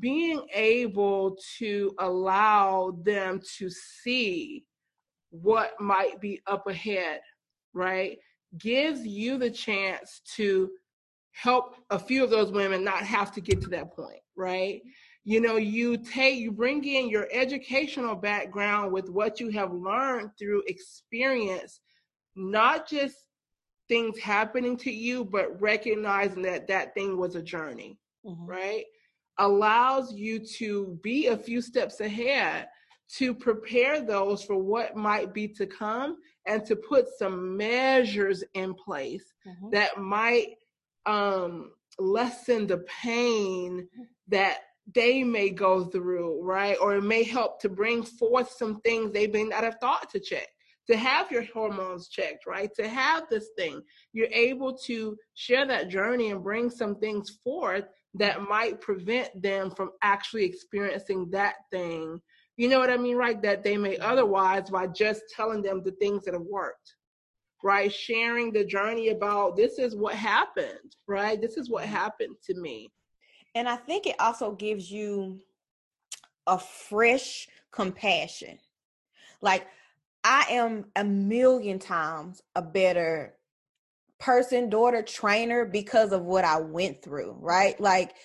being 0.00 0.42
able 0.52 1.36
to 1.58 1.94
allow 1.98 2.98
them 3.02 3.40
to 3.58 3.70
see 3.70 4.64
what 5.30 5.80
might 5.80 6.20
be 6.20 6.40
up 6.46 6.66
ahead, 6.66 7.20
right, 7.72 8.18
gives 8.58 9.06
you 9.06 9.38
the 9.38 9.50
chance 9.50 10.22
to 10.36 10.70
help 11.32 11.76
a 11.90 11.98
few 11.98 12.24
of 12.24 12.30
those 12.30 12.50
women 12.50 12.82
not 12.82 13.02
have 13.02 13.30
to 13.32 13.40
get 13.40 13.60
to 13.60 13.68
that 13.68 13.94
point, 13.94 14.20
right? 14.36 14.80
You 15.24 15.40
know, 15.40 15.56
you 15.56 15.98
take, 15.98 16.38
you 16.38 16.50
bring 16.50 16.82
in 16.84 17.08
your 17.08 17.28
educational 17.30 18.16
background 18.16 18.92
with 18.92 19.10
what 19.10 19.38
you 19.38 19.50
have 19.50 19.72
learned 19.72 20.30
through 20.38 20.62
experience, 20.66 21.80
not 22.34 22.88
just 22.88 23.25
things 23.88 24.18
happening 24.18 24.76
to 24.78 24.90
you, 24.90 25.24
but 25.24 25.60
recognizing 25.60 26.42
that 26.42 26.66
that 26.68 26.94
thing 26.94 27.16
was 27.16 27.36
a 27.36 27.42
journey, 27.42 27.98
mm-hmm. 28.24 28.46
right? 28.46 28.84
Allows 29.38 30.14
you 30.14 30.38
to 30.58 30.98
be 31.02 31.26
a 31.26 31.36
few 31.36 31.60
steps 31.60 32.00
ahead 32.00 32.68
to 33.16 33.34
prepare 33.34 34.00
those 34.00 34.42
for 34.42 34.56
what 34.56 34.96
might 34.96 35.32
be 35.32 35.46
to 35.46 35.66
come 35.66 36.16
and 36.46 36.64
to 36.66 36.74
put 36.74 37.06
some 37.18 37.56
measures 37.56 38.42
in 38.54 38.74
place 38.74 39.32
mm-hmm. 39.46 39.70
that 39.70 39.98
might 39.98 40.54
um, 41.04 41.70
lessen 41.98 42.66
the 42.66 42.78
pain 43.02 43.82
mm-hmm. 43.82 44.02
that 44.28 44.58
they 44.94 45.22
may 45.22 45.50
go 45.50 45.84
through, 45.84 46.42
right? 46.42 46.76
Or 46.80 46.96
it 46.96 47.02
may 47.02 47.24
help 47.24 47.60
to 47.62 47.68
bring 47.68 48.02
forth 48.02 48.50
some 48.50 48.80
things 48.80 49.12
they 49.12 49.26
may 49.26 49.44
not 49.44 49.64
have 49.64 49.78
thought 49.80 50.10
to 50.10 50.20
check 50.20 50.48
to 50.88 50.96
have 50.96 51.30
your 51.30 51.44
hormones 51.52 52.08
checked, 52.08 52.46
right? 52.46 52.70
To 52.74 52.88
have 52.88 53.24
this 53.28 53.48
thing, 53.56 53.82
you're 54.12 54.28
able 54.32 54.76
to 54.86 55.16
share 55.34 55.66
that 55.66 55.88
journey 55.88 56.30
and 56.30 56.42
bring 56.42 56.70
some 56.70 56.96
things 56.96 57.38
forth 57.42 57.84
that 58.14 58.48
might 58.48 58.80
prevent 58.80 59.42
them 59.42 59.70
from 59.70 59.90
actually 60.02 60.44
experiencing 60.44 61.28
that 61.30 61.56
thing. 61.70 62.20
You 62.56 62.68
know 62.68 62.78
what 62.78 62.90
I 62.90 62.96
mean, 62.96 63.16
right? 63.16 63.40
That 63.42 63.62
they 63.62 63.76
may 63.76 63.96
mm-hmm. 63.96 64.10
otherwise 64.10 64.70
by 64.70 64.86
just 64.86 65.22
telling 65.34 65.62
them 65.62 65.82
the 65.84 65.92
things 65.92 66.24
that 66.24 66.34
have 66.34 66.42
worked, 66.42 66.94
right? 67.62 67.92
Sharing 67.92 68.52
the 68.52 68.64
journey 68.64 69.08
about 69.10 69.56
this 69.56 69.78
is 69.78 69.96
what 69.96 70.14
happened, 70.14 70.96
right? 71.06 71.40
This 71.40 71.56
is 71.56 71.68
what 71.68 71.84
mm-hmm. 71.84 71.94
happened 71.94 72.36
to 72.44 72.54
me. 72.54 72.90
And 73.54 73.68
I 73.68 73.76
think 73.76 74.06
it 74.06 74.16
also 74.20 74.52
gives 74.52 74.90
you 74.90 75.40
a 76.46 76.58
fresh 76.58 77.48
compassion. 77.72 78.58
Like 79.42 79.66
I 80.28 80.44
am 80.50 80.86
a 80.96 81.04
million 81.04 81.78
times 81.78 82.42
a 82.56 82.60
better 82.60 83.36
person, 84.18 84.68
daughter, 84.68 85.00
trainer 85.00 85.64
because 85.64 86.10
of 86.10 86.22
what 86.22 86.44
I 86.44 86.58
went 86.58 87.00
through, 87.00 87.36
right? 87.38 87.80
Like 87.80 88.16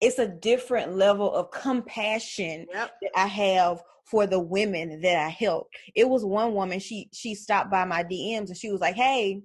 it's 0.00 0.20
a 0.20 0.28
different 0.28 0.94
level 0.96 1.34
of 1.34 1.50
compassion 1.50 2.68
yep. 2.72 2.92
that 3.02 3.10
I 3.16 3.26
have 3.26 3.82
for 4.04 4.28
the 4.28 4.38
women 4.38 5.00
that 5.00 5.16
I 5.16 5.28
help. 5.28 5.66
It 5.96 6.08
was 6.08 6.24
one 6.24 6.54
woman, 6.54 6.78
she 6.78 7.08
she 7.12 7.34
stopped 7.34 7.68
by 7.68 7.84
my 7.84 8.04
DMs 8.04 8.46
and 8.46 8.56
she 8.56 8.70
was 8.70 8.80
like, 8.80 8.94
Hey, 8.94 9.42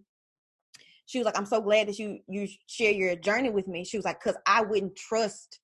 she 1.07 1.17
was 1.17 1.25
like, 1.25 1.39
I'm 1.39 1.47
so 1.47 1.59
glad 1.59 1.87
that 1.87 1.97
you 1.97 2.19
you 2.27 2.47
share 2.67 2.91
your 2.91 3.15
journey 3.15 3.49
with 3.49 3.67
me. 3.67 3.83
She 3.83 3.97
was 3.97 4.05
like, 4.05 4.23
because 4.23 4.39
I 4.45 4.61
wouldn't 4.61 4.95
trust 4.95 5.59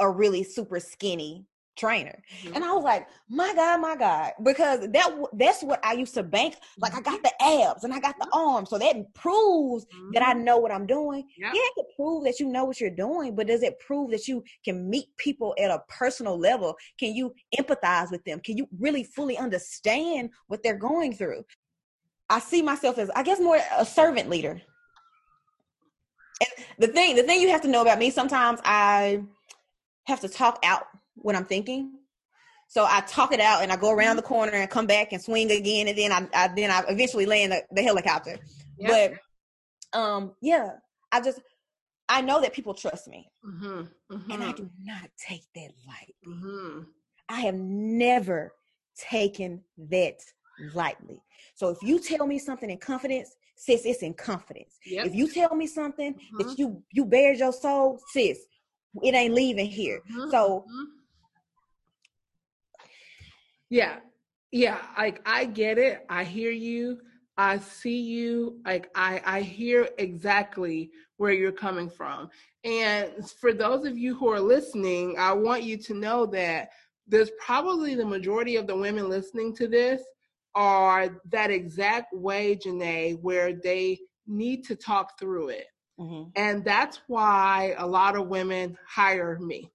a 0.00 0.10
really 0.10 0.44
super 0.44 0.80
skinny 0.80 1.46
trainer. 1.76 2.22
Mm-hmm. 2.42 2.54
And 2.54 2.64
I 2.64 2.72
was 2.72 2.84
like, 2.84 3.06
my 3.28 3.52
God, 3.54 3.80
my 3.80 3.96
God, 3.96 4.32
because 4.42 4.88
that 4.88 5.10
that's 5.34 5.62
what 5.62 5.84
I 5.84 5.92
used 5.92 6.14
to 6.14 6.22
bank. 6.22 6.56
Like 6.78 6.94
I 6.94 7.00
got 7.00 7.22
mm-hmm. 7.22 7.54
the 7.58 7.66
abs 7.68 7.84
and 7.84 7.92
I 7.92 8.00
got 8.00 8.18
the 8.18 8.28
arms. 8.32 8.70
So 8.70 8.78
that 8.78 8.96
proves 9.14 9.84
mm-hmm. 9.86 10.12
that 10.12 10.22
I 10.22 10.34
mm-hmm. 10.34 10.44
know 10.44 10.58
what 10.58 10.72
I'm 10.72 10.86
doing. 10.86 11.24
Yep. 11.36 11.52
Yeah, 11.54 11.60
it 11.76 11.86
prove 11.94 12.24
that 12.24 12.40
you 12.40 12.48
know 12.48 12.64
what 12.64 12.80
you're 12.80 12.90
doing, 12.90 13.34
but 13.34 13.46
does 13.46 13.62
it 13.62 13.78
prove 13.78 14.10
that 14.10 14.26
you 14.26 14.42
can 14.64 14.88
meet 14.88 15.08
people 15.16 15.54
at 15.58 15.70
a 15.70 15.82
personal 15.88 16.38
level? 16.38 16.74
Can 16.98 17.14
you 17.14 17.34
empathize 17.58 18.10
with 18.10 18.24
them? 18.24 18.40
Can 18.40 18.56
you 18.56 18.68
really 18.78 19.04
fully 19.04 19.36
understand 19.36 20.30
what 20.48 20.62
they're 20.62 20.76
going 20.76 21.12
through? 21.14 21.44
I 22.28 22.40
see 22.40 22.62
myself 22.62 22.98
as 22.98 23.10
I 23.10 23.22
guess 23.22 23.40
more 23.40 23.58
a 23.76 23.84
servant 23.86 24.28
leader. 24.28 24.60
And 26.40 26.66
the 26.78 26.88
thing 26.88 27.16
the 27.16 27.22
thing 27.22 27.40
you 27.40 27.48
have 27.50 27.62
to 27.62 27.68
know 27.68 27.82
about 27.82 27.98
me 27.98 28.10
sometimes 28.10 28.60
I 28.64 29.22
have 30.04 30.20
to 30.20 30.28
talk 30.28 30.58
out 30.62 30.86
what 31.16 31.34
I'm 31.34 31.44
thinking. 31.44 31.92
So 32.68 32.84
I 32.84 33.00
talk 33.02 33.32
it 33.32 33.40
out 33.40 33.62
and 33.62 33.70
I 33.70 33.76
go 33.76 33.90
around 33.90 34.16
the 34.16 34.22
corner 34.22 34.52
and 34.52 34.68
come 34.68 34.86
back 34.86 35.12
and 35.12 35.22
swing 35.22 35.50
again 35.50 35.88
and 35.88 35.96
then 35.96 36.12
I, 36.12 36.28
I 36.34 36.48
then 36.48 36.70
I 36.70 36.82
eventually 36.88 37.26
land 37.26 37.52
the, 37.52 37.62
the 37.70 37.82
helicopter. 37.82 38.38
But 38.80 39.14
um 39.92 40.32
yeah, 40.42 40.72
I 41.12 41.20
just 41.20 41.40
I 42.08 42.20
know 42.20 42.40
that 42.40 42.52
people 42.52 42.74
trust 42.74 43.08
me. 43.08 43.30
Mm-hmm, 43.44 44.14
mm-hmm. 44.14 44.30
And 44.30 44.42
I 44.42 44.52
do 44.52 44.68
not 44.82 45.10
take 45.16 45.42
that 45.54 45.70
lightly. 45.86 46.14
Mm-hmm. 46.26 46.82
I 47.28 47.40
have 47.40 47.54
never 47.54 48.52
taken 48.96 49.62
that 49.90 50.18
lightly. 50.74 51.20
So 51.54 51.68
if 51.70 51.78
you 51.82 51.98
tell 51.98 52.26
me 52.26 52.38
something 52.38 52.70
in 52.70 52.78
confidence, 52.78 53.34
sis, 53.56 53.84
it's 53.84 54.02
in 54.02 54.14
confidence. 54.14 54.74
Yep. 54.86 55.06
If 55.06 55.14
you 55.14 55.28
tell 55.28 55.54
me 55.54 55.66
something 55.66 56.14
that 56.38 56.46
mm-hmm. 56.46 56.54
you 56.56 56.82
you 56.90 57.04
bear 57.04 57.34
your 57.34 57.52
soul, 57.52 57.98
sis, 58.12 58.38
it 59.02 59.14
ain't 59.14 59.34
leaving 59.34 59.66
here. 59.66 60.00
Mm-hmm. 60.10 60.30
So 60.30 60.64
mm-hmm. 60.68 60.84
Yeah. 63.70 63.96
Yeah, 64.52 64.80
like 64.96 65.20
I 65.26 65.44
get 65.44 65.76
it. 65.76 66.06
I 66.08 66.24
hear 66.24 66.50
you. 66.50 67.00
I 67.36 67.58
see 67.58 68.00
you. 68.00 68.60
Like 68.64 68.90
I 68.94 69.20
I 69.24 69.40
hear 69.42 69.88
exactly 69.98 70.90
where 71.16 71.32
you're 71.32 71.52
coming 71.52 71.90
from. 71.90 72.30
And 72.64 73.10
for 73.40 73.52
those 73.52 73.84
of 73.86 73.98
you 73.98 74.14
who 74.14 74.28
are 74.30 74.40
listening, 74.40 75.16
I 75.18 75.32
want 75.32 75.64
you 75.64 75.76
to 75.78 75.94
know 75.94 76.26
that 76.26 76.70
there's 77.06 77.30
probably 77.44 77.94
the 77.94 78.04
majority 78.04 78.56
of 78.56 78.66
the 78.66 78.76
women 78.76 79.08
listening 79.08 79.54
to 79.56 79.68
this 79.68 80.02
are 80.54 81.20
that 81.30 81.50
exact 81.50 82.14
way, 82.14 82.56
Janae, 82.56 83.20
where 83.20 83.52
they 83.52 83.98
need 84.26 84.64
to 84.66 84.76
talk 84.76 85.18
through 85.18 85.50
it. 85.50 85.66
Mm-hmm. 86.00 86.30
And 86.34 86.64
that's 86.64 87.00
why 87.06 87.74
a 87.78 87.86
lot 87.86 88.16
of 88.16 88.28
women 88.28 88.76
hire 88.86 89.38
me, 89.38 89.70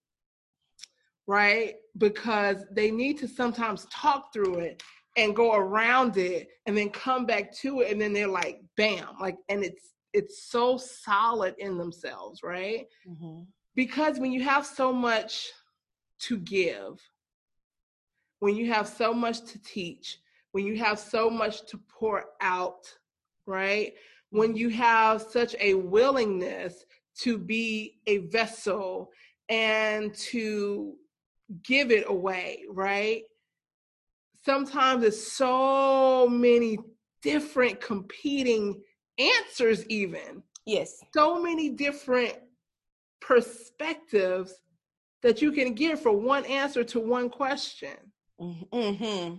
right? 1.28 1.76
Because 1.98 2.66
they 2.72 2.92
need 2.92 3.18
to 3.20 3.28
sometimes 3.28 3.86
talk 3.92 4.34
through 4.34 4.60
it 4.60 4.84
and 5.18 5.36
go 5.36 5.54
around 5.54 6.18
it 6.18 6.48
and 6.66 6.78
then 6.78 6.90
come 6.90 7.26
back 7.26 7.54
to 7.58 7.82
it. 7.82 7.92
And 7.92 8.02
then 8.02 8.14
they're 8.14 8.28
like, 8.28 8.62
bam, 8.78 9.08
like, 9.20 9.38
and 9.50 9.64
it's, 9.64 9.94
it's 10.14 10.44
so 10.44 10.78
solid 10.78 11.56
in 11.58 11.78
themselves, 11.78 12.42
right? 12.44 12.88
Mm-hmm. 13.08 13.44
Because 13.76 14.20
when 14.20 14.32
you 14.32 14.44
have 14.44 14.66
so 14.66 14.92
much 14.92 15.50
to 16.20 16.38
give, 16.38 17.00
when 18.40 18.56
you 18.56 18.72
have 18.72 18.88
so 18.88 19.14
much 19.14 19.46
to 19.46 19.62
teach, 19.62 20.20
when 20.52 20.66
you 20.66 20.78
have 20.78 21.00
so 21.00 21.30
much 21.30 21.66
to 21.68 21.80
pour 21.90 22.26
out, 22.42 22.94
right? 23.46 23.94
when 24.32 24.56
you 24.56 24.70
have 24.70 25.22
such 25.22 25.56
a 25.60 25.74
willingness 25.76 26.86
to 27.20 27.38
be 27.38 28.00
a 28.08 28.20
vessel 28.20 29.12
and 29.50 30.14
to 30.16 30.96
give 31.64 31.92
it 31.92 32.06
away, 32.08 32.64
right? 32.70 33.24
Sometimes 34.44 35.04
it's 35.04 35.34
so 35.34 36.28
many 36.28 36.78
different 37.22 37.80
competing 37.80 38.82
answers, 39.18 39.86
even. 39.88 40.44
Yes. 40.66 41.00
So 41.14 41.42
many 41.42 41.70
different 41.70 42.34
perspectives 43.20 44.54
that 45.22 45.42
you 45.42 45.52
can 45.52 45.74
give 45.74 46.02
for 46.02 46.12
one 46.12 46.46
answer 46.46 46.84
to 46.84 47.00
one 47.00 47.30
question. 47.30 47.96
Mm-hmm 48.40 49.36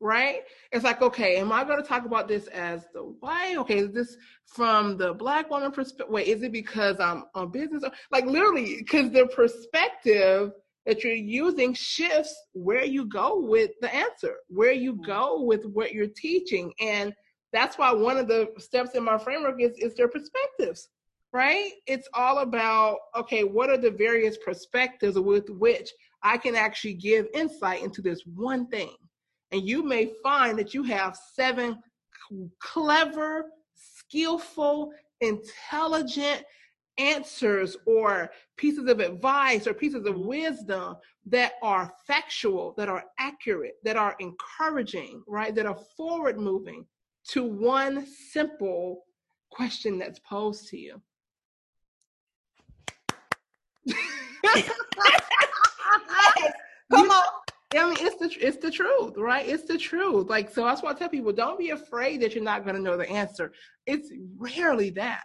right? 0.00 0.42
It's 0.72 0.84
like, 0.84 1.02
okay, 1.02 1.36
am 1.36 1.52
I 1.52 1.64
going 1.64 1.82
to 1.82 1.86
talk 1.88 2.04
about 2.04 2.28
this 2.28 2.46
as 2.48 2.86
the 2.92 3.00
white? 3.00 3.56
Okay, 3.58 3.78
is 3.78 3.92
this 3.92 4.16
from 4.46 4.96
the 4.96 5.12
black 5.12 5.50
woman 5.50 5.72
perspective? 5.72 6.12
Wait, 6.12 6.28
is 6.28 6.42
it 6.42 6.52
because 6.52 7.00
I'm 7.00 7.24
on 7.34 7.50
business? 7.50 7.82
Like 8.10 8.26
literally, 8.26 8.76
because 8.78 9.10
the 9.10 9.26
perspective 9.26 10.52
that 10.88 11.04
you're 11.04 11.12
using 11.12 11.72
shifts 11.72 12.34
where 12.52 12.84
you 12.84 13.04
go 13.04 13.38
with 13.38 13.70
the 13.80 13.94
answer, 13.94 14.38
where 14.48 14.72
you 14.72 14.94
mm-hmm. 14.94 15.04
go 15.04 15.42
with 15.42 15.64
what 15.66 15.92
you're 15.92 16.08
teaching. 16.08 16.72
And 16.80 17.14
that's 17.52 17.78
why 17.78 17.92
one 17.92 18.16
of 18.16 18.26
the 18.26 18.48
steps 18.58 18.96
in 18.96 19.04
my 19.04 19.18
framework 19.18 19.60
is, 19.60 19.78
is 19.78 19.94
their 19.94 20.08
perspectives, 20.08 20.88
right? 21.32 21.70
It's 21.86 22.08
all 22.14 22.38
about, 22.38 22.96
okay, 23.14 23.44
what 23.44 23.70
are 23.70 23.78
the 23.78 23.92
various 23.92 24.36
perspectives 24.38 25.16
with 25.16 25.48
which 25.48 25.92
I 26.24 26.38
can 26.38 26.56
actually 26.56 26.94
give 26.94 27.28
insight 27.32 27.84
into 27.84 28.02
this 28.02 28.22
one 28.34 28.66
thing 28.66 28.90
and 29.52 29.66
you 29.66 29.82
may 29.82 30.12
find 30.22 30.58
that 30.58 30.74
you 30.74 30.82
have 30.84 31.18
seven 31.34 31.78
clever, 32.60 33.46
skillful, 33.74 34.92
intelligent 35.20 36.44
answers 36.98 37.76
or 37.86 38.30
pieces 38.56 38.88
of 38.88 39.00
advice 39.00 39.66
or 39.66 39.74
pieces 39.74 40.04
of 40.06 40.16
wisdom 40.16 40.96
that 41.26 41.52
are 41.62 41.92
factual, 42.06 42.74
that 42.76 42.88
are 42.88 43.04
accurate, 43.18 43.76
that 43.84 43.96
are 43.96 44.16
encouraging, 44.18 45.22
right? 45.26 45.54
That 45.54 45.66
are 45.66 45.78
forward 45.96 46.38
moving 46.38 46.84
to 47.30 47.44
one 47.44 48.06
simple 48.06 49.04
question 49.50 49.98
that's 49.98 50.18
posed 50.20 50.68
to 50.68 50.78
you. 50.78 51.00
Come 56.90 57.10
on. 57.10 57.24
I 57.74 57.84
mean, 57.84 57.96
it's 58.00 58.16
the 58.16 58.46
it's 58.46 58.56
the 58.56 58.70
truth, 58.70 59.14
right? 59.18 59.46
It's 59.46 59.64
the 59.64 59.76
truth. 59.76 60.30
Like 60.30 60.50
so, 60.50 60.64
that's 60.64 60.82
why 60.82 60.90
I 60.90 60.94
tell 60.94 61.10
people: 61.10 61.32
don't 61.32 61.58
be 61.58 61.70
afraid 61.70 62.22
that 62.22 62.34
you're 62.34 62.42
not 62.42 62.64
going 62.64 62.76
to 62.76 62.82
know 62.82 62.96
the 62.96 63.08
answer. 63.10 63.52
It's 63.86 64.10
rarely 64.38 64.88
that. 64.90 65.24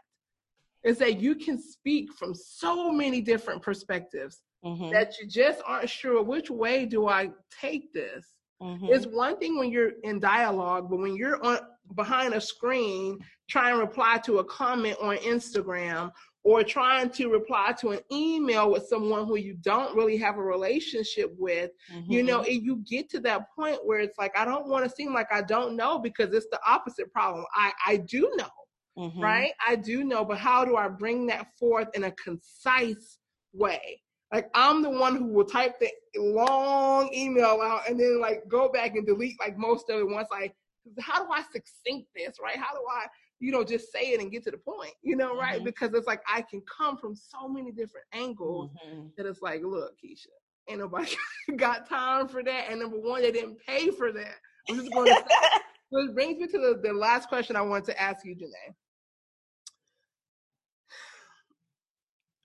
It's 0.84 0.99
that 0.99 1.19
you 1.19 1.36
can 1.36 1.57
speak 1.61 2.13
from 2.13 2.34
so 2.36 2.91
many 2.91 3.21
different 3.21 3.61
perspectives 3.61 4.41
mm-hmm. 4.63 4.91
that 4.91 5.13
you 5.19 5.27
just 5.27 5.61
aren't 5.65 5.89
sure 5.89 6.21
which 6.21 6.49
way 6.49 6.86
do 6.86 7.07
I 7.07 7.29
take 7.61 7.93
this. 7.93 8.25
Mm-hmm. 8.61 8.88
It's 8.89 9.05
one 9.05 9.38
thing 9.38 9.57
when 9.57 9.71
you're 9.71 9.93
in 10.03 10.19
dialogue, 10.19 10.89
but 10.89 10.99
when 10.99 11.15
you're 11.15 11.43
on 11.43 11.59
behind 11.95 12.34
a 12.34 12.41
screen 12.41 13.19
trying 13.49 13.73
to 13.73 13.79
reply 13.79 14.17
to 14.25 14.39
a 14.39 14.43
comment 14.45 14.97
on 15.01 15.17
Instagram 15.17 16.11
or 16.43 16.63
trying 16.63 17.09
to 17.09 17.29
reply 17.29 17.73
to 17.79 17.91
an 17.91 17.99
email 18.11 18.71
with 18.71 18.86
someone 18.88 19.25
who 19.25 19.38
you 19.38 19.53
don't 19.61 19.95
really 19.95 20.17
have 20.17 20.38
a 20.38 20.43
relationship 20.43 21.34
with, 21.38 21.71
mm-hmm. 21.93 22.11
you 22.11 22.23
know, 22.23 22.41
mm-hmm. 22.41 22.65
you 22.65 22.84
get 22.89 23.09
to 23.09 23.19
that 23.21 23.47
point 23.55 23.79
where 23.86 23.99
it's 23.99 24.17
like, 24.17 24.38
I 24.38 24.43
don't 24.43 24.67
want 24.67 24.84
to 24.84 24.91
seem 24.93 25.13
like 25.13 25.31
I 25.31 25.41
don't 25.41 25.75
know 25.75 25.99
because 25.99 26.34
it's 26.34 26.47
the 26.51 26.59
opposite 26.67 27.11
problem. 27.13 27.45
I, 27.53 27.71
I 27.86 27.97
do 27.97 28.31
know, 28.38 28.49
mm-hmm. 28.98 29.22
right? 29.22 29.52
I 29.66 29.76
do 29.76 30.04
know, 30.04 30.26
but 30.26 30.38
how 30.38 30.66
do 30.66 30.76
I 30.76 30.88
bring 30.88 31.28
that 31.28 31.48
forth 31.60 31.89
in 31.94 32.06
a 32.06 32.12
concise 32.12 33.18
way? 33.54 34.02
Like 34.32 34.50
I'm 34.56 34.82
the 34.82 34.89
one 34.89 35.16
who 35.16 35.28
will 35.28 35.46
type 35.46 35.80
the 35.80 35.89
long 36.18 37.14
email 37.14 37.60
out 37.62 37.88
and 37.88 38.00
then 38.00 38.20
like 38.20 38.48
go 38.48 38.70
back 38.70 38.96
and 38.96 39.06
delete 39.06 39.39
like 39.39 39.58
most 39.58 39.89
of 39.89 40.00
it 40.00 40.10
once 40.10 40.28
I 40.32 40.52
how 41.00 41.24
do 41.24 41.32
I 41.32 41.44
succinct 41.44 42.10
this, 42.16 42.38
right? 42.41 42.58
How 42.58 42.74
do 42.74 42.82
I 42.91 43.06
you 43.44 43.52
know, 43.52 43.62
just 43.62 43.91
say 43.91 44.14
it 44.14 44.22
and 44.22 44.32
get 44.32 44.41
to 44.46 44.52
the 44.52 44.58
point, 44.58 44.94
you 45.02 45.18
know, 45.18 45.36
right? 45.36 45.58
Mm-hmm. 45.58 45.66
Because 45.66 45.94
it's 45.94 46.08
like 46.08 46.22
I 46.26 46.44
can 46.44 46.62
come 46.62 46.96
from 46.96 47.14
so 47.14 47.50
many 47.50 47.72
different 47.72 48.06
angles 48.14 48.72
mm-hmm. 48.88 49.08
that 49.18 49.26
it's 49.26 49.41
like, 49.41 49.62
look, 49.64 49.96
Keisha, 50.02 50.28
ain't 50.70 50.80
nobody 50.80 51.14
got 51.58 51.89
time 51.89 52.30
for 52.30 52.41
that. 52.41 52.68
And 52.70 52.80
number 52.80 52.98
one, 52.98 53.22
they 53.22 53.34
didn't 53.34 53.58
pay 53.68 53.91
for 53.91 54.14
that. 54.14 54.36
I'm 54.70 54.78
just 54.78 54.94
going 54.94 55.08
to 55.08 55.16
say. 55.16 55.60
so 55.94 56.00
it 56.00 56.16
brings 56.16 56.39
me 56.39 56.48
to 56.48 56.58
the, 56.58 56.80
the 56.82 56.94
last 56.94 57.28
question 57.28 57.58
I 57.58 57.62
want 57.62 57.84
to 57.88 58.02
ask 58.02 58.26
you, 58.26 58.34
Janae. 58.34 58.74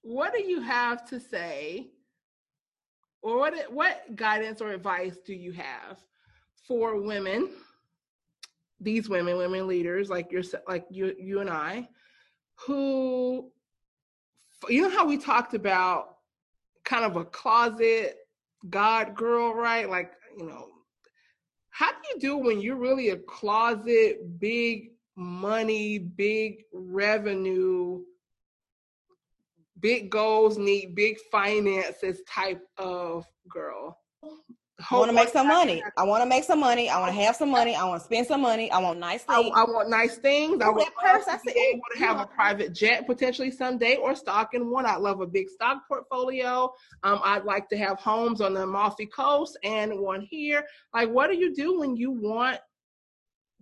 What 0.08 0.32
do 0.32 0.42
you 0.42 0.62
have 0.62 1.06
to 1.10 1.20
say, 1.20 1.90
or 3.20 3.38
what 3.38 3.70
what 3.70 4.16
guidance 4.16 4.62
or 4.62 4.70
advice 4.70 5.18
do 5.18 5.34
you 5.34 5.52
have 5.52 5.98
for 6.66 6.98
women 6.98 7.50
these 8.80 9.08
women, 9.08 9.36
women 9.36 9.66
leaders 9.66 10.08
like 10.08 10.32
your 10.32 10.42
like 10.66 10.86
you 10.90 11.14
you 11.18 11.40
and 11.40 11.50
I, 11.50 11.88
who 12.54 13.50
you 14.70 14.80
know 14.80 14.90
how 14.90 15.06
we 15.06 15.18
talked 15.18 15.52
about 15.52 16.16
kind 16.84 17.04
of 17.04 17.16
a 17.16 17.24
closet 17.26 18.16
God 18.70 19.14
girl, 19.14 19.52
right? 19.52 19.90
Like, 19.90 20.12
you 20.38 20.46
know, 20.46 20.68
how 21.68 21.90
do 21.90 21.98
you 22.14 22.18
do 22.18 22.38
when 22.38 22.62
you're 22.62 22.76
really 22.76 23.10
a 23.10 23.18
closet 23.18 24.40
big 24.40 24.92
money, 25.16 25.98
big 25.98 26.64
revenue, 26.72 28.00
big 29.80 30.10
goals, 30.10 30.58
need 30.58 30.94
big 30.94 31.16
finances 31.30 32.20
type 32.28 32.62
of 32.76 33.26
girl. 33.48 33.98
I 34.90 34.94
want 34.94 35.10
to 35.10 35.14
make 35.14 35.28
some 35.28 35.48
money. 35.48 35.82
I 35.96 36.04
want 36.04 36.22
to 36.22 36.28
make 36.28 36.44
some 36.44 36.60
money. 36.60 36.88
I 36.88 37.00
want 37.00 37.12
to 37.12 37.20
have 37.20 37.34
some 37.34 37.50
money. 37.50 37.74
I 37.74 37.82
want 37.84 38.00
to 38.00 38.04
spend 38.04 38.28
some 38.28 38.40
money. 38.40 38.70
I 38.70 38.78
want 38.78 39.00
nice 39.00 39.24
things. 39.24 39.50
I, 39.52 39.62
I 39.62 39.64
want 39.64 39.90
nice 39.90 40.18
things. 40.18 40.62
I 40.62 40.68
want 40.68 40.94
purse. 40.94 41.24
I 41.26 41.36
able 41.50 41.82
to 41.94 41.98
have 41.98 42.20
a 42.20 42.26
private 42.26 42.74
jet 42.74 43.04
potentially 43.04 43.50
someday 43.50 43.96
or 43.96 44.14
stock 44.14 44.54
in 44.54 44.70
one. 44.70 44.86
I 44.86 44.94
love 44.94 45.20
a 45.20 45.26
big 45.26 45.48
stock 45.50 45.82
portfolio. 45.88 46.72
Um, 47.02 47.20
I'd 47.24 47.44
like 47.44 47.68
to 47.70 47.76
have 47.76 47.98
homes 47.98 48.40
on 48.40 48.54
the 48.54 48.62
Amalfi 48.62 49.06
Coast 49.06 49.58
and 49.64 49.98
one 49.98 50.20
here. 50.30 50.64
Like, 50.94 51.10
what 51.10 51.28
do 51.28 51.36
you 51.36 51.52
do 51.54 51.80
when 51.80 51.96
you 51.96 52.12
want 52.12 52.60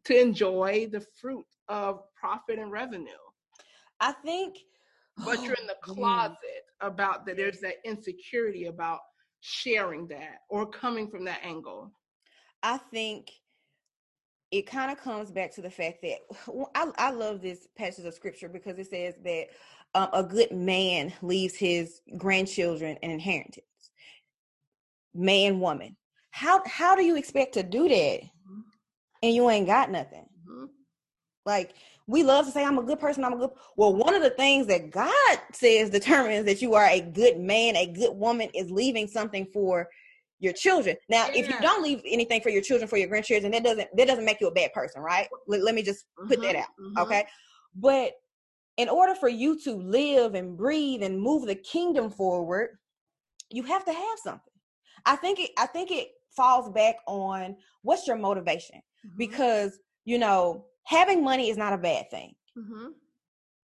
to 0.04 0.20
enjoy 0.20 0.88
the 0.92 1.00
fruit 1.18 1.46
of 1.68 2.00
profit 2.14 2.58
and 2.58 2.70
revenue? 2.70 3.08
I 4.00 4.12
think. 4.12 4.58
But 5.24 5.42
you're 5.42 5.54
in 5.54 5.66
the 5.66 5.76
closet 5.82 6.36
about 6.80 7.26
that. 7.26 7.36
There's 7.36 7.60
that 7.60 7.76
insecurity 7.84 8.66
about 8.66 9.00
sharing 9.40 10.08
that 10.08 10.40
or 10.48 10.66
coming 10.66 11.08
from 11.08 11.24
that 11.24 11.40
angle? 11.42 11.92
I 12.62 12.78
think 12.78 13.30
it 14.50 14.66
kind 14.66 14.90
of 14.90 14.98
comes 14.98 15.30
back 15.30 15.54
to 15.54 15.62
the 15.62 15.70
fact 15.70 16.02
that 16.02 16.18
I, 16.74 16.90
I 16.98 17.10
love 17.10 17.40
this 17.40 17.68
passage 17.76 18.04
of 18.04 18.14
scripture 18.14 18.48
because 18.48 18.78
it 18.78 18.90
says 18.90 19.14
that 19.24 19.46
um, 19.94 20.08
a 20.12 20.22
good 20.22 20.52
man 20.52 21.12
leaves 21.22 21.54
his 21.54 22.00
grandchildren 22.16 22.96
an 23.02 23.10
inheritance. 23.10 23.64
Man, 25.14 25.60
woman. 25.60 25.96
How 26.30 26.60
how 26.66 26.94
do 26.94 27.02
you 27.02 27.16
expect 27.16 27.54
to 27.54 27.62
do 27.62 27.88
that 27.88 28.20
mm-hmm. 28.20 28.60
and 29.22 29.34
you 29.34 29.48
ain't 29.48 29.66
got 29.66 29.90
nothing? 29.90 30.26
Mm-hmm. 30.46 30.66
Like 31.46 31.72
we 32.06 32.22
love 32.22 32.46
to 32.46 32.52
say 32.52 32.64
i'm 32.64 32.78
a 32.78 32.82
good 32.82 33.00
person 33.00 33.24
i'm 33.24 33.32
a 33.34 33.38
good 33.38 33.50
well 33.76 33.94
one 33.94 34.14
of 34.14 34.22
the 34.22 34.30
things 34.30 34.66
that 34.66 34.90
god 34.90 35.38
says 35.52 35.90
determines 35.90 36.44
that 36.44 36.62
you 36.62 36.74
are 36.74 36.86
a 36.86 37.00
good 37.00 37.38
man 37.38 37.76
a 37.76 37.86
good 37.86 38.14
woman 38.16 38.48
is 38.54 38.70
leaving 38.70 39.06
something 39.06 39.46
for 39.52 39.88
your 40.38 40.52
children 40.52 40.96
now 41.08 41.26
yeah. 41.26 41.40
if 41.40 41.48
you 41.48 41.54
don't 41.60 41.82
leave 41.82 42.00
anything 42.06 42.40
for 42.40 42.50
your 42.50 42.62
children 42.62 42.88
for 42.88 42.96
your 42.96 43.08
grandchildren 43.08 43.50
that 43.52 43.64
doesn't 43.64 43.88
that 43.96 44.06
doesn't 44.06 44.24
make 44.24 44.40
you 44.40 44.48
a 44.48 44.52
bad 44.52 44.72
person 44.72 45.00
right 45.00 45.28
let, 45.46 45.62
let 45.62 45.74
me 45.74 45.82
just 45.82 46.04
put 46.28 46.38
mm-hmm, 46.38 46.42
that 46.42 46.56
out 46.56 46.68
mm-hmm. 46.80 46.98
okay 46.98 47.26
but 47.74 48.12
in 48.76 48.88
order 48.88 49.14
for 49.14 49.28
you 49.28 49.58
to 49.58 49.72
live 49.74 50.34
and 50.34 50.56
breathe 50.56 51.02
and 51.02 51.20
move 51.20 51.46
the 51.46 51.54
kingdom 51.54 52.10
forward 52.10 52.70
you 53.50 53.62
have 53.62 53.84
to 53.84 53.92
have 53.92 54.18
something 54.22 54.52
i 55.06 55.16
think 55.16 55.40
it 55.40 55.50
i 55.58 55.66
think 55.66 55.90
it 55.90 56.08
falls 56.36 56.70
back 56.70 56.96
on 57.06 57.56
what's 57.82 58.06
your 58.06 58.16
motivation 58.16 58.76
mm-hmm. 58.76 59.16
because 59.16 59.78
you 60.04 60.18
know 60.18 60.66
having 60.86 61.22
money 61.22 61.50
is 61.50 61.56
not 61.56 61.72
a 61.72 61.78
bad 61.78 62.10
thing. 62.10 62.34
Mm-hmm. 62.56 62.86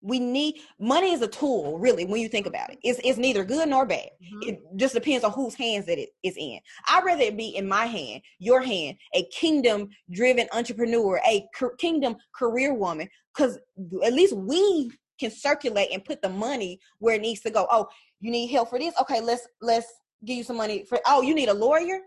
We 0.05 0.19
need 0.19 0.55
money 0.79 1.13
is 1.13 1.21
a 1.21 1.27
tool, 1.27 1.79
really, 1.79 2.03
when 2.05 2.19
you 2.19 2.27
think 2.27 2.45
about 2.45 2.69
it. 2.69 2.77
It's, 2.83 2.99
it's 3.05 3.17
neither 3.17 3.45
good 3.45 3.69
nor 3.69 3.85
bad. 3.85 4.09
Mm-hmm. 4.21 4.49
It 4.49 4.59
just 4.75 4.93
depends 4.93 5.23
on 5.23 5.31
whose 5.31 5.55
hands 5.55 5.85
that 5.85 5.97
it 5.97 6.09
is 6.23 6.35
in. 6.37 6.59
I'd 6.87 7.05
rather 7.05 7.21
it 7.21 7.37
be 7.37 7.55
in 7.55 7.67
my 7.67 7.85
hand, 7.85 8.21
your 8.37 8.61
hand, 8.61 8.97
a 9.15 9.23
kingdom 9.31 9.87
driven 10.11 10.47
entrepreneur, 10.51 11.21
a 11.25 11.47
kingdom 11.79 12.17
career 12.35 12.73
woman, 12.73 13.07
because 13.33 13.57
at 14.05 14.13
least 14.13 14.35
we 14.35 14.91
can 15.19 15.31
circulate 15.31 15.89
and 15.93 16.03
put 16.03 16.21
the 16.21 16.29
money 16.29 16.79
where 16.99 17.15
it 17.15 17.21
needs 17.21 17.39
to 17.41 17.49
go. 17.49 17.65
Oh, 17.71 17.87
you 18.19 18.29
need 18.29 18.47
help 18.47 18.69
for 18.69 18.79
this? 18.79 18.93
Okay, 18.99 19.21
let's 19.21 19.47
let's 19.61 19.87
give 20.25 20.37
you 20.37 20.43
some 20.43 20.57
money 20.57 20.85
for 20.87 20.99
oh, 21.07 21.21
you 21.21 21.33
need 21.33 21.49
a 21.49 21.53
lawyer? 21.53 21.99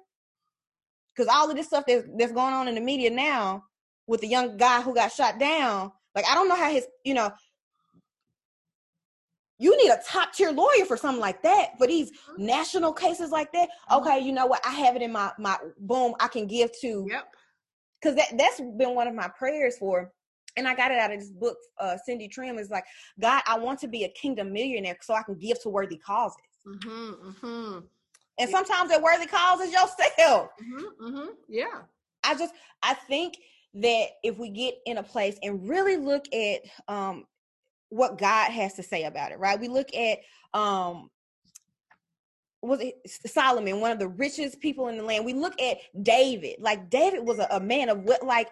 Because 1.14 1.32
all 1.34 1.48
of 1.48 1.56
this 1.56 1.68
stuff 1.68 1.84
that's 1.86 2.04
that's 2.18 2.32
going 2.32 2.52
on 2.52 2.68
in 2.68 2.74
the 2.74 2.80
media 2.80 3.10
now, 3.10 3.64
with 4.06 4.20
the 4.20 4.26
young 4.26 4.56
guy 4.56 4.80
who 4.80 4.94
got 4.94 5.12
shot 5.12 5.38
down. 5.38 5.92
Like 6.14 6.24
I 6.28 6.34
don't 6.34 6.48
know 6.48 6.56
how 6.56 6.70
his, 6.70 6.86
you 7.04 7.14
know, 7.14 7.30
you 9.58 9.76
need 9.82 9.90
a 9.90 10.00
top 10.06 10.32
tier 10.32 10.50
lawyer 10.50 10.84
for 10.86 10.96
something 10.96 11.20
like 11.20 11.42
that 11.42 11.78
for 11.78 11.86
these 11.86 12.10
mm-hmm. 12.10 12.46
national 12.46 12.92
cases 12.92 13.30
like 13.30 13.52
that. 13.52 13.68
Mm-hmm. 13.90 14.06
Okay, 14.06 14.20
you 14.20 14.32
know 14.32 14.46
what? 14.46 14.64
I 14.66 14.70
have 14.70 14.96
it 14.96 15.02
in 15.02 15.12
my 15.12 15.32
my 15.38 15.56
boom. 15.78 16.14
I 16.20 16.28
can 16.28 16.46
give 16.46 16.70
to. 16.80 17.06
Yep. 17.10 17.28
Because 18.00 18.16
that 18.16 18.36
that's 18.36 18.60
been 18.60 18.94
one 18.94 19.08
of 19.08 19.14
my 19.14 19.28
prayers 19.28 19.78
for, 19.78 20.12
and 20.56 20.68
I 20.68 20.74
got 20.74 20.90
it 20.90 20.98
out 20.98 21.12
of 21.12 21.18
this 21.18 21.30
book. 21.30 21.56
Uh, 21.78 21.96
Cindy 22.04 22.28
Trimm 22.28 22.60
is 22.60 22.68
like, 22.68 22.84
God, 23.18 23.42
I 23.46 23.58
want 23.58 23.80
to 23.80 23.88
be 23.88 24.04
a 24.04 24.08
kingdom 24.10 24.52
millionaire 24.52 24.98
so 25.00 25.14
I 25.14 25.22
can 25.22 25.34
give 25.34 25.60
to 25.62 25.70
worthy 25.70 25.96
causes. 25.96 26.36
Mm-hmm, 26.66 27.28
mm-hmm. 27.30 27.78
And 28.38 28.50
sometimes 28.50 28.90
that 28.90 29.00
worthy 29.00 29.26
cause 29.26 29.60
is 29.60 29.72
yourself. 29.72 30.50
Mm-hmm, 30.62 31.06
mm-hmm. 31.06 31.28
Yeah. 31.48 31.82
I 32.22 32.34
just 32.34 32.54
I 32.82 32.94
think 32.94 33.38
that 33.76 34.06
if 34.22 34.38
we 34.38 34.50
get 34.50 34.74
in 34.86 34.98
a 34.98 35.02
place 35.02 35.38
and 35.42 35.68
really 35.68 35.96
look 35.96 36.26
at 36.32 36.60
um, 36.88 37.24
what 37.88 38.18
God 38.18 38.50
has 38.50 38.74
to 38.74 38.82
say 38.82 39.04
about 39.04 39.32
it, 39.32 39.38
right? 39.38 39.60
We 39.60 39.68
look 39.68 39.94
at 39.94 40.18
um, 40.54 41.10
was 42.62 42.80
it 42.80 42.94
Solomon, 43.26 43.80
one 43.80 43.92
of 43.92 43.98
the 43.98 44.08
richest 44.08 44.60
people 44.60 44.88
in 44.88 44.96
the 44.96 45.02
land. 45.02 45.24
We 45.24 45.34
look 45.34 45.60
at 45.60 45.78
David, 46.02 46.56
like 46.58 46.90
David 46.90 47.24
was 47.24 47.38
a, 47.38 47.46
a 47.50 47.60
man 47.60 47.88
of 47.88 48.02
what, 48.02 48.22
like, 48.24 48.48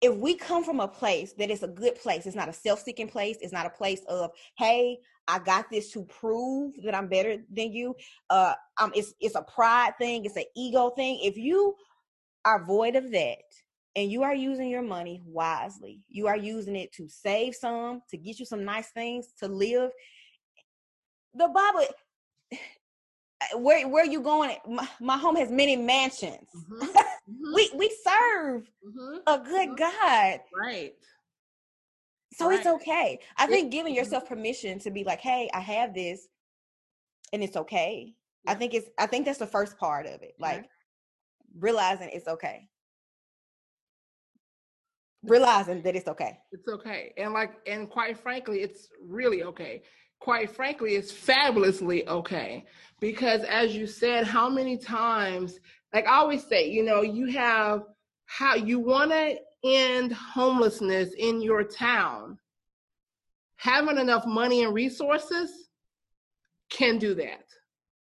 if 0.00 0.14
we 0.16 0.34
come 0.34 0.64
from 0.64 0.80
a 0.80 0.88
place 0.88 1.34
that 1.34 1.50
is 1.50 1.62
a 1.62 1.68
good 1.68 1.94
place, 1.96 2.24
it's 2.24 2.36
not 2.36 2.48
a 2.48 2.54
self-seeking 2.54 3.08
place, 3.08 3.36
it's 3.42 3.52
not 3.52 3.66
a 3.66 3.70
place 3.70 4.00
of, 4.08 4.30
hey, 4.56 4.98
I 5.28 5.38
got 5.40 5.68
this 5.70 5.92
to 5.92 6.04
prove 6.04 6.72
that 6.82 6.94
I'm 6.94 7.08
better 7.08 7.36
than 7.52 7.72
you. 7.72 7.94
Uh, 8.30 8.54
um, 8.80 8.92
it's 8.94 9.12
it's 9.20 9.34
a 9.34 9.42
pride 9.42 9.92
thing, 9.98 10.24
it's 10.24 10.36
an 10.36 10.44
ego 10.56 10.90
thing. 10.90 11.20
If 11.22 11.36
you 11.36 11.74
are 12.46 12.64
void 12.64 12.96
of 12.96 13.12
that, 13.12 13.42
and 13.96 14.10
you 14.10 14.22
are 14.22 14.34
using 14.34 14.68
your 14.68 14.82
money 14.82 15.22
wisely. 15.24 16.00
You 16.08 16.26
are 16.28 16.36
using 16.36 16.76
it 16.76 16.92
to 16.92 17.08
save 17.08 17.54
some, 17.54 18.02
to 18.10 18.16
get 18.16 18.38
you 18.38 18.46
some 18.46 18.64
nice 18.64 18.90
things 18.90 19.32
to 19.40 19.48
live. 19.48 19.90
The 21.34 21.48
Bible, 21.48 21.86
where 23.56 23.88
where 23.88 24.04
you 24.04 24.20
going? 24.20 24.56
My, 24.68 24.88
my 25.00 25.16
home 25.16 25.36
has 25.36 25.50
many 25.50 25.76
mansions. 25.76 26.48
Mm-hmm. 26.56 26.98
Mm-hmm. 27.30 27.54
we 27.54 27.70
we 27.76 27.96
serve 28.02 28.62
mm-hmm. 28.84 29.18
a 29.26 29.38
good 29.38 29.68
mm-hmm. 29.68 29.74
God, 29.76 30.40
right? 30.58 30.94
So 32.32 32.48
right. 32.48 32.58
it's 32.58 32.66
okay. 32.66 33.20
I 33.36 33.46
think 33.46 33.70
giving 33.70 33.92
mm-hmm. 33.92 33.98
yourself 33.98 34.26
permission 34.26 34.80
to 34.80 34.90
be 34.90 35.04
like, 35.04 35.20
"Hey, 35.20 35.48
I 35.54 35.60
have 35.60 35.94
this, 35.94 36.26
and 37.32 37.40
it's 37.44 37.56
okay." 37.56 38.14
Yeah. 38.46 38.52
I 38.52 38.54
think 38.54 38.74
it's. 38.74 38.88
I 38.98 39.06
think 39.06 39.26
that's 39.26 39.38
the 39.38 39.46
first 39.46 39.78
part 39.78 40.06
of 40.06 40.22
it. 40.22 40.34
Like 40.40 40.68
realizing 41.56 42.08
it's 42.12 42.26
okay 42.26 42.68
realizing 45.24 45.82
that 45.82 45.96
it's 45.96 46.08
okay. 46.08 46.38
It's 46.52 46.68
okay. 46.68 47.12
And 47.16 47.32
like 47.32 47.52
and 47.66 47.88
quite 47.88 48.18
frankly, 48.18 48.60
it's 48.60 48.88
really 49.02 49.42
okay. 49.44 49.82
Quite 50.20 50.50
frankly, 50.50 50.96
it's 50.96 51.10
fabulously 51.10 52.06
okay. 52.08 52.64
Because 53.00 53.42
as 53.44 53.74
you 53.74 53.86
said, 53.86 54.26
how 54.26 54.48
many 54.48 54.76
times, 54.76 55.58
like 55.94 56.06
I 56.06 56.16
always 56.16 56.44
say, 56.46 56.68
you 56.68 56.84
know, 56.84 57.02
you 57.02 57.26
have 57.26 57.82
how 58.26 58.54
you 58.54 58.78
want 58.78 59.10
to 59.10 59.36
end 59.64 60.12
homelessness 60.12 61.12
in 61.18 61.40
your 61.40 61.64
town. 61.64 62.38
Having 63.56 63.98
enough 63.98 64.26
money 64.26 64.62
and 64.62 64.72
resources 64.72 65.50
can 66.70 66.98
do 66.98 67.14
that. 67.14 67.44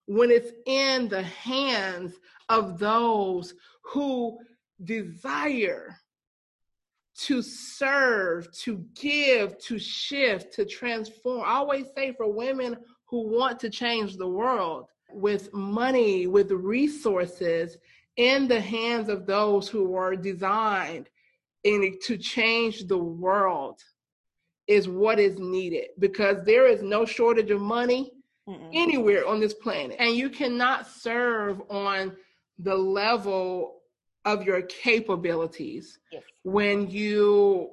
When 0.06 0.30
it's 0.30 0.50
in 0.66 1.08
the 1.08 1.22
hands 1.22 2.14
of 2.48 2.78
those 2.78 3.54
who 3.84 4.38
desire 4.82 5.96
to 7.26 7.42
serve, 7.42 8.50
to 8.52 8.84
give, 8.94 9.58
to 9.58 9.78
shift, 9.78 10.54
to 10.54 10.64
transform. 10.64 11.42
I 11.44 11.54
always 11.54 11.86
say 11.94 12.12
for 12.12 12.32
women 12.32 12.76
who 13.04 13.28
want 13.28 13.58
to 13.60 13.70
change 13.70 14.16
the 14.16 14.28
world 14.28 14.86
with 15.12 15.52
money, 15.52 16.26
with 16.26 16.50
resources 16.50 17.76
in 18.16 18.48
the 18.48 18.60
hands 18.60 19.08
of 19.08 19.26
those 19.26 19.68
who 19.68 19.94
are 19.94 20.16
designed 20.16 21.10
in, 21.64 21.98
to 22.04 22.16
change 22.16 22.86
the 22.86 22.98
world 22.98 23.80
is 24.66 24.88
what 24.88 25.18
is 25.18 25.38
needed 25.38 25.88
because 25.98 26.44
there 26.44 26.66
is 26.66 26.80
no 26.82 27.04
shortage 27.04 27.50
of 27.50 27.60
money 27.60 28.12
Mm-mm. 28.48 28.70
anywhere 28.72 29.26
on 29.26 29.40
this 29.40 29.54
planet. 29.54 29.96
And 29.98 30.14
you 30.14 30.30
cannot 30.30 30.86
serve 30.86 31.60
on 31.68 32.16
the 32.58 32.74
level 32.74 33.79
of 34.24 34.42
your 34.42 34.62
capabilities 34.62 35.98
yes. 36.12 36.22
when 36.42 36.90
you 36.90 37.70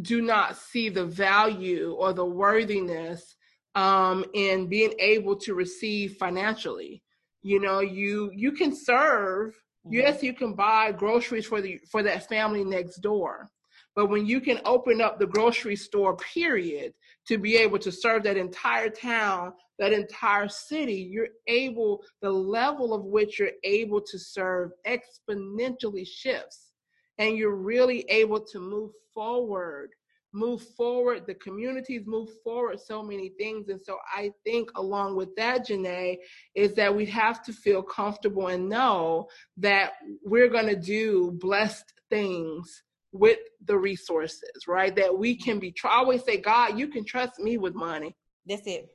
do 0.00 0.20
not 0.20 0.56
see 0.56 0.88
the 0.88 1.04
value 1.04 1.94
or 1.98 2.12
the 2.12 2.24
worthiness 2.24 3.36
um, 3.74 4.24
in 4.34 4.66
being 4.68 4.94
able 4.98 5.36
to 5.36 5.54
receive 5.54 6.16
financially. 6.16 7.02
You 7.42 7.60
know, 7.60 7.80
you 7.80 8.30
you 8.34 8.52
can 8.52 8.74
serve. 8.74 9.54
Mm-hmm. 9.86 9.94
Yes, 9.94 10.22
you 10.22 10.32
can 10.32 10.54
buy 10.54 10.92
groceries 10.92 11.46
for 11.46 11.60
the 11.60 11.78
for 11.90 12.02
that 12.02 12.28
family 12.28 12.64
next 12.64 12.98
door, 12.98 13.50
but 13.94 14.06
when 14.06 14.26
you 14.26 14.40
can 14.40 14.60
open 14.64 15.00
up 15.00 15.18
the 15.18 15.26
grocery 15.26 15.76
store, 15.76 16.16
period, 16.16 16.94
to 17.28 17.38
be 17.38 17.56
able 17.56 17.78
to 17.78 17.90
serve 17.92 18.22
that 18.24 18.36
entire 18.36 18.90
town, 18.90 19.52
that 19.78 19.92
entire 19.92 20.48
city, 20.48 21.08
you're 21.10 21.28
able, 21.46 22.02
the 22.20 22.30
level 22.30 22.92
of 22.94 23.04
which 23.04 23.38
you're 23.38 23.50
able 23.64 24.00
to 24.00 24.18
serve 24.18 24.72
exponentially 24.86 26.06
shifts. 26.06 26.72
and 27.18 27.36
you're 27.36 27.54
really 27.54 28.04
able 28.08 28.40
to 28.40 28.58
move 28.58 28.90
forward 29.14 29.90
move 30.34 30.60
forward 30.76 31.24
the 31.26 31.34
communities 31.34 32.02
move 32.06 32.28
forward 32.42 32.78
so 32.78 33.02
many 33.02 33.28
things 33.38 33.68
and 33.68 33.80
so 33.80 33.96
i 34.12 34.30
think 34.44 34.68
along 34.74 35.14
with 35.14 35.34
that 35.36 35.66
janae 35.66 36.16
is 36.56 36.74
that 36.74 36.94
we 36.94 37.06
have 37.06 37.42
to 37.42 37.52
feel 37.52 37.82
comfortable 37.82 38.48
and 38.48 38.68
know 38.68 39.28
that 39.56 39.92
we're 40.24 40.48
going 40.48 40.66
to 40.66 40.74
do 40.76 41.30
blessed 41.40 41.92
things 42.10 42.82
with 43.14 43.38
the 43.64 43.78
resources 43.78 44.66
right 44.68 44.94
that 44.94 45.16
we 45.16 45.34
can 45.34 45.58
be 45.58 45.74
I 45.84 45.96
always 45.96 46.22
say 46.24 46.36
god 46.36 46.78
you 46.78 46.88
can 46.88 47.04
trust 47.04 47.38
me 47.38 47.56
with 47.56 47.74
money 47.74 48.14
that's 48.46 48.66
it 48.66 48.88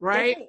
right 0.00 0.36
that's 0.36 0.48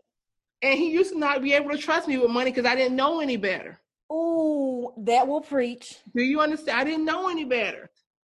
it. 0.63 0.69
and 0.69 0.79
he 0.79 0.91
used 0.91 1.13
to 1.13 1.19
not 1.19 1.41
be 1.41 1.53
able 1.53 1.69
to 1.71 1.77
trust 1.77 2.07
me 2.07 2.17
with 2.17 2.31
money 2.31 2.51
because 2.51 2.65
i 2.65 2.75
didn't 2.75 2.95
know 2.95 3.21
any 3.21 3.37
better 3.37 3.79
Oh, 4.09 4.93
that 4.99 5.27
will 5.27 5.41
preach. 5.41 5.97
Do 6.15 6.23
you 6.23 6.39
understand? 6.39 6.79
I 6.79 6.83
didn't 6.83 7.05
know 7.05 7.29
any 7.29 7.43
better. 7.43 7.89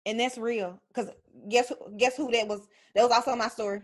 And 0.06 0.18
that's 0.18 0.38
real. 0.38 0.80
Because 0.88 1.10
guess 1.48 1.72
guess 1.96 2.16
who 2.16 2.30
that 2.32 2.48
was? 2.48 2.66
That 2.94 3.02
was 3.02 3.12
also 3.12 3.36
my 3.36 3.48
story. 3.48 3.82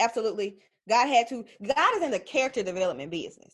Absolutely. 0.00 0.58
God 0.88 1.06
had 1.06 1.28
to, 1.28 1.44
God 1.62 1.96
is 1.96 2.02
in 2.02 2.10
the 2.10 2.18
character 2.18 2.62
development 2.62 3.10
business. 3.10 3.52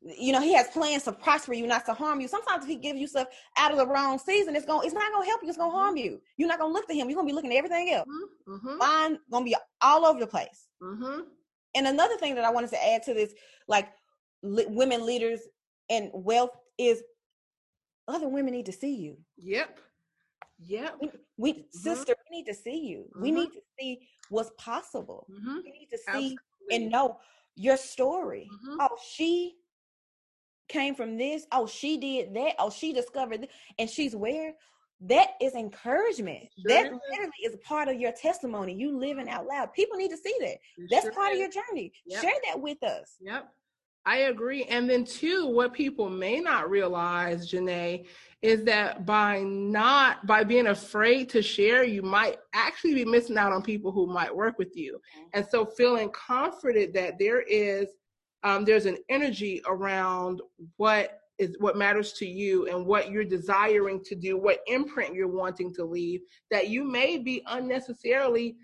You 0.00 0.32
know, 0.32 0.40
he 0.40 0.54
has 0.54 0.68
plans 0.68 1.02
to 1.04 1.12
prosper 1.12 1.54
you, 1.54 1.66
not 1.66 1.84
to 1.86 1.92
harm 1.92 2.20
you. 2.20 2.28
Sometimes 2.28 2.62
if 2.62 2.70
he 2.70 2.76
gives 2.76 3.00
you 3.00 3.08
stuff 3.08 3.28
out 3.56 3.72
of 3.72 3.78
the 3.78 3.86
wrong 3.86 4.18
season, 4.18 4.54
it's 4.54 4.64
going 4.64 4.82
to 4.82 4.86
it's 4.86 4.94
not 4.94 5.12
gonna 5.12 5.26
help 5.26 5.42
you, 5.42 5.48
it's 5.48 5.58
gonna 5.58 5.72
harm 5.72 5.96
you. 5.96 6.20
You're 6.36 6.48
not 6.48 6.60
gonna 6.60 6.72
look 6.72 6.86
to 6.88 6.94
him, 6.94 7.08
you're 7.08 7.16
gonna 7.16 7.26
be 7.26 7.32
looking 7.32 7.52
at 7.52 7.56
everything 7.56 7.90
else. 7.90 8.06
Mm-hmm. 8.08 8.54
mm-hmm. 8.54 8.78
Mine 8.78 9.18
gonna 9.30 9.44
be 9.44 9.56
all 9.80 10.06
over 10.06 10.20
the 10.20 10.26
place. 10.26 10.68
Mm-hmm. 10.80 11.22
And 11.74 11.86
another 11.86 12.16
thing 12.16 12.34
that 12.36 12.44
I 12.44 12.50
wanted 12.50 12.70
to 12.70 12.86
add 12.86 13.02
to 13.04 13.14
this, 13.14 13.34
like 13.66 13.88
women 14.42 15.04
leaders 15.04 15.40
and 15.90 16.10
wealth 16.12 16.56
is 16.78 17.02
other 18.06 18.28
women 18.28 18.52
need 18.52 18.66
to 18.66 18.72
see 18.72 18.94
you. 18.94 19.16
Yep. 19.36 19.80
Yep. 20.60 20.96
We, 21.00 21.10
we 21.36 21.52
mm-hmm. 21.52 21.78
sister, 21.78 22.14
we 22.30 22.38
need 22.38 22.46
to 22.46 22.54
see 22.54 22.86
you. 22.86 23.04
Mm-hmm. 23.10 23.22
We 23.22 23.30
need 23.30 23.50
to 23.50 23.60
see 23.78 24.00
what's 24.30 24.50
possible. 24.58 25.26
Mm-hmm. 25.30 25.56
We 25.64 25.70
need 25.72 25.88
to 25.90 25.98
see 25.98 26.36
Absolutely. 26.36 26.36
and 26.70 26.90
know 26.90 27.18
your 27.54 27.76
story. 27.76 28.48
Mm-hmm. 28.52 28.80
Oh, 28.80 28.96
she 29.12 29.56
came 30.68 30.94
from 30.94 31.16
this. 31.16 31.46
Oh, 31.52 31.66
she 31.66 31.98
did 31.98 32.34
that. 32.34 32.54
Oh, 32.58 32.70
she 32.70 32.92
discovered 32.92 33.42
this. 33.42 33.50
And 33.78 33.88
she's 33.88 34.14
where? 34.14 34.54
That 35.02 35.30
is 35.40 35.54
encouragement. 35.54 36.48
Sure 36.58 36.68
that 36.68 36.86
is. 36.86 36.98
literally 37.10 37.32
is 37.44 37.56
part 37.64 37.88
of 37.88 38.00
your 38.00 38.12
testimony. 38.12 38.74
You 38.74 38.98
living 38.98 39.28
out 39.28 39.46
loud. 39.46 39.72
People 39.72 39.96
need 39.96 40.10
to 40.10 40.16
see 40.16 40.34
that. 40.40 40.56
That's 40.90 41.04
sure 41.04 41.12
part 41.12 41.32
is. 41.32 41.34
of 41.34 41.38
your 41.38 41.50
journey. 41.50 41.92
Yep. 42.06 42.22
Share 42.22 42.40
that 42.46 42.60
with 42.60 42.82
us. 42.82 43.16
Yep. 43.20 43.48
I 44.08 44.18
agree. 44.20 44.64
And 44.64 44.88
then 44.88 45.04
two, 45.04 45.48
what 45.48 45.74
people 45.74 46.08
may 46.08 46.40
not 46.40 46.70
realize, 46.70 47.52
Janae, 47.52 48.06
is 48.40 48.64
that 48.64 49.04
by 49.04 49.42
not 49.42 50.26
by 50.26 50.44
being 50.44 50.68
afraid 50.68 51.28
to 51.30 51.42
share, 51.42 51.84
you 51.84 52.00
might 52.02 52.38
actually 52.54 52.94
be 52.94 53.04
missing 53.04 53.36
out 53.36 53.52
on 53.52 53.62
people 53.62 53.92
who 53.92 54.06
might 54.06 54.34
work 54.34 54.58
with 54.58 54.74
you. 54.74 54.94
Mm-hmm. 54.94 55.28
And 55.34 55.46
so 55.50 55.66
feeling 55.66 56.08
comforted 56.10 56.94
that 56.94 57.18
there 57.18 57.42
is 57.42 57.88
um, 58.44 58.64
there's 58.64 58.86
an 58.86 58.98
energy 59.08 59.60
around 59.66 60.40
what 60.76 61.20
is 61.38 61.56
what 61.60 61.76
matters 61.76 62.12
to 62.14 62.26
you 62.26 62.66
and 62.66 62.84
what 62.84 63.10
you're 63.10 63.24
desiring 63.24 64.02
to 64.04 64.14
do, 64.14 64.36
what 64.36 64.60
imprint 64.66 65.14
you're 65.14 65.28
wanting 65.28 65.72
to 65.74 65.84
leave, 65.84 66.20
that 66.50 66.68
you 66.68 66.84
may 66.84 67.18
be 67.18 67.42
unnecessarily 67.46 68.56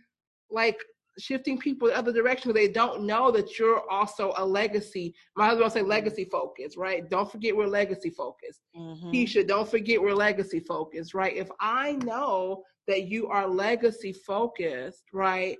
like 0.50 0.78
shifting 1.18 1.58
people 1.58 1.88
the 1.88 1.96
other 1.96 2.12
direction 2.12 2.50
because 2.50 2.60
they 2.60 2.72
don't 2.72 3.04
know 3.04 3.30
that 3.30 3.58
you're 3.58 3.88
also 3.90 4.32
a 4.36 4.44
legacy. 4.44 5.14
My 5.36 5.46
husband 5.46 5.62
will 5.62 5.70
say 5.70 5.82
legacy 5.82 6.24
focused, 6.24 6.76
right? 6.76 7.08
Don't 7.08 7.30
forget 7.30 7.56
we're 7.56 7.66
legacy 7.66 8.10
focused. 8.10 8.62
Mm-hmm. 8.76 9.10
Keisha, 9.10 9.46
don't 9.46 9.68
forget 9.68 10.02
we're 10.02 10.14
legacy 10.14 10.60
focused, 10.60 11.14
right? 11.14 11.36
If 11.36 11.48
I 11.60 11.92
know 11.92 12.64
that 12.88 13.04
you 13.04 13.28
are 13.28 13.46
legacy 13.46 14.12
focused, 14.12 15.04
right, 15.12 15.56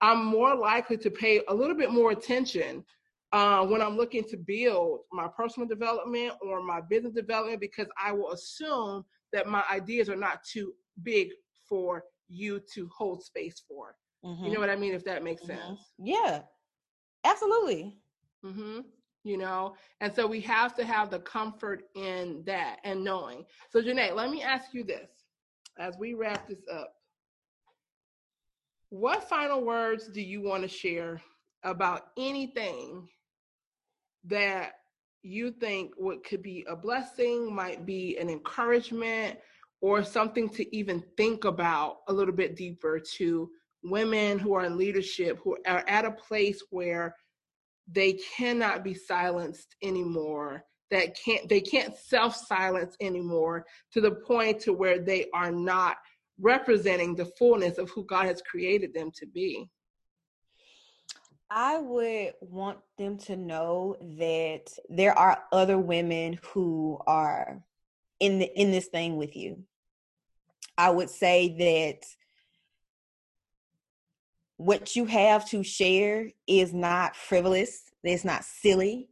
I'm 0.00 0.24
more 0.24 0.54
likely 0.54 0.96
to 0.98 1.10
pay 1.10 1.42
a 1.48 1.54
little 1.54 1.76
bit 1.76 1.90
more 1.90 2.12
attention 2.12 2.84
uh, 3.32 3.66
when 3.66 3.82
I'm 3.82 3.96
looking 3.96 4.24
to 4.24 4.36
build 4.36 5.00
my 5.12 5.28
personal 5.28 5.68
development 5.68 6.34
or 6.40 6.62
my 6.62 6.80
business 6.80 7.12
development 7.12 7.60
because 7.60 7.88
I 8.02 8.12
will 8.12 8.32
assume 8.32 9.04
that 9.32 9.46
my 9.46 9.62
ideas 9.70 10.08
are 10.08 10.16
not 10.16 10.44
too 10.44 10.72
big 11.02 11.30
for 11.68 12.04
you 12.28 12.60
to 12.74 12.88
hold 12.96 13.22
space 13.22 13.62
for. 13.68 13.96
Mm-hmm. 14.24 14.46
You 14.46 14.54
know 14.54 14.60
what 14.60 14.70
I 14.70 14.76
mean? 14.76 14.94
If 14.94 15.04
that 15.04 15.24
makes 15.24 15.42
mm-hmm. 15.42 15.68
sense. 15.68 15.80
Yeah, 15.98 16.40
absolutely. 17.24 17.96
Mm-hmm. 18.44 18.80
You 19.24 19.36
know, 19.38 19.74
and 20.00 20.14
so 20.14 20.24
we 20.24 20.40
have 20.42 20.76
to 20.76 20.84
have 20.84 21.10
the 21.10 21.18
comfort 21.18 21.82
in 21.96 22.44
that 22.46 22.78
and 22.84 23.02
knowing. 23.02 23.44
So, 23.70 23.82
Janae, 23.82 24.14
let 24.14 24.30
me 24.30 24.40
ask 24.40 24.72
you 24.72 24.84
this 24.84 25.10
as 25.78 25.96
we 25.98 26.14
wrap 26.14 26.48
this 26.48 26.62
up. 26.72 26.92
What 28.90 29.28
final 29.28 29.64
words 29.64 30.06
do 30.06 30.22
you 30.22 30.42
want 30.42 30.62
to 30.62 30.68
share 30.68 31.20
about 31.64 32.10
anything 32.16 33.08
that 34.26 34.72
you 35.22 35.50
think 35.50 35.92
what 35.96 36.24
could 36.24 36.42
be 36.42 36.64
a 36.68 36.76
blessing, 36.76 37.54
might 37.54 37.84
be 37.84 38.16
an 38.18 38.28
encouragement, 38.28 39.38
or 39.80 40.02
something 40.02 40.48
to 40.48 40.76
even 40.76 41.02
think 41.16 41.44
about 41.44 41.98
a 42.08 42.12
little 42.12 42.34
bit 42.34 42.56
deeper 42.56 42.98
to 42.98 43.50
women 43.82 44.38
who 44.38 44.54
are 44.54 44.64
in 44.64 44.76
leadership 44.76 45.38
who 45.42 45.56
are 45.66 45.84
at 45.86 46.04
a 46.04 46.10
place 46.10 46.62
where 46.70 47.14
they 47.90 48.18
cannot 48.36 48.82
be 48.82 48.94
silenced 48.94 49.76
anymore 49.82 50.64
that 50.90 51.16
can't 51.24 51.48
they 51.48 51.60
can't 51.60 51.94
self-silence 51.96 52.96
anymore 53.00 53.64
to 53.92 54.00
the 54.00 54.10
point 54.10 54.60
to 54.60 54.72
where 54.72 54.98
they 54.98 55.26
are 55.34 55.52
not 55.52 55.96
representing 56.40 57.14
the 57.14 57.30
fullness 57.38 57.78
of 57.78 57.90
who 57.90 58.04
God 58.04 58.26
has 58.26 58.42
created 58.42 58.92
them 58.94 59.10
to 59.16 59.26
be. 59.26 59.68
I 61.50 61.78
would 61.78 62.32
want 62.40 62.78
them 62.98 63.18
to 63.18 63.36
know 63.36 63.96
that 64.18 64.72
there 64.88 65.16
are 65.16 65.44
other 65.52 65.78
women 65.78 66.38
who 66.42 67.00
are 67.06 67.62
in 68.18 68.40
the, 68.40 68.60
in 68.60 68.72
this 68.72 68.86
thing 68.86 69.16
with 69.16 69.36
you. 69.36 69.62
I 70.76 70.90
would 70.90 71.08
say 71.08 71.56
that 71.58 72.06
what 74.56 74.96
you 74.96 75.04
have 75.04 75.48
to 75.50 75.62
share 75.62 76.30
is 76.46 76.72
not 76.72 77.14
frivolous, 77.14 77.82
it's 78.02 78.24
not 78.24 78.44
silly, 78.44 79.08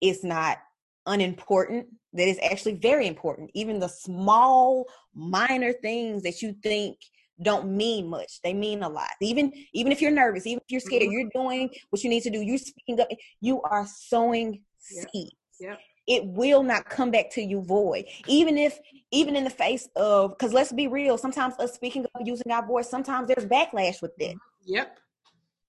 it's 0.00 0.22
not 0.22 0.58
unimportant, 1.06 1.88
that 2.12 2.28
is 2.28 2.38
actually 2.42 2.74
very 2.74 3.06
important. 3.06 3.50
Even 3.54 3.78
the 3.78 3.88
small, 3.88 4.86
minor 5.14 5.72
things 5.72 6.22
that 6.22 6.42
you 6.42 6.54
think 6.62 6.98
don't 7.42 7.68
mean 7.68 8.08
much 8.08 8.40
they 8.42 8.54
mean 8.54 8.82
a 8.82 8.88
lot 8.88 9.10
even 9.20 9.52
even 9.72 9.92
if 9.92 10.00
you're 10.00 10.10
nervous 10.10 10.46
even 10.46 10.60
if 10.64 10.70
you're 10.70 10.80
scared 10.80 11.02
mm-hmm. 11.02 11.12
you're 11.12 11.30
doing 11.34 11.70
what 11.90 12.02
you 12.02 12.10
need 12.10 12.22
to 12.22 12.30
do 12.30 12.40
you're 12.40 12.58
speaking 12.58 12.98
up 13.00 13.08
you 13.40 13.60
are 13.62 13.86
sowing 13.86 14.62
yep. 14.92 15.06
seeds 15.12 15.32
yep. 15.60 15.78
it 16.06 16.24
will 16.24 16.62
not 16.62 16.88
come 16.88 17.10
back 17.10 17.30
to 17.30 17.42
you 17.42 17.62
void 17.62 18.04
even 18.26 18.56
if 18.56 18.78
even 19.10 19.36
in 19.36 19.44
the 19.44 19.50
face 19.50 19.88
of 19.96 20.30
because 20.30 20.52
let's 20.52 20.72
be 20.72 20.86
real 20.86 21.18
sometimes 21.18 21.54
us 21.58 21.74
speaking 21.74 22.04
up 22.04 22.22
using 22.24 22.50
our 22.50 22.66
voice 22.66 22.88
sometimes 22.88 23.28
there's 23.28 23.46
backlash 23.46 24.00
with 24.00 24.16
that 24.18 24.34
Yep. 24.64 24.98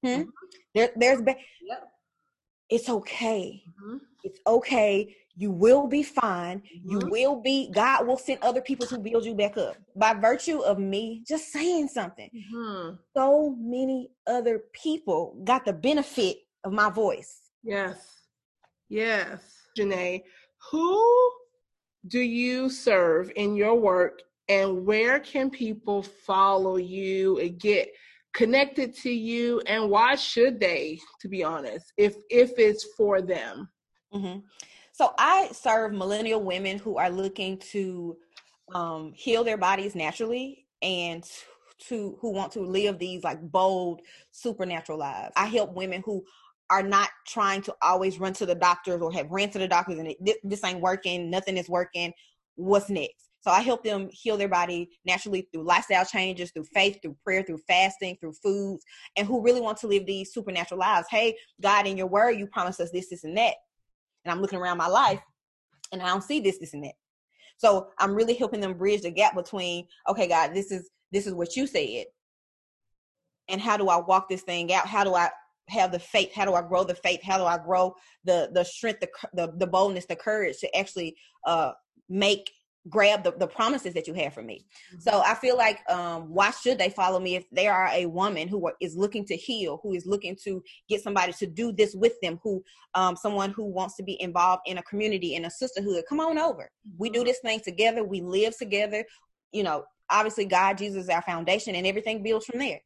Hmm? 0.01 0.07
Mm-hmm. 0.07 0.29
There, 0.75 0.89
there's 0.95 1.21
ba- 1.21 1.35
yep. 1.61 1.91
It's 2.69 2.89
okay. 2.89 3.63
Mm-hmm. 3.67 3.97
It's 4.23 4.39
okay. 4.47 5.15
You 5.35 5.51
will 5.51 5.87
be 5.87 6.03
fine. 6.03 6.59
Mm-hmm. 6.59 6.89
You 6.91 6.99
will 7.09 7.41
be. 7.41 7.71
God 7.71 8.07
will 8.07 8.17
send 8.17 8.39
other 8.43 8.61
people 8.61 8.85
to 8.87 8.99
build 8.99 9.25
you 9.25 9.33
back 9.35 9.57
up 9.57 9.75
by 9.95 10.13
virtue 10.13 10.59
of 10.59 10.77
me 10.79 11.23
just 11.27 11.51
saying 11.51 11.87
something. 11.87 12.29
Mm-hmm. 12.53 12.95
So 13.15 13.55
many 13.59 14.11
other 14.27 14.63
people 14.73 15.39
got 15.43 15.65
the 15.65 15.73
benefit 15.73 16.37
of 16.63 16.71
my 16.71 16.89
voice. 16.89 17.49
Yes. 17.63 17.97
Yes. 18.89 19.41
Janae, 19.77 20.23
who 20.71 21.31
do 22.07 22.19
you 22.19 22.69
serve 22.69 23.31
in 23.35 23.55
your 23.55 23.75
work 23.75 24.21
and 24.49 24.85
where 24.85 25.19
can 25.19 25.49
people 25.49 26.03
follow 26.03 26.75
you 26.77 27.39
and 27.39 27.59
get 27.59 27.89
connected 28.33 28.95
to 28.95 29.11
you 29.11 29.61
and 29.67 29.89
why 29.89 30.15
should 30.15 30.59
they 30.59 30.99
to 31.21 31.29
be 31.29 31.43
honest 31.43 31.93
if 31.97 32.15
if 32.29 32.51
it's 32.57 32.83
for 32.97 33.21
them 33.21 33.69
mm-hmm. 34.13 34.39
so 34.91 35.13
i 35.17 35.49
serve 35.51 35.93
millennial 35.93 36.41
women 36.41 36.77
who 36.77 36.97
are 36.97 37.09
looking 37.09 37.57
to 37.57 38.17
um, 38.73 39.11
heal 39.13 39.43
their 39.43 39.57
bodies 39.57 39.93
naturally 39.93 40.65
and 40.81 41.29
to 41.79 42.17
who 42.21 42.31
want 42.31 42.51
to 42.51 42.61
live 42.61 42.97
these 42.97 43.23
like 43.23 43.41
bold 43.51 44.01
supernatural 44.31 44.97
lives 44.97 45.33
i 45.35 45.45
help 45.45 45.73
women 45.73 46.01
who 46.05 46.23
are 46.69 46.83
not 46.83 47.09
trying 47.27 47.61
to 47.61 47.75
always 47.81 48.19
run 48.19 48.33
to 48.33 48.45
the 48.45 48.55
doctors 48.55 49.01
or 49.01 49.11
have 49.11 49.29
ran 49.29 49.49
to 49.49 49.59
the 49.59 49.67
doctors 49.67 49.99
and 49.99 50.07
it, 50.07 50.39
this, 50.43 50.63
ain't 50.63 50.79
working 50.79 51.29
nothing 51.29 51.57
is 51.57 51.69
working 51.69 52.11
what's 52.55 52.89
next 52.89 53.23
so 53.43 53.51
I 53.51 53.59
help 53.59 53.83
them 53.83 54.09
heal 54.13 54.37
their 54.37 54.47
body 54.47 54.89
naturally 55.05 55.49
through 55.51 55.65
lifestyle 55.65 56.05
changes, 56.05 56.51
through 56.51 56.63
faith, 56.73 56.99
through 57.01 57.17
prayer, 57.25 57.43
through 57.43 57.59
fasting, 57.67 58.15
through 58.19 58.33
foods, 58.41 58.85
and 59.17 59.27
who 59.27 59.43
really 59.43 59.59
want 59.59 59.77
to 59.79 59.87
live 59.87 60.05
these 60.05 60.33
supernatural 60.33 60.79
lives. 60.79 61.07
Hey, 61.11 61.35
God, 61.61 61.85
in 61.85 61.97
your 61.97 62.07
word, 62.07 62.31
you 62.39 62.47
promised 62.47 62.79
us 62.79 62.91
this, 62.91 63.09
this, 63.09 63.25
and 63.25 63.37
that. 63.37 63.55
And 64.23 64.31
I'm 64.31 64.41
looking 64.41 64.59
around 64.59 64.77
my 64.77 64.87
life 64.87 65.21
and 65.91 66.01
I 66.01 66.07
don't 66.07 66.23
see 66.23 66.39
this, 66.39 66.57
this, 66.57 66.73
and 66.73 66.83
that. 66.83 66.95
So 67.57 67.87
I'm 67.99 68.15
really 68.15 68.33
helping 68.33 68.59
them 68.59 68.77
bridge 68.77 69.01
the 69.01 69.11
gap 69.11 69.35
between, 69.35 69.87
okay, 70.09 70.27
God, 70.27 70.53
this 70.53 70.71
is 70.71 70.89
this 71.11 71.27
is 71.27 71.33
what 71.33 71.55
you 71.55 71.67
said. 71.67 72.05
And 73.47 73.61
how 73.61 73.77
do 73.77 73.87
I 73.89 73.97
walk 73.97 74.27
this 74.29 74.41
thing 74.41 74.73
out? 74.73 74.87
How 74.87 75.03
do 75.03 75.13
I 75.13 75.29
have 75.69 75.91
the 75.91 75.99
faith? 75.99 76.33
How 76.33 76.45
do 76.45 76.53
I 76.53 76.61
grow 76.61 76.83
the 76.83 76.95
faith? 76.95 77.21
How 77.23 77.37
do 77.37 77.45
I 77.45 77.57
grow 77.57 77.95
the 78.23 78.49
the 78.53 78.63
strength, 78.63 79.01
the 79.01 79.09
the, 79.33 79.53
the 79.57 79.67
boldness, 79.67 80.05
the 80.07 80.15
courage 80.15 80.57
to 80.59 80.77
actually 80.77 81.15
uh 81.45 81.73
make 82.09 82.51
grab 82.89 83.23
the, 83.23 83.31
the 83.31 83.47
promises 83.47 83.93
that 83.93 84.07
you 84.07 84.13
have 84.13 84.33
for 84.33 84.41
me. 84.41 84.65
Mm-hmm. 84.91 84.99
So 84.99 85.21
I 85.21 85.35
feel 85.35 85.57
like 85.57 85.79
um 85.89 86.23
why 86.23 86.51
should 86.51 86.77
they 86.77 86.89
follow 86.89 87.19
me 87.19 87.35
if 87.35 87.45
they 87.51 87.67
are 87.67 87.87
a 87.87 88.05
woman 88.05 88.47
who 88.47 88.67
are, 88.67 88.73
is 88.81 88.95
looking 88.95 89.25
to 89.25 89.35
heal, 89.35 89.79
who 89.83 89.93
is 89.93 90.05
looking 90.05 90.37
to 90.43 90.61
get 90.89 91.01
somebody 91.01 91.33
to 91.33 91.47
do 91.47 91.71
this 91.71 91.95
with 91.95 92.13
them, 92.21 92.39
who 92.43 92.63
um 92.93 93.15
someone 93.15 93.51
who 93.51 93.65
wants 93.65 93.95
to 93.97 94.03
be 94.03 94.21
involved 94.21 94.63
in 94.65 94.77
a 94.77 94.83
community 94.83 95.35
in 95.35 95.45
a 95.45 95.51
sisterhood. 95.51 96.03
Come 96.09 96.19
on 96.19 96.37
over. 96.37 96.69
We 96.97 97.09
do 97.09 97.19
mm-hmm. 97.19 97.27
this 97.27 97.39
thing 97.39 97.59
together, 97.61 98.03
we 98.03 98.21
live 98.21 98.57
together. 98.57 99.05
You 99.51 99.63
know, 99.63 99.85
obviously 100.09 100.45
God 100.45 100.77
Jesus 100.77 101.03
is 101.03 101.09
our 101.09 101.21
foundation 101.21 101.75
and 101.75 101.87
everything 101.87 102.23
builds 102.23 102.45
from 102.45 102.59
there. 102.59 102.81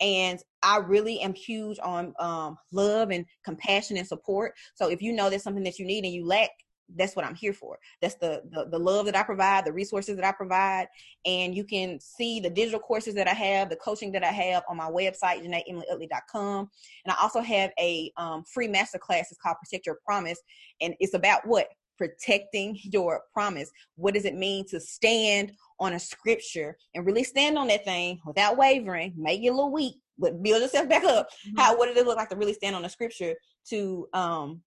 And 0.00 0.38
I 0.62 0.78
really 0.78 1.20
am 1.20 1.34
huge 1.34 1.78
on 1.82 2.14
um, 2.18 2.56
love 2.72 3.10
and 3.10 3.26
compassion 3.44 3.98
and 3.98 4.06
support. 4.06 4.54
So 4.74 4.88
if 4.88 5.02
you 5.02 5.12
know 5.12 5.28
there's 5.28 5.42
something 5.42 5.64
that 5.64 5.78
you 5.78 5.84
need 5.84 6.04
and 6.04 6.14
you 6.14 6.24
lack, 6.24 6.48
that's 6.96 7.16
what 7.16 7.24
I'm 7.24 7.34
here 7.34 7.52
for. 7.52 7.78
That's 8.00 8.16
the, 8.16 8.42
the, 8.50 8.66
the 8.70 8.78
love 8.78 9.06
that 9.06 9.16
I 9.16 9.22
provide, 9.22 9.64
the 9.64 9.72
resources 9.72 10.16
that 10.16 10.24
I 10.24 10.32
provide, 10.32 10.88
and 11.24 11.54
you 11.54 11.64
can 11.64 11.98
see 12.00 12.40
the 12.40 12.50
digital 12.50 12.80
courses 12.80 13.14
that 13.14 13.28
I 13.28 13.34
have, 13.34 13.70
the 13.70 13.76
coaching 13.76 14.12
that 14.12 14.24
I 14.24 14.32
have 14.32 14.62
on 14.68 14.76
my 14.76 14.90
website, 14.90 15.44
JanaeEmilyUtley.com. 15.44 16.70
And 17.04 17.12
I 17.12 17.16
also 17.20 17.40
have 17.40 17.70
a 17.78 18.12
um, 18.16 18.44
free 18.44 18.68
masterclass. 18.68 19.26
It's 19.30 19.38
called 19.42 19.56
Protect 19.62 19.86
Your 19.86 19.98
Promise, 20.04 20.40
and 20.80 20.94
it's 21.00 21.14
about 21.14 21.46
what 21.46 21.68
protecting 22.00 22.78
your 22.82 23.20
promise. 23.30 23.70
What 23.96 24.14
does 24.14 24.24
it 24.24 24.34
mean 24.34 24.66
to 24.68 24.80
stand 24.80 25.52
on 25.78 25.92
a 25.92 26.00
scripture 26.00 26.78
and 26.94 27.04
really 27.04 27.24
stand 27.24 27.58
on 27.58 27.66
that 27.68 27.84
thing 27.84 28.18
without 28.24 28.56
wavering? 28.56 29.12
Make 29.18 29.42
it 29.42 29.48
a 29.48 29.52
little 29.52 29.70
weak, 29.70 29.96
but 30.18 30.42
build 30.42 30.62
yourself 30.62 30.88
back 30.88 31.04
up. 31.04 31.28
Mm-hmm. 31.28 31.60
How 31.60 31.76
what 31.76 31.88
does 31.88 31.98
it 31.98 32.06
look 32.06 32.16
like 32.16 32.30
to 32.30 32.36
really 32.36 32.54
stand 32.54 32.74
on 32.74 32.86
a 32.86 32.88
scripture 32.88 33.34
to 33.68 34.08
um 34.14 34.62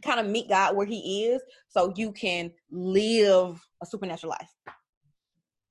kind 0.00 0.20
of 0.20 0.26
meet 0.26 0.48
God 0.48 0.76
where 0.76 0.86
He 0.86 1.24
is, 1.24 1.42
so 1.68 1.92
you 1.96 2.12
can 2.12 2.50
live 2.70 3.60
a 3.82 3.86
supernatural 3.86 4.30
life. 4.30 4.50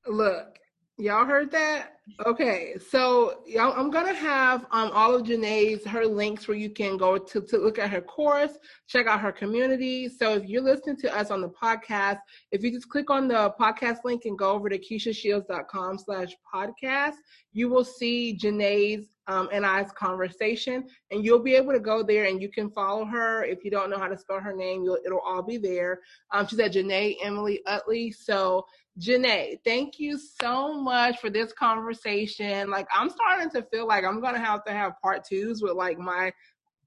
Look, 0.07 0.59
y'all 0.97 1.25
heard 1.25 1.51
that? 1.51 1.97
Okay, 2.25 2.75
so 2.89 3.41
y'all, 3.45 3.73
I'm 3.73 3.91
gonna 3.91 4.13
have 4.13 4.65
um 4.71 4.91
all 4.93 5.13
of 5.13 5.23
Janae's 5.23 5.85
her 5.85 6.05
links 6.05 6.47
where 6.47 6.57
you 6.57 6.69
can 6.69 6.97
go 6.97 7.17
to 7.17 7.41
to 7.41 7.57
look 7.57 7.77
at 7.77 7.89
her 7.89 8.01
course, 8.01 8.57
check 8.87 9.07
out 9.07 9.19
her 9.19 9.31
community. 9.31 10.07
So 10.07 10.35
if 10.35 10.45
you're 10.45 10.61
listening 10.61 10.97
to 10.97 11.15
us 11.15 11.29
on 11.29 11.41
the 11.41 11.49
podcast, 11.49 12.19
if 12.51 12.63
you 12.63 12.71
just 12.71 12.89
click 12.89 13.09
on 13.09 13.27
the 13.27 13.53
podcast 13.59 13.99
link 14.05 14.23
and 14.25 14.37
go 14.37 14.51
over 14.51 14.69
to 14.69 14.79
KeishaShields.com 14.79 15.99
slash 15.99 16.33
podcast, 16.53 17.15
you 17.51 17.69
will 17.69 17.85
see 17.85 18.37
Janae's 18.41 19.07
um, 19.27 19.49
and 19.51 19.65
I's 19.65 19.91
conversation, 19.91 20.85
and 21.11 21.23
you'll 21.23 21.43
be 21.43 21.55
able 21.55 21.73
to 21.73 21.79
go 21.79 22.01
there 22.01 22.25
and 22.25 22.41
you 22.41 22.49
can 22.49 22.69
follow 22.71 23.05
her. 23.05 23.43
If 23.43 23.63
you 23.65 23.71
don't 23.71 23.89
know 23.89 23.97
how 23.97 24.07
to 24.07 24.17
spell 24.17 24.39
her 24.39 24.53
name, 24.53 24.87
it'll 25.05 25.19
all 25.19 25.43
be 25.43 25.57
there. 25.57 25.99
Um, 26.31 26.47
she's 26.47 26.59
at 26.59 26.73
Janae 26.73 27.17
Emily 27.21 27.61
Utley. 27.65 28.11
So, 28.11 28.65
Janae, 28.99 29.57
thank 29.65 29.99
you 29.99 30.17
so 30.17 30.73
much 30.81 31.19
for 31.19 31.29
this 31.29 31.51
conversation. 31.53 32.69
Like, 32.69 32.87
I'm 32.93 33.09
starting 33.09 33.49
to 33.51 33.63
feel 33.63 33.87
like 33.87 34.05
I'm 34.05 34.21
gonna 34.21 34.39
have 34.39 34.63
to 34.65 34.71
have 34.71 34.93
part 35.01 35.25
twos 35.25 35.61
with 35.61 35.73
like 35.73 35.99
my 35.99 36.31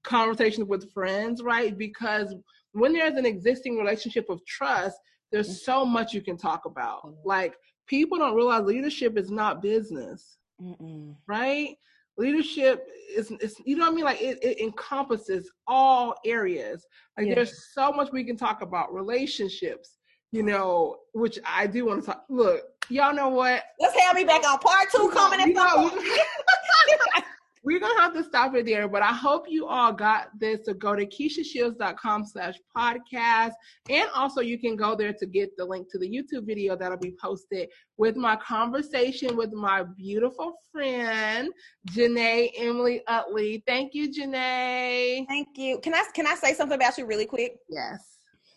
conversations 0.03 0.67
with 0.67 0.91
friends, 0.91 1.43
right? 1.43 1.77
Because 1.77 2.33
when 2.71 2.93
there's 2.93 3.17
an 3.17 3.25
existing 3.25 3.77
relationship 3.77 4.29
of 4.29 4.43
trust, 4.45 4.97
there's 5.31 5.47
mm-hmm. 5.47 5.71
so 5.71 5.85
much 5.85 6.13
you 6.13 6.21
can 6.21 6.37
talk 6.37 6.65
about. 6.65 7.05
Mm-hmm. 7.05 7.27
Like, 7.27 7.55
people 7.87 8.17
don't 8.17 8.35
realize 8.35 8.63
leadership 8.63 9.17
is 9.17 9.29
not 9.29 9.61
business, 9.61 10.37
Mm-mm. 10.61 11.15
right? 11.27 11.75
Leadership 12.17 12.87
is, 13.15 13.31
is 13.31 13.55
you 13.65 13.75
know 13.75 13.85
what 13.85 13.93
I 13.93 13.95
mean? 13.95 14.05
Like 14.05 14.21
it, 14.21 14.39
it 14.43 14.59
encompasses 14.59 15.51
all 15.67 16.15
areas. 16.25 16.85
Like 17.17 17.27
yeah. 17.27 17.35
there's 17.35 17.73
so 17.73 17.91
much 17.91 18.11
we 18.11 18.23
can 18.23 18.37
talk 18.37 18.61
about 18.61 18.93
relationships, 18.93 19.97
you 20.31 20.43
know, 20.43 20.97
which 21.13 21.39
I 21.45 21.67
do 21.67 21.85
want 21.85 22.01
to 22.01 22.07
talk. 22.07 22.25
Look, 22.29 22.61
y'all 22.89 23.13
know 23.13 23.29
what? 23.29 23.63
Let's 23.79 23.99
have 23.99 24.15
me 24.15 24.23
back 24.23 24.47
on 24.47 24.59
part 24.59 24.89
two 24.91 25.09
coming 25.13 25.39
in. 25.39 25.53
we're 27.63 27.79
gonna 27.79 27.99
have 27.99 28.13
to 28.13 28.23
stop 28.23 28.55
it 28.55 28.65
there 28.65 28.87
but 28.87 29.01
i 29.01 29.13
hope 29.13 29.45
you 29.47 29.67
all 29.67 29.93
got 29.93 30.27
this 30.39 30.65
so 30.65 30.73
go 30.73 30.95
to 30.95 31.05
keishashields.com 31.05 32.25
slash 32.25 32.55
podcast. 32.75 33.51
And 33.89 34.09
also 34.15 34.41
you 34.41 34.59
can 34.59 34.75
go 34.75 34.95
there 34.95 35.13
to 35.13 35.25
get 35.25 35.55
the 35.57 35.65
link 35.65 35.91
to 35.91 35.99
the 35.99 36.09
youtube 36.09 36.45
video 36.45 36.75
that'll 36.75 36.97
be 36.97 37.15
posted 37.21 37.69
with 37.97 38.15
my 38.15 38.35
conversation 38.37 39.35
with 39.35 39.53
my 39.53 39.83
beautiful 39.95 40.53
friend 40.71 41.51
janae 41.91 42.49
emily 42.57 43.01
utley. 43.07 43.63
Thank 43.67 43.93
you 43.93 44.09
janae. 44.09 45.27
Thank 45.27 45.49
you. 45.55 45.79
Can 45.79 45.93
i 45.93 46.03
can 46.13 46.27
i 46.27 46.35
say 46.35 46.53
something 46.53 46.75
about 46.75 46.97
you 46.97 47.05
really 47.05 47.25
quick? 47.25 47.57
Yes 47.69 48.10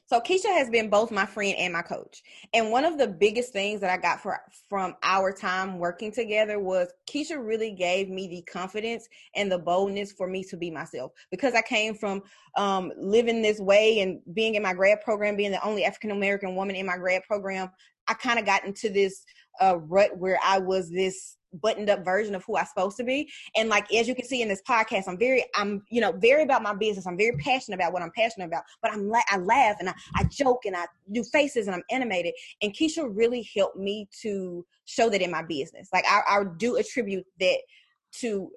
so 0.07 0.21
Keisha 0.21 0.47
has 0.57 0.69
been 0.69 0.91
both 0.91 1.11
my 1.11 1.25
friend 1.25 1.57
and 1.57 1.73
my 1.73 1.83
coach. 1.83 2.23
And 2.53 2.71
one 2.71 2.85
of 2.85 2.99
the 2.99 3.09
biggest 3.09 3.53
things 3.53 3.81
that 3.81 3.91
I 3.91 3.97
got 3.97 4.21
for 4.21 4.39
from 4.69 4.95
our 5.03 5.33
time 5.33 5.79
working 5.79 6.13
together 6.13 6.59
was 6.59 6.93
Keisha 7.09 7.43
really 7.45 7.71
gave 7.71 8.11
me 8.11 8.29
the 8.29 8.43
confidence 8.43 9.09
and 9.35 9.51
the 9.51 9.59
boldness 9.59 10.13
for 10.13 10.27
me 10.27 10.45
to 10.45 10.57
be 10.57 10.71
myself 10.71 11.13
because 11.31 11.55
I 11.55 11.63
came 11.63 11.95
from 11.95 12.23
um, 12.57 12.93
living 12.99 13.41
this 13.41 13.61
way 13.61 14.01
and 14.01 14.21
being 14.35 14.57
in 14.57 14.63
my 14.63 14.75
grad 14.75 15.01
program, 15.01 15.37
being 15.37 15.53
the 15.53 15.65
only 15.67 15.85
African 15.85 16.11
American 16.11 16.55
woman 16.55 16.77
in 16.77 16.87
my 16.87 16.99
grad 16.99 17.23
program. 17.23 17.71
I 18.07 18.15
kind 18.15 18.39
of 18.39 18.45
got 18.45 18.65
into 18.67 18.91
this 18.91 19.25
uh, 19.63 19.79
rut 19.79 20.17
where 20.19 20.39
I 20.45 20.59
was 20.59 20.91
this 20.91 21.37
buttoned 21.61 21.91
up 21.91 22.05
version 22.05 22.35
of 22.35 22.45
who 22.45 22.57
I'm 22.57 22.67
supposed 22.67 22.97
to 22.99 23.05
be. 23.05 23.31
And 23.57 23.69
like 23.69 23.93
as 23.93 24.09
you 24.09 24.15
can 24.15 24.25
see 24.25 24.43
in 24.43 24.49
this 24.49 24.63
podcast, 24.69 25.05
I'm 25.09 25.19
very 25.19 25.45
I'm 25.55 25.83
you 25.91 26.01
know 26.01 26.13
very 26.13 26.43
about 26.43 26.63
my 26.63 26.75
business. 26.75 27.07
I'm 27.07 27.17
very 27.17 27.37
passionate 27.39 27.77
about 27.77 27.93
what 27.93 28.03
I'm 28.03 28.13
passionate 28.17 28.47
about. 28.47 28.65
But 28.83 28.93
I'm 28.93 29.09
la- 29.09 29.21
I 29.31 29.39
laugh 29.39 29.77
and 29.81 29.89
I, 29.89 29.95
I 30.17 30.25
joke 30.25 30.67
and 30.67 30.77
I 30.77 30.87
do 31.13 31.23
faces 31.25 31.67
and 31.67 31.75
I'm 31.75 31.85
animated. 31.91 32.35
And 32.63 32.75
Keisha 32.75 33.09
really 33.11 33.49
helped 33.57 33.77
me 33.77 34.09
to 34.23 34.65
show 34.85 35.09
that 35.11 35.23
in 35.23 35.31
my 35.31 35.43
business. 35.43 35.89
Like 35.93 36.05
I, 36.09 36.21
I 36.29 36.45
do 36.57 36.77
attribute 36.77 37.27
that 37.41 37.59
to 38.21 38.51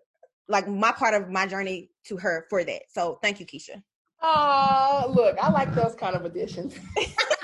like 0.47 0.67
my 0.67 0.91
part 0.91 1.13
of 1.13 1.29
my 1.29 1.45
journey 1.45 1.89
to 2.05 2.17
her 2.17 2.45
for 2.49 2.63
that. 2.63 2.83
So 2.89 3.19
thank 3.21 3.39
you, 3.39 3.45
Keisha. 3.45 3.81
Oh, 4.21 5.11
look, 5.15 5.37
I 5.37 5.51
like 5.51 5.73
those 5.75 5.93
kind 5.95 6.15
of 6.15 6.25
additions. 6.25 6.75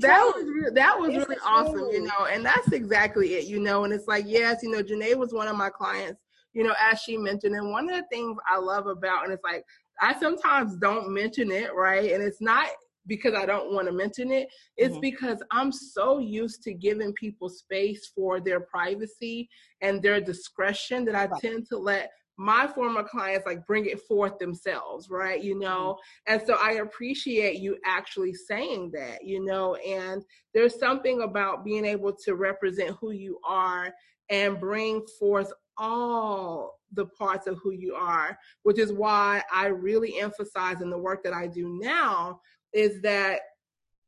that 0.00 0.32
was 0.34 0.72
that 0.74 0.98
was 0.98 1.16
really 1.16 1.36
awesome, 1.44 1.88
you 1.90 2.04
know, 2.04 2.26
and 2.30 2.44
that's 2.44 2.72
exactly 2.72 3.34
it, 3.34 3.46
you 3.46 3.60
know. 3.60 3.84
And 3.84 3.92
it's 3.92 4.06
like, 4.06 4.24
yes, 4.26 4.62
you 4.62 4.70
know, 4.70 4.82
Janae 4.82 5.16
was 5.16 5.32
one 5.32 5.48
of 5.48 5.56
my 5.56 5.70
clients, 5.70 6.20
you 6.52 6.64
know, 6.64 6.74
as 6.80 7.00
she 7.00 7.16
mentioned. 7.16 7.54
And 7.54 7.70
one 7.70 7.90
of 7.90 7.96
the 7.96 8.06
things 8.10 8.36
I 8.48 8.58
love 8.58 8.86
about, 8.86 9.24
and 9.24 9.32
it's 9.32 9.44
like 9.44 9.64
I 10.00 10.18
sometimes 10.18 10.76
don't 10.76 11.12
mention 11.12 11.50
it, 11.50 11.74
right? 11.74 12.12
And 12.12 12.22
it's 12.22 12.40
not 12.40 12.68
because 13.06 13.34
I 13.34 13.46
don't 13.46 13.72
want 13.72 13.86
to 13.86 13.92
mention 13.92 14.32
it. 14.32 14.48
It's 14.76 14.92
mm-hmm. 14.92 15.00
because 15.00 15.42
I'm 15.50 15.70
so 15.70 16.18
used 16.18 16.62
to 16.62 16.72
giving 16.72 17.12
people 17.14 17.48
space 17.48 18.10
for 18.14 18.40
their 18.40 18.60
privacy 18.60 19.48
and 19.82 20.02
their 20.02 20.20
discretion 20.20 21.04
that 21.06 21.14
I 21.14 21.26
right. 21.26 21.40
tend 21.40 21.66
to 21.68 21.78
let 21.78 22.10
my 22.36 22.66
former 22.66 23.02
clients 23.02 23.46
like 23.46 23.66
bring 23.66 23.86
it 23.86 24.00
forth 24.02 24.38
themselves 24.38 25.08
right 25.08 25.42
you 25.42 25.58
know 25.58 25.96
mm-hmm. 25.98 26.34
and 26.34 26.42
so 26.46 26.56
i 26.60 26.72
appreciate 26.72 27.60
you 27.60 27.76
actually 27.84 28.34
saying 28.34 28.90
that 28.92 29.24
you 29.24 29.44
know 29.44 29.74
and 29.76 30.22
there's 30.52 30.78
something 30.78 31.22
about 31.22 31.64
being 31.64 31.84
able 31.84 32.12
to 32.12 32.34
represent 32.34 32.96
who 33.00 33.12
you 33.12 33.38
are 33.46 33.92
and 34.30 34.58
bring 34.58 35.04
forth 35.18 35.52
all 35.78 36.78
the 36.92 37.06
parts 37.06 37.46
of 37.46 37.58
who 37.62 37.72
you 37.72 37.94
are 37.94 38.36
which 38.64 38.78
is 38.78 38.92
why 38.92 39.42
i 39.52 39.66
really 39.66 40.18
emphasize 40.18 40.80
in 40.80 40.90
the 40.90 40.98
work 40.98 41.22
that 41.22 41.32
i 41.32 41.46
do 41.46 41.78
now 41.80 42.40
is 42.72 43.00
that 43.00 43.40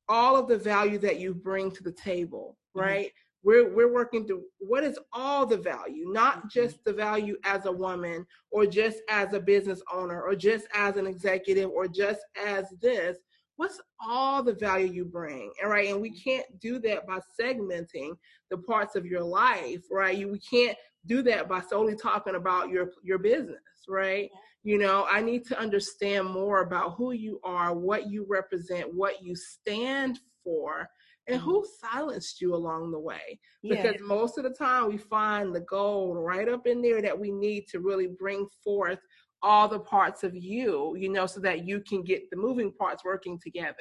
all 0.09 0.37
of 0.37 0.49
the 0.49 0.59
value 0.59 0.99
that 0.99 1.19
you 1.19 1.35
bring 1.35 1.71
to 1.71 1.83
the 1.83 1.93
table 1.93 2.57
mm-hmm. 2.77 2.87
right 2.87 3.07
mm-hmm 3.07 3.26
we're 3.47 3.73
we're 3.73 3.93
working 3.93 4.27
through 4.27 4.43
what 4.59 4.83
is 4.83 4.99
all 5.13 5.47
the 5.47 5.57
value 5.57 6.13
not 6.13 6.39
mm-hmm. 6.39 6.49
just 6.49 6.85
the 6.85 6.93
value 6.93 7.37
as 7.45 7.65
a 7.65 7.73
woman 7.73 8.27
or 8.51 8.67
just 8.67 8.99
as 9.09 9.33
a 9.33 9.41
business 9.41 9.81
owner 9.91 10.21
or 10.21 10.35
just 10.35 10.67
as 10.75 10.97
an 10.97 11.07
executive 11.07 11.71
or 11.71 11.87
just 11.87 12.21
as 12.45 12.67
this. 12.83 13.17
What's 13.55 13.81
all 14.07 14.43
the 14.43 14.53
value 14.53 14.93
you 14.93 15.05
bring 15.07 15.51
and 15.63 15.71
right? 15.71 15.89
And 15.89 16.03
we 16.03 16.11
can't 16.11 16.45
do 16.61 16.79
that 16.81 17.07
by 17.07 17.21
segmenting 17.41 18.17
the 18.51 18.59
parts 18.59 18.97
of 18.97 19.07
your 19.07 19.23
life 19.23 19.85
right? 19.91 20.19
You 20.19 20.29
we 20.29 20.41
can't 20.41 20.77
do 21.07 21.23
that 21.23 21.49
by 21.49 21.61
solely 21.61 21.95
talking 21.95 22.35
about 22.35 22.69
your 22.69 22.91
your 23.03 23.19
business 23.19 23.63
right? 23.89 24.29
You 24.65 24.79
know 24.79 25.07
i 25.09 25.23
need 25.23 25.45
to 25.47 25.59
understand 25.61 26.29
more 26.29 26.63
about 26.63 26.97
who 26.97 27.13
you 27.13 27.39
are 27.45 27.73
what 27.73 28.11
you 28.11 28.27
represent 28.29 28.93
what 28.93 29.23
you 29.23 29.37
stand 29.37 30.19
for 30.43 30.89
and 31.27 31.41
mm-hmm. 31.41 31.51
who 31.51 31.67
silenced 31.81 32.41
you 32.41 32.55
along 32.55 32.91
the 32.91 32.99
way 32.99 33.39
because 33.63 33.97
most 34.01 34.39
of 34.39 34.45
the 34.45 34.51
time 34.51 34.89
we 34.89 34.97
find 34.97 35.55
the 35.55 35.61
gold 35.61 36.17
right 36.19 36.49
up 36.49 36.67
in 36.67 36.81
there 36.81 37.03
that 37.03 37.19
we 37.19 37.31
need 37.31 37.67
to 37.69 37.81
really 37.81 38.07
bring 38.07 38.47
forth 38.63 39.01
all 39.43 39.69
the 39.69 39.79
parts 39.79 40.25
of 40.25 40.35
you, 40.35 40.97
you 40.97 41.09
know, 41.09 41.27
so 41.27 41.41
that 41.41 41.67
you 41.67 41.81
can 41.81 42.03
get 42.03 42.29
the 42.31 42.37
moving 42.37 42.73
parts 42.73 43.05
working 43.05 43.39
together. 43.43 43.77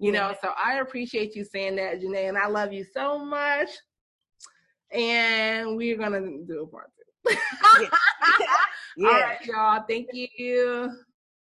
You 0.00 0.12
know, 0.12 0.34
so 0.42 0.52
I 0.62 0.80
appreciate 0.80 1.36
you 1.36 1.44
saying 1.44 1.76
that, 1.76 2.00
Janae, 2.00 2.28
and 2.28 2.38
I 2.38 2.48
love 2.48 2.72
you 2.72 2.84
so 2.84 3.24
much. 3.24 3.68
And 4.90 5.76
we're 5.76 5.96
gonna 5.96 6.20
do 6.20 6.62
a 6.62 6.66
part 6.66 6.90
two. 7.28 7.36
All 9.06 9.12
right, 9.12 9.44
y'all. 9.44 9.84
Thank 9.88 10.08
you. 10.12 10.90